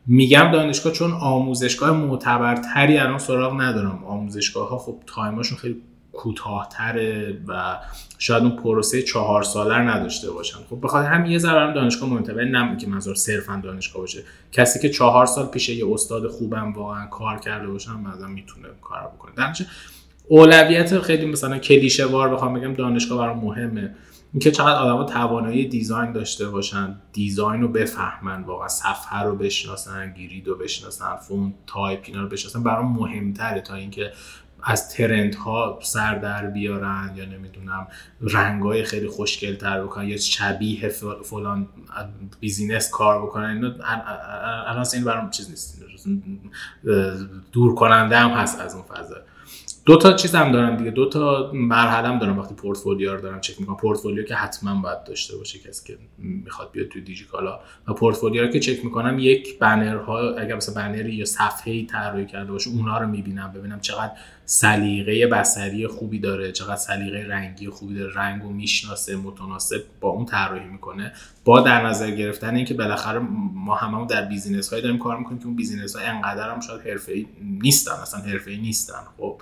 میگم 0.07 0.51
دانشگاه 0.51 0.93
چون 0.93 1.11
آموزشگاه 1.11 1.91
معتبرتری 1.91 2.97
الان 2.97 3.17
سراغ 3.17 3.61
ندارم. 3.61 4.03
آموزشگاه 4.05 4.69
ها 4.69 4.77
خب 4.77 4.99
تایماشون 5.07 5.57
خیلی 5.57 5.81
کوتاهتره 6.13 7.41
و 7.47 7.79
شاید 8.17 8.43
اون 8.43 8.55
پروسه 8.55 9.01
چهار 9.01 9.43
ساله 9.43 9.77
نداشته 9.77 10.31
باشن. 10.31 10.57
خب 10.69 10.79
بخاطر 10.81 11.09
هم 11.09 11.25
یه 11.25 11.37
ذره 11.37 11.73
دانشگاه 11.73 12.09
ولی 12.09 12.51
نه 12.51 12.77
که 12.77 12.87
منظور 12.87 13.15
صرفا 13.15 13.61
دانشگاه 13.63 14.01
باشه. 14.01 14.23
کسی 14.51 14.79
که 14.79 14.89
چهار 14.89 15.25
سال 15.25 15.45
پیش 15.45 15.69
یه 15.69 15.93
استاد 15.93 16.27
خوبم 16.27 16.73
واقعا 16.73 17.05
کار 17.05 17.39
کرده 17.39 17.67
باشن 17.67 17.91
مثلا 17.91 18.27
می‌تونه 18.27 18.67
کار 18.81 19.11
بکنه. 19.15 19.53
اولویت 20.31 20.99
خیلی 20.99 21.25
مثلا 21.25 21.57
کلیشه 21.57 22.05
وار 22.05 22.29
بخوام 22.29 22.53
بگم 22.53 22.73
دانشگاه 22.73 23.17
برام 23.17 23.39
مهمه. 23.39 23.95
اینکه 24.33 24.51
چقدر 24.51 24.75
آدما 24.75 25.03
توانایی 25.03 25.67
design 25.67 26.11
داشته 26.11 26.49
باشن 26.49 26.95
design 27.13 27.61
رو 27.61 27.67
بفهمن 27.67 28.43
واقعا 28.43 28.67
صفحه 28.67 29.23
رو 29.23 29.35
بشناسن 29.35 30.13
grid 30.13 30.47
رو 30.47 30.55
بشناسن 30.55 31.15
فونت 31.15 31.53
تایپ 31.67 31.99
اینا 32.05 32.21
رو 32.21 32.29
بشناسن 32.29 32.63
برام 32.63 32.91
مهمتره 32.91 33.61
تا 33.61 33.75
اینکه 33.75 34.11
از 34.63 34.89
trend 34.89 35.35
ها 35.35 35.79
سر 35.81 36.15
در 36.15 36.45
بیارن 36.47 37.13
یا 37.15 37.25
نمی‌دونم 37.25 37.87
رنگ 38.21 38.63
های 38.63 38.83
خیلی 38.83 39.07
خوشگل 39.07 39.55
تر 39.55 39.83
بکنن 39.83 40.07
یا 40.07 40.17
شبیه 40.17 40.89
فلان 41.23 41.67
business 42.39 42.89
کار 42.89 43.21
بکنن. 43.21 43.45
اینا 43.45 43.73
الان 44.67 44.85
این 44.93 45.03
برام 45.03 45.29
چیز 45.29 45.49
نیست. 45.49 45.83
دور 47.51 47.75
کننده 47.75 48.17
هم 48.17 48.29
هست 48.29 48.59
از 48.59 48.75
اون 48.75 48.83
فضا. 48.83 49.15
دو 49.85 49.97
تا 49.97 50.13
چیز 50.13 50.35
هم 50.35 50.51
دارم 50.51 50.77
دیگه. 50.77 50.91
دو 50.91 51.09
تا 51.09 51.51
مرحله 51.53 52.19
دارم 52.19 52.39
وقتی 52.39 52.55
پورتفولیو 52.55 53.15
رو 53.15 53.21
دارم 53.21 53.41
چک 53.41 53.59
می‌کنم. 53.59 53.77
پورتفولیو 53.77 54.23
که 54.23 54.35
حتما 54.35 54.81
باید 54.81 55.03
داشته 55.03 55.37
باشه 55.37 55.59
کسی 55.59 55.87
که 55.87 55.99
می‌خواد 56.17 56.71
بیاد 56.71 56.87
تو 56.87 56.99
دیجیکالا. 56.99 57.59
و 57.87 57.93
پورتفولیو 57.93 58.41
رو 58.41 58.47
که 58.47 58.59
چک 58.59 58.85
می‌کنم 58.85 59.19
یک 59.19 59.59
بنر 59.59 59.97
ها 59.97 60.33
اگر 60.33 60.55
مثلا 60.55 60.75
بنری 60.75 61.15
یا 61.15 61.25
صفحه 61.25 61.85
طراحی 61.85 62.25
کرده 62.25 62.51
باشه 62.51 62.69
اونها 62.69 62.97
رو 62.97 63.07
می‌بینم 63.07 63.51
ببینم 63.55 63.79
چقدر 63.79 64.11
سلیقه 64.51 65.27
بصری 65.27 65.87
خوبی 65.87 66.19
داره 66.19 66.51
چقدر 66.51 66.75
سلیقه 66.75 67.25
رنگی 67.27 67.69
خوبی 67.69 67.95
داره. 67.95 68.13
رنگ 68.13 68.45
و 68.45 68.49
می‌شناسه 68.49 69.15
متناسب 69.15 69.83
با 70.01 70.09
اون 70.09 70.25
طراحی 70.25 70.69
می‌کنه. 70.69 71.13
با 71.45 71.61
در 71.61 71.85
نظر 71.85 72.11
گرفتن 72.11 72.55
اینکه 72.55 72.73
بالاخره 72.73 73.19
ما 73.53 73.75
هممون 73.75 74.07
در 74.07 74.25
business 74.25 74.73
های 74.73 74.81
داریم 74.81 74.97
کار 74.97 75.17
می‌کنیم 75.17 75.39
که 75.39 75.45
اون 75.45 75.55
business 75.55 75.95
ها 75.95 76.01
انقدر 76.01 76.49
هم 76.49 76.59
شاید 76.59 76.81
حرفه‌ای 76.81 77.27
نیستن 77.41 77.91
اصلا 77.91 78.19
حرفه‌ای 78.19 78.57
نیستن. 78.57 78.99
خب 79.17 79.41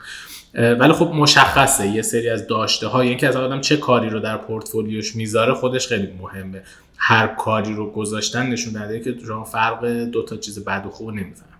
ولی 0.53 0.93
خب 0.93 1.11
مشخصه. 1.15 1.87
یه 1.87 2.01
سری 2.01 2.29
از 2.29 2.47
داشته 2.47 2.95
اینکه 2.95 3.27
از 3.27 3.35
آدم 3.35 3.61
چه 3.61 3.77
کاری 3.77 4.09
رو 4.09 4.19
در 4.19 4.37
پورتفولیوش 4.37 5.15
می‌ذاره 5.15 5.53
خودش 5.53 5.87
خیلی 5.87 6.07
مهمه. 6.21 6.63
هر 6.97 7.27
کاری 7.27 7.73
رو 7.73 7.91
گذاشتن 7.91 8.47
نشون 8.47 8.73
داده 8.73 8.99
که 8.99 9.15
فرق 9.51 9.85
دو 9.85 10.23
تا 10.23 10.37
چیز 10.37 10.65
بد 10.65 10.85
و 10.85 10.89
خوب 10.89 11.09
نمی‌فهمی 11.09 11.56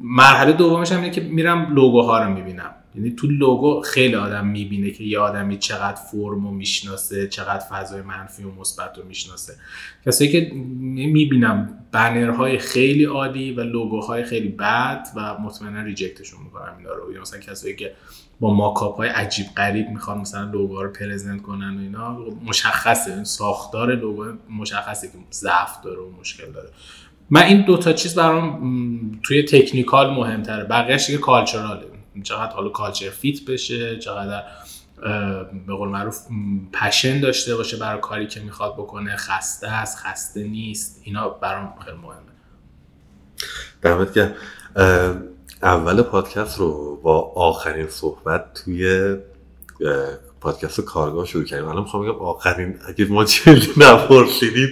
مرحله 0.00 0.52
دومش 0.52 0.92
هم 0.92 1.00
اینه 1.00 1.10
که 1.10 1.20
میرم 1.20 1.74
لوگوها 1.74 2.24
رو 2.24 2.30
می‌بینم. 2.34 2.74
یعنی 2.94 3.10
تو 3.10 3.26
لوگو 3.26 3.80
خیلی 3.80 4.14
آدم 4.14 4.46
می‌بینه 4.46 4.90
که 4.90 5.04
یه 5.04 5.18
آدمی 5.18 5.58
چقدر 5.58 6.00
فرم 6.12 6.46
و 6.46 6.50
می‌شناسه 6.50 7.28
چقدر 7.28 7.64
فضای 7.70 8.02
منفی 8.02 8.44
و 8.44 8.50
مثبت 8.60 8.98
رو 8.98 9.04
می‌شناسه. 9.04 9.52
کسایی 10.06 10.30
که 10.30 10.52
می‌بینم 10.80 11.78
بنرهای 11.92 12.58
خیلی 12.58 13.04
عالی 13.04 13.52
و 13.52 13.60
لوگوهای 13.60 14.24
خیلی 14.24 14.48
بد 14.48 15.08
و 15.16 15.38
مطمئنا 15.38 15.82
ریجکتشون 15.82 16.40
می‌کنم 16.44 16.74
اینا 16.78 16.92
رو. 16.92 17.20
مثلا 17.20 17.40
کسایی 17.40 17.76
که 17.76 17.92
با 18.40 18.54
mockup 18.54 18.96
های 18.96 19.08
عجیب 19.08 19.46
غریب 19.56 19.88
می‌خوان 19.88 20.18
مثلا 20.18 20.50
لوگو 20.50 20.82
رو 20.82 20.90
present 20.90 21.42
کنن 21.42 21.76
و 21.76 21.80
اینا 21.80 22.18
مشخصه. 22.44 23.14
این 23.14 23.24
ساختار 23.24 23.94
لوگو 23.94 24.24
مشخصه 24.58 25.08
که 25.08 25.14
ضعف 25.32 25.80
داره 25.84 26.00
و 26.00 26.20
مشکل 26.20 26.52
داره. 26.52 26.68
من 27.30 27.42
این 27.42 27.64
دوتا 27.64 27.92
چیز 27.92 28.14
برام 28.14 29.20
توی 29.22 29.42
technical 29.42 30.10
مهمتره. 30.10 30.64
بقیهش 30.64 31.06
دیگه 31.06 31.18
cultural 31.18 31.78
ه 31.78 31.86
چقدر 32.22 32.52
حالا 32.52 32.68
culture 32.68 33.10
fit 33.10 33.44
بشه 33.44 33.98
چقدر 33.98 34.42
به 35.66 35.74
قول 35.74 35.88
معروف 35.88 36.18
passion 36.72 37.20
داشته 37.20 37.56
باشه 37.56 37.76
برای 37.76 38.00
کاری 38.00 38.26
که 38.26 38.40
می‌خواد 38.40 38.74
بکنه. 38.74 39.16
خسته 39.16 39.68
است 39.68 39.98
خسته 39.98 40.44
نیست. 40.44 41.00
اینا 41.04 41.28
برام 41.28 41.74
خیلی 41.84 41.96
مهمه. 41.96 42.20
دمت 43.82 44.12
که 44.12 44.34
اول 45.62 46.02
پادکست 46.02 46.58
رو 46.58 47.00
با 47.02 47.32
آخرین 47.36 47.88
صحبت 47.88 48.44
توی 48.64 49.16
پادکست 50.40 50.80
کارگاه 50.80 51.26
شروع 51.26 51.44
کردیم. 51.44 51.68
الان 51.68 51.82
می‌خوام 51.82 52.02
بگم 52.02 52.18
آخرین 52.18 52.78
اگه 52.88 53.04
ما 53.04 53.24
چیزی 53.24 53.68
نپرسیدیم. 53.76 54.68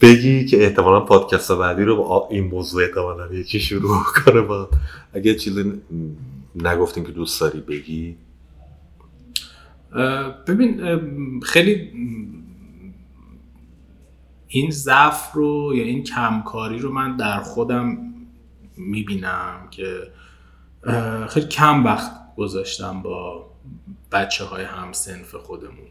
بگی 0.00 0.44
که 0.44 0.64
احتمالا 0.64 1.00
پادکست 1.00 1.52
بعدی 1.52 1.82
رو 1.82 1.96
با 1.96 2.28
این 2.30 2.44
موضوع 2.44 2.82
احتمالا 2.82 3.34
یکی 3.34 3.60
شروع 3.60 4.02
کنه 4.02 4.40
با. 4.40 4.68
اگه 5.12 5.34
چیزی 5.34 5.72
نگفتیم 6.54 7.04
که 7.04 7.12
دوست 7.12 7.40
داری 7.40 7.60
بگی. 7.60 8.16
ببین 10.46 10.80
خیلی 11.40 11.92
این 14.48 14.70
ضعف 14.70 15.32
رو 15.32 15.72
یا 15.74 15.84
این 15.84 16.04
کمکاری 16.04 16.78
رو 16.78 16.92
من 16.92 17.16
در 17.16 17.40
خودم 17.40 17.98
می‌بینم 18.76 19.68
که 19.70 20.12
خیلی 21.28 21.46
کم 21.46 21.84
وقت 21.84 22.12
گذاشتم 22.36 23.02
با 23.02 23.50
بچه 24.12 24.44
های 24.44 24.64
همسنف 24.64 25.34
خودمون. 25.34 25.88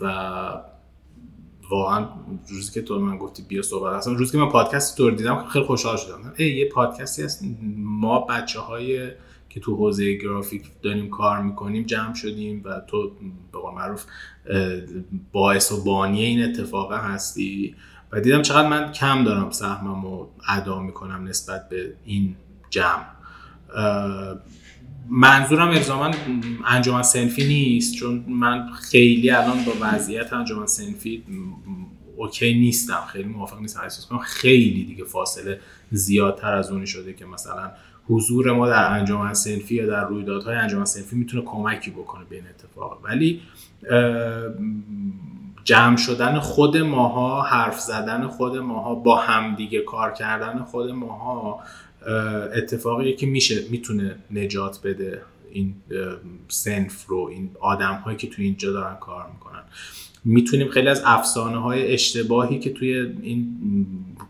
و 0.00 0.73
واقعا 1.70 2.08
روزی 2.48 2.72
که 2.72 2.82
تو 2.82 2.98
من 2.98 3.18
گفتی 3.18 3.42
بیا 3.42 3.62
صحبت 3.62 3.92
اصلا 3.92 4.12
روزی 4.12 4.32
که 4.32 4.38
من 4.38 4.48
پادکست 4.48 4.96
تو 4.96 5.10
دیدم 5.10 5.44
خیلی 5.44 5.64
خوشحال 5.64 5.96
شدم. 5.96 6.32
ای 6.36 6.50
یه 6.50 6.68
پادکستی 6.68 7.22
هست. 7.22 7.44
ما 7.76 8.20
بچه 8.20 8.60
های 8.60 9.10
که 9.48 9.60
تو 9.60 9.76
حوزه 9.76 10.14
گرافیک 10.14 10.62
داریم 10.82 11.10
کار 11.10 11.42
می‌کنیم 11.42 11.82
جمع 11.82 12.14
شدیم 12.14 12.62
و 12.64 12.80
تو 12.86 13.10
به 13.52 13.58
قول 13.58 13.74
معروف 13.74 14.04
باعث 15.32 15.72
و 15.72 15.84
بانی 15.84 16.24
این 16.24 16.42
اتفاق 16.42 16.92
هستی. 16.92 17.74
و 18.12 18.20
دیدم 18.20 18.42
چقدر 18.42 18.68
من 18.68 18.92
کم 18.92 19.24
دارم 19.24 19.50
سهمم 19.50 20.04
و 20.04 20.26
ادا 20.48 20.80
می‌کنم 20.80 21.24
نسبت 21.24 21.68
به 21.68 21.94
این 22.04 22.36
جمع. 22.70 23.04
منظورم 25.08 25.68
الزاما 25.68 26.10
انجمن 26.66 27.02
سنفی 27.02 27.44
نیست 27.44 27.94
چون 27.94 28.24
من 28.28 28.70
خیلی 28.72 29.30
الان 29.30 29.64
با 29.64 29.72
وضعیت 29.80 30.32
انجمن 30.32 30.66
سنفی 30.66 31.24
اوکی 32.16 32.54
نیستم 32.54 33.00
خیلی 33.12 33.28
موافق 33.28 33.60
نیستم 33.60 33.80
احساس 33.82 34.06
کنم. 34.06 34.18
خیلی 34.18 34.84
دیگه 34.84 35.04
فاصله 35.04 35.60
زیادتر 35.90 36.54
از 36.54 36.70
اونی 36.70 36.86
شده 36.86 37.12
که 37.12 37.26
مثلا 37.26 37.70
حضور 38.08 38.52
ما 38.52 38.68
در 38.68 38.92
انجمن 38.92 39.34
سنفی 39.34 39.74
یا 39.74 39.86
در 39.86 40.04
رویدادهای 40.04 40.56
انجمن 40.56 40.84
سنفی 40.84 41.16
می‌تونه 41.16 41.42
کمکی 41.42 41.90
بکنه 41.90 42.24
به 42.24 42.36
این 42.36 42.44
اتفاق. 42.46 43.00
ولی 43.04 43.40
جمع 45.64 45.96
شدن 45.96 46.38
خود 46.38 46.76
ماها 46.76 47.42
حرف 47.42 47.80
زدن 47.80 48.26
خود 48.26 48.56
ماها 48.56 48.94
با 48.94 49.16
همدیگه 49.16 49.80
کار 49.80 50.12
کردن 50.12 50.64
خود 50.64 50.90
ماها 50.90 51.60
اتفاقی 52.56 53.12
که 53.12 53.26
میشه 53.26 53.64
می‌تونه 53.70 54.16
نجات 54.30 54.80
بده 54.84 55.22
این 55.52 55.74
سنف 56.48 57.06
رو 57.06 57.28
این 57.32 57.50
آدم 57.60 57.94
هایی 57.94 58.16
که 58.16 58.26
تو 58.26 58.42
اینجا 58.42 58.72
دارن 58.72 58.96
کار 58.96 59.26
می‌کنن. 59.32 59.62
می‌تونیم 60.24 60.68
خیلی 60.68 60.88
از 60.88 61.02
افسانه 61.04 61.56
های 61.56 61.94
اشتباهی 61.94 62.58
که 62.58 62.72
توی 62.72 62.96
این 63.22 63.56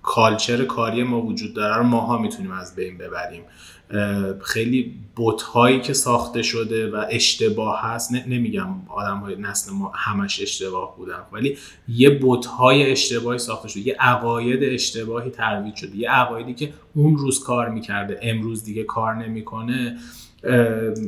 کالچر 0.03 0.65
کاری 0.65 1.03
ما 1.03 1.23
وجود 1.23 1.55
داره 1.55 1.77
رو 1.77 1.83
ماها 1.83 2.19
می‌تونیم 2.19 2.51
از 2.51 2.77
بین 2.77 2.99
ببریم. 2.99 3.43
خیلی 4.43 4.95
بوت 5.17 5.43
هایی 5.43 5.81
که 5.81 5.93
ساخته 5.93 6.43
شده 6.43 6.91
و 6.91 7.05
اشتباه 7.11 7.81
هست. 7.83 8.13
نمیگم 8.13 8.69
آدم 8.89 9.17
های 9.17 9.37
نسل 9.37 9.73
ما 9.73 9.93
همش 9.95 10.41
اشتباه 10.41 10.97
بودن 10.97 11.19
ولی 11.33 11.57
یه 11.89 12.11
بوت 12.11 12.47
های 12.47 12.93
اشتباهی 12.93 13.39
ساخته 13.39 13.69
شده 13.69 13.87
یه 13.87 13.97
عقاید 14.01 14.63
اشتباهی 14.63 15.31
ترویج 15.31 15.75
شده 15.75 15.97
یه 15.97 16.11
عقایدی 16.11 16.55
که 16.55 16.73
اون 16.95 17.17
روز 17.17 17.45
کار 17.45 17.69
می‌کرده 17.69 18.19
امروز 18.23 18.65
دیگه 18.65 18.85
کار 18.85 19.15
نمی‌کنه. 19.15 19.99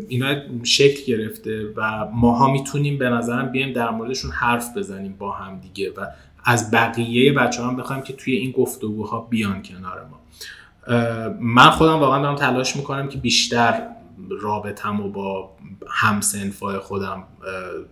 اینا 0.09 0.35
شکل 0.65 1.05
گرفته 1.07 1.73
و 1.77 2.09
ماها 2.15 2.53
می‌تونیم 2.53 2.99
به 2.99 3.09
نظرم 3.09 3.53
بیایم 3.53 3.73
در 3.73 3.91
موردشون 3.91 4.31
حرف 4.31 4.77
بزنیم 4.77 5.17
با 5.19 5.33
هم 5.33 5.61
دیگه 5.61 5.91
و 5.91 6.07
از 6.45 6.71
بقیه 6.71 7.33
بچه 7.33 7.63
هم 7.63 7.77
بخوایم 7.77 8.03
که 8.03 8.13
توی 8.13 8.37
این 8.37 8.51
گفتگوها 8.51 9.21
بیان 9.21 9.63
کنار 9.63 10.07
ما. 10.11 10.21
من 11.41 11.71
خودم 11.71 12.01
واقعا 12.01 12.23
دارم 12.23 12.37
تلاش 12.37 12.77
می‌کنم 12.77 13.09
که 13.09 13.19
بیشتر 13.19 13.89
رابطم 14.41 15.01
و 15.01 15.09
با 15.09 15.57
هم‌صنفای 15.89 16.79
خودم 16.79 17.25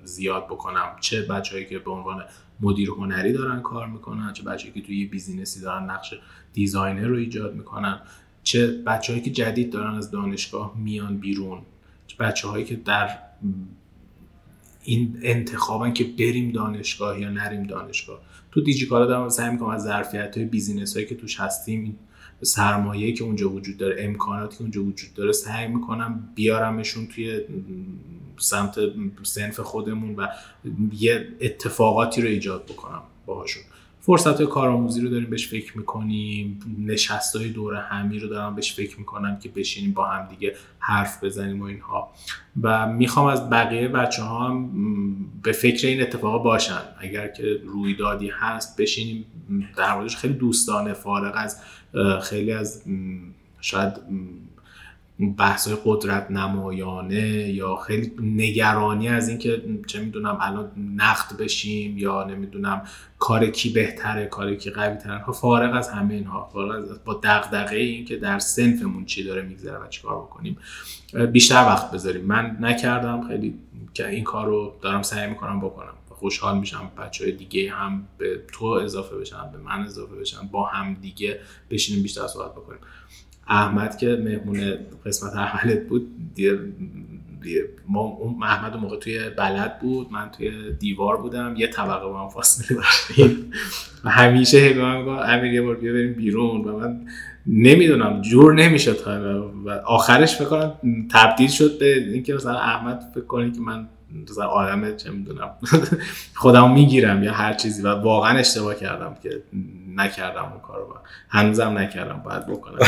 زیاد 0.05 0.47
بکنم. 0.47 0.97
چه 1.01 1.23
بچههایی 1.23 1.67
که 1.67 1.79
به 1.79 1.91
عنوان 1.91 2.25
مدیر 2.61 2.89
هنری 2.91 3.33
دارن 3.33 3.63
کار 3.63 3.87
می‌کنن 3.87 4.33
چه 4.33 4.43
بچههایی 4.43 4.81
که 4.81 4.87
توی 4.87 5.01
یه 5.01 5.09
business 5.09 5.55
ی 5.55 5.61
دارن 5.61 5.91
نقش 5.91 6.15
designer 6.53 7.07
رو 7.07 7.17
ایجاد 7.17 7.55
می‌کنن 7.55 8.01
چه 8.43 8.67
بچههایی 8.67 9.25
که 9.25 9.31
جدید 9.31 9.73
دارن 9.73 9.95
از 9.95 10.11
دانشگاه 10.11 10.75
میان 10.77 11.17
بیرون 11.17 11.63
چه 12.07 12.17
بچههایی 12.17 12.65
که 12.65 12.77
در 12.77 13.19
این 14.83 15.19
انتخابن 15.23 15.93
که 15.93 16.05
بریم 16.05 16.53
دانشگاه 16.53 17.21
یا 17.21 17.31
نریم 17.31 17.63
دانشگاه. 17.63 18.21
تو 18.51 18.61
دیجیکالا 18.61 19.07
دارم 19.07 19.29
سعی 19.29 19.51
می‌کنم 19.51 19.69
از 19.69 19.83
ظرفیت 19.83 20.37
های 20.37 20.47
business 20.47 20.95
هایی 20.95 21.07
که 21.07 21.15
توش 21.15 21.41
هستیم 21.41 21.99
سرمایه 22.43 23.13
که 23.13 23.25
اونجا 23.25 23.51
وجود 23.51 23.77
داره 23.77 23.97
امکاناتی 23.99 24.57
که 24.57 24.63
اونجا 24.63 24.85
وجود 24.85 25.15
داره 25.15 25.33
سعی 25.33 25.69
می‌کنم 25.69 26.29
بیارمشون 26.35 27.07
توی 27.07 27.41
سمت 28.39 28.79
سنف 29.23 29.61
خودمون 29.61 30.17
و 30.17 30.29
یه 30.93 31.29
اتفاقاتی 31.41 32.23
رو 32.23 32.29
ایجاد 32.29 32.65
بکنم 32.65 33.03
باهاشون. 33.27 33.63
فرصت 34.01 34.43
کارآموزی 34.43 35.01
رو 35.01 35.09
داریم 35.09 35.31
بهش 35.31 35.49
فکر 35.49 35.79
می‌کنیم 35.79 36.61
نشست 36.87 37.37
های 37.37 37.49
دور 37.49 37.75
همی 37.75 38.19
رو 38.19 38.29
دارم 38.29 38.55
بهش 38.55 38.75
فکر 38.75 38.99
می‌کنم 38.99 39.39
که 39.39 39.49
بشینیم 39.49 39.93
با 39.93 40.07
هم 40.07 40.29
دیگه 40.29 40.55
حرف 40.79 41.25
بزنیم 41.25 41.61
و 41.61 41.65
اینها. 41.65 42.13
و 42.63 42.93
می‌خوام 42.93 43.27
از 43.27 43.51
بقیه 43.51 43.89
بچه 43.89 44.23
ها 44.23 44.49
هم 44.49 44.71
به 45.43 45.53
فکر 45.53 45.87
این 45.87 46.03
اتفاق 46.03 46.43
باشن. 46.43 46.81
اگر 46.99 47.29
که 47.29 47.61
رویدادی 47.67 48.29
هست 48.29 48.81
بشینیم 48.81 49.25
در 49.77 49.95
موردش. 49.95 50.17
خیلی 50.17 50.35
دوستانه 50.35 50.93
فارغ 50.93 51.33
از 51.37 51.61
خیلی 52.23 52.53
از 52.53 52.83
شاید 53.61 53.93
بحث 55.39 55.69
های 55.69 55.77
قدرت 55.85 56.31
نمایانه 56.31 57.29
یا 57.51 57.77
خیلی 57.77 58.13
نگرانی 58.21 59.09
از 59.09 59.29
اینکه 59.29 59.63
چه 59.87 60.01
می‌دونم 60.01 60.39
الان 60.41 60.71
نقد 60.97 61.37
بشیم 61.39 61.99
یا 61.99 62.25
نمی‌دونم 62.25 62.83
کار 63.19 63.47
کی 63.47 63.69
بهتره 63.71 64.27
کار 64.27 64.55
کی 64.55 64.71
قوی 64.71 64.97
تره 64.97 65.33
فارغ 65.33 65.75
از 65.75 65.89
همه 65.89 66.15
اینها 66.15 66.51
فارغ 66.53 66.91
از 66.91 67.05
با 67.05 67.21
دغدغه 67.23 67.77
این 67.77 68.05
که 68.05 68.17
در 68.17 68.39
سنفمون 68.39 69.05
چی 69.05 69.25
داره 69.25 69.43
میگذره 69.43 69.79
و 69.79 69.89
چیکار 69.89 70.17
بکنیم 70.17 70.57
بیشتر 71.33 71.55
وقت 71.55 71.91
بذاریم. 71.91 72.25
من 72.25 72.57
نکردم 72.61 73.29
خیلی 73.29 73.55
که 73.95 74.09
این 74.09 74.25
کار 74.25 74.47
رو 74.47 74.75
دارم 74.83 75.03
سعی 75.03 75.31
می‌کنم 75.31 75.61
بکنم. 75.61 75.95
خوشحال 76.25 76.59
میشم 76.59 76.91
بچه 76.99 77.25
های 77.25 77.33
دیگه 77.33 77.73
هم 77.73 78.09
به 78.19 78.43
تو 78.53 78.65
اضافه 78.65 79.17
بشن 79.17 79.53
به 79.53 79.59
من 79.59 79.83
اضافه 79.83 80.15
بشن 80.15 80.47
با 80.53 80.67
هم 80.67 80.95
دیگه 80.95 81.41
بشینیم 81.71 82.03
بیشتر 82.03 82.27
صحبت 82.27 82.53
بکنیم. 82.53 82.81
احمد 83.49 83.99
که 83.99 84.07
مهمون 84.25 84.75
قسمت 85.07 85.33
اولت 85.33 85.89
بود 85.89 86.35
دیگه 86.35 86.59
ما 87.89 88.01
اون 88.01 88.43
احمد 88.43 88.77
موقع 88.77 88.99
توی 88.99 89.31
بلد 89.31 89.79
بود 89.79 90.13
من 90.13 90.31
توی 90.31 90.73
دیوار 90.73 91.17
بودم 91.17 91.55
یه 91.57 91.67
طبقه 91.67 92.07
با 92.07 92.23
هم 92.23 92.29
فاصله 92.29 92.77
داشتیم 92.77 93.53
و 94.05 94.11
همیشه 94.11 94.59
هی 94.59 94.73
به 94.73 94.83
من 94.83 94.97
می‌گفت 94.97 95.23
امیر 95.29 95.53
یه 95.53 95.63
بار 95.63 95.77
بیا 95.77 95.93
بریم 95.93 96.13
بیرون. 96.13 96.65
و 96.65 96.79
من 96.79 97.07
نمی‌دونم 97.47 98.23
جور 98.23 98.55
نمی‌شد 98.55 99.07
و 99.65 99.71
آخرش 99.71 100.37
فکر 100.37 100.45
کنم 100.45 100.75
تبدیل 101.13 101.49
شد 101.49 101.79
به 101.79 101.99
اینکه 101.99 102.35
مثلا 102.35 102.59
احمد 102.59 103.11
فکر 103.15 103.25
کنی 103.25 103.53
که 103.53 103.61
من 103.61 103.89
مثلا 104.15 104.47
آدم 104.47 104.97
چه 104.97 105.11
می‌دونم 105.11 105.51
خودم 106.35 106.73
می‌گیرم 106.73 107.23
یا 107.23 107.33
هر 107.33 107.55
چیزی 107.55 107.83
و 107.83 107.89
واقعا 107.89 108.39
اشتباه 108.39 108.75
کردم 108.75 109.17
که 109.23 109.43
نکردم 109.97 110.43
اون 110.43 110.61
کارو 110.61 110.95
هنوزم 111.29 111.79
نکردم 111.79 112.23
باید 112.25 112.47
بکنم 112.47 112.79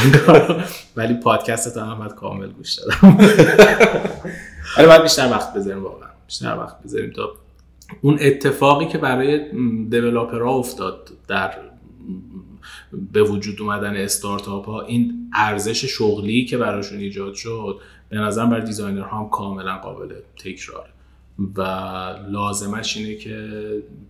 ولی 0.96 1.14
پادکست 1.14 1.74
تا 1.74 1.92
احمد 1.92 2.14
کامل 2.14 2.52
گوش 2.52 2.74
دادم. 2.74 3.16
ولی 4.78 4.86
باید 4.86 5.02
بیشتر 5.02 5.30
وقت 5.30 5.54
بذاریم 5.54 5.84
واقعا 5.84 6.08
بیشتر 6.26 6.58
وقت 6.58 6.82
بذاریم. 6.82 7.10
تا 7.10 7.32
اون 8.00 8.18
اتفاقی 8.20 8.86
که 8.86 8.98
برای 8.98 9.38
developer 9.88 10.44
ها 10.44 10.50
افتاد 10.50 11.10
در 11.28 11.54
به 13.12 13.22
وجود 13.22 13.62
اومدن 13.62 13.96
استارتاپ 13.96 14.66
ها 14.66 14.82
این 14.82 15.30
ارزش 15.34 15.84
شغلی 15.84 16.44
که 16.44 16.58
براشون 16.58 16.98
ایجاد 16.98 17.34
شد 17.34 17.80
به 18.08 18.16
نظرم 18.16 18.50
برای 18.50 18.64
designer 18.64 19.02
هم 19.02 19.28
کاملا 19.28 19.76
قابل 19.78 20.14
تکراره. 20.44 20.95
و 21.56 21.62
لازمش 22.28 22.96
اینه 22.96 23.14
که 23.14 23.48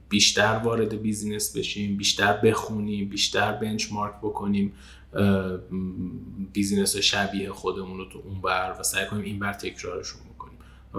بیشتر 0.09 0.61
وارد 0.65 1.03
business 1.03 1.57
بشیم 1.57 1.97
بیشتر 1.97 2.33
بخونیم 2.33 3.09
بیشتر 3.09 3.53
benchmark 3.53 4.15
بکنیم 4.23 4.73
business 6.53 6.97
شبیه 6.97 7.51
خودمون 7.51 7.99
رو 7.99 8.05
تو 8.05 8.23
اون 8.25 8.41
بر 8.41 8.77
و 8.81 8.83
سعی 8.83 9.07
کنیم 9.07 9.25
این 9.25 9.39
بر 9.39 9.53
تکرارشون 9.53 10.21
بکنیم. 10.35 10.59
و 10.95 10.99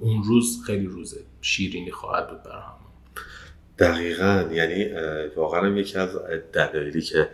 اون 0.00 0.22
روز 0.22 0.62
خیلی 0.66 0.86
روز 0.86 1.20
شیرینی 1.40 1.90
خواهد 1.90 2.28
بود 2.30 2.42
برای 2.42 2.62
همون 2.62 2.84
دقیقا. 3.78 4.54
یعنی 4.54 4.86
واقعا 5.36 5.68
یکی 5.68 5.98
از 5.98 6.10
دلایلی 6.52 7.02
که 7.02 7.28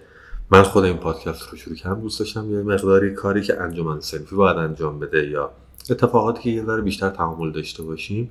من 0.50 0.62
خود 0.62 0.84
این 0.84 0.96
پادکست 0.96 1.48
رو 1.48 1.58
شروع 1.58 1.76
کردم 1.76 2.00
دوست 2.00 2.18
داشتم 2.18 2.52
یه 2.52 2.62
مقداری 2.62 3.14
کاری 3.14 3.42
که 3.42 3.60
انجمن 3.60 4.00
صنفی 4.00 4.36
باید 4.36 4.56
انجام 4.56 5.00
بده 5.00 5.28
یا 5.28 5.52
اتفاقاتی 5.90 6.42
که 6.42 6.50
یه 6.50 6.64
ذره 6.64 6.82
بیشتر 6.82 7.10
تحمل 7.10 7.52
داشته 7.52 7.82
باشیم 7.82 8.30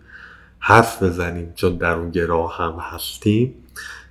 حرف 0.60 1.04
بزنیم 1.04 1.54
چون 1.56 1.78
در 1.78 1.94
اون 1.94 2.12
گراه 2.12 2.58
هم 2.58 2.78
هستیم. 2.80 3.54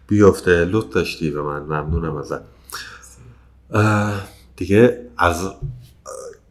بیفته. 0.07 0.65
لطف 0.65 0.89
داشتی 0.89 1.31
به 1.31 1.43
من. 1.43 1.63
ممنونم 1.63 2.17
ازت. 2.17 2.41
دیگه 4.57 5.01
از 5.19 5.53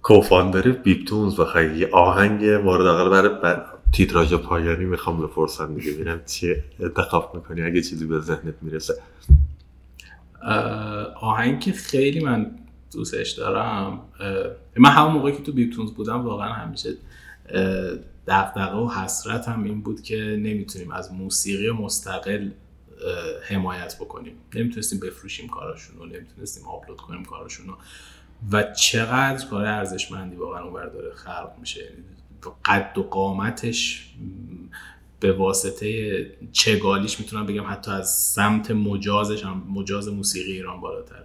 کوفاندر 0.02 0.62
بیپتونز 0.62 1.36
بخوای 1.36 1.78
یه 1.78 1.90
آهنگ 1.92 2.46
مورد 2.46 2.88
عقل 2.88 3.10
برای 3.10 3.62
تیتراژ 3.92 4.34
پایانی 4.34 4.86
می‌خوام 4.86 5.22
بپرسم 5.22 5.76
دیگه. 5.76 5.92
ببینم 5.92 6.22
چی 6.26 6.56
انتخاب 6.80 7.36
می‌کنی؟ 7.36 7.62
اگه 7.62 7.82
چیزی 7.82 8.06
به 8.06 8.20
ذهنت 8.20 8.56
می‌رسه. 8.62 8.94
آهنگ 11.22 11.60
که 11.60 11.72
خیلی 11.72 12.20
من 12.20 12.52
دوستش 12.92 13.32
دارم. 13.32 14.02
من 14.78 14.90
همون 14.90 15.14
موقعی 15.14 15.34
که 15.34 15.44
تو 15.44 15.52
بیپتونز 15.52 15.92
بودم 15.92 16.26
واقعا 16.26 16.54
همیشه 16.54 16.94
دقدقه 18.28 18.78
و 18.78 18.90
حسرت 18.90 19.48
هم 19.48 19.64
این 19.64 19.82
بود 19.82 20.02
که 20.02 20.16
نمی‌تونیم 20.18 20.92
از 20.92 21.14
موسیقی 21.14 21.72
مستقل 21.72 22.50
حمایت 23.50 23.96
بکنیم. 24.00 24.34
نمی‌تونستیم 24.56 25.00
بفروشیم 25.00 25.48
کاراشون 25.48 25.98
رو 25.98 26.06
نمی‌تونستیم 26.06 26.68
آپلود 26.68 26.98
کنیم 26.98 27.26
کاراشون 27.26 27.66
و 28.52 28.64
چقدر 28.64 29.46
کار 29.46 29.66
ارزشمندی 29.66 30.36
واقعا 30.36 30.64
اونور 30.64 30.86
داره 30.86 31.14
خلق 31.14 31.52
میشه. 31.60 31.90
قد 32.66 32.98
و 32.98 33.04
قامتش 33.04 34.10
به 35.20 35.32
واسطه 35.32 36.32
چگالیش 36.52 37.20
می‌تونم 37.20 37.46
بگم 37.46 37.64
حتی 37.70 37.92
از 37.92 38.16
سمت 38.16 38.72
مجازش 38.72 39.44
هم 39.44 39.64
مجاز 39.70 40.08
موسیقی 40.08 40.52
ایران 40.52 40.82
بالاتر. 40.82 41.24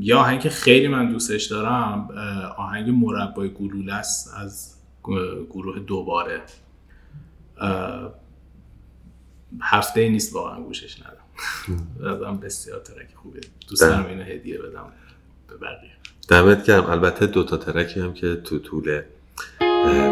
یا 0.00 0.18
آهنگ 0.18 0.40
که 0.40 0.50
خیلی 0.50 0.88
من 0.88 1.12
دوستش 1.12 1.44
دارم 1.44 2.08
آهنگ 2.56 2.90
مربای 2.90 3.48
گلوله 3.48 3.94
است 3.94 4.34
از 4.36 4.76
گروه 5.50 5.78
دوباره. 5.78 6.42
هفته 9.60 10.00
ای 10.00 10.08
نیست 10.08 10.34
واقعا 10.34 10.60
گوشش 10.60 10.96
ندم. 11.00 12.36
بسیار 12.38 12.80
ترک 12.80 13.08
خوبه. 13.14 13.40
دوست 13.68 13.82
دارم 13.82 14.06
اینو 14.06 14.22
هدیه 14.22 14.58
بدم 14.58 14.92
به 15.48 15.56
بقیه. 15.56 15.90
دمت 16.28 16.64
گرم. 16.64 16.86
البته 16.86 17.26
دو 17.26 17.44
تا 17.44 17.56
ترکی 17.56 18.00
هم 18.00 18.14
که 18.14 18.36
تو 18.36 18.58
طول 18.58 19.02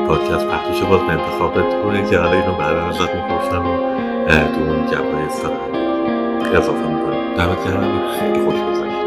پادکست 0.07 0.47
پخش 0.47 0.79
شد 0.79 0.89
باز 0.89 1.01
به 1.01 1.13
انتخابت 1.13 1.83
کنه 1.83 2.11
که 2.11 2.19
حالا 2.19 2.33
اینو 2.33 2.59
بعدا 2.59 2.85
ازت 2.85 3.15
می‌پرسم 3.15 3.67
و 3.67 3.79
تو 4.55 4.61
اون 4.61 4.85
استراحت 5.19 5.75
اضافه 6.55 7.04
دمت 7.37 7.65
گرم 7.65 8.09
خیلی 8.21 8.41
خوش 8.45 8.55
گذشت. 8.55 9.05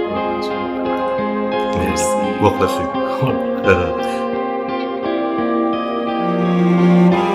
مرسی. 1.77 2.17
مخلصی 2.41 2.83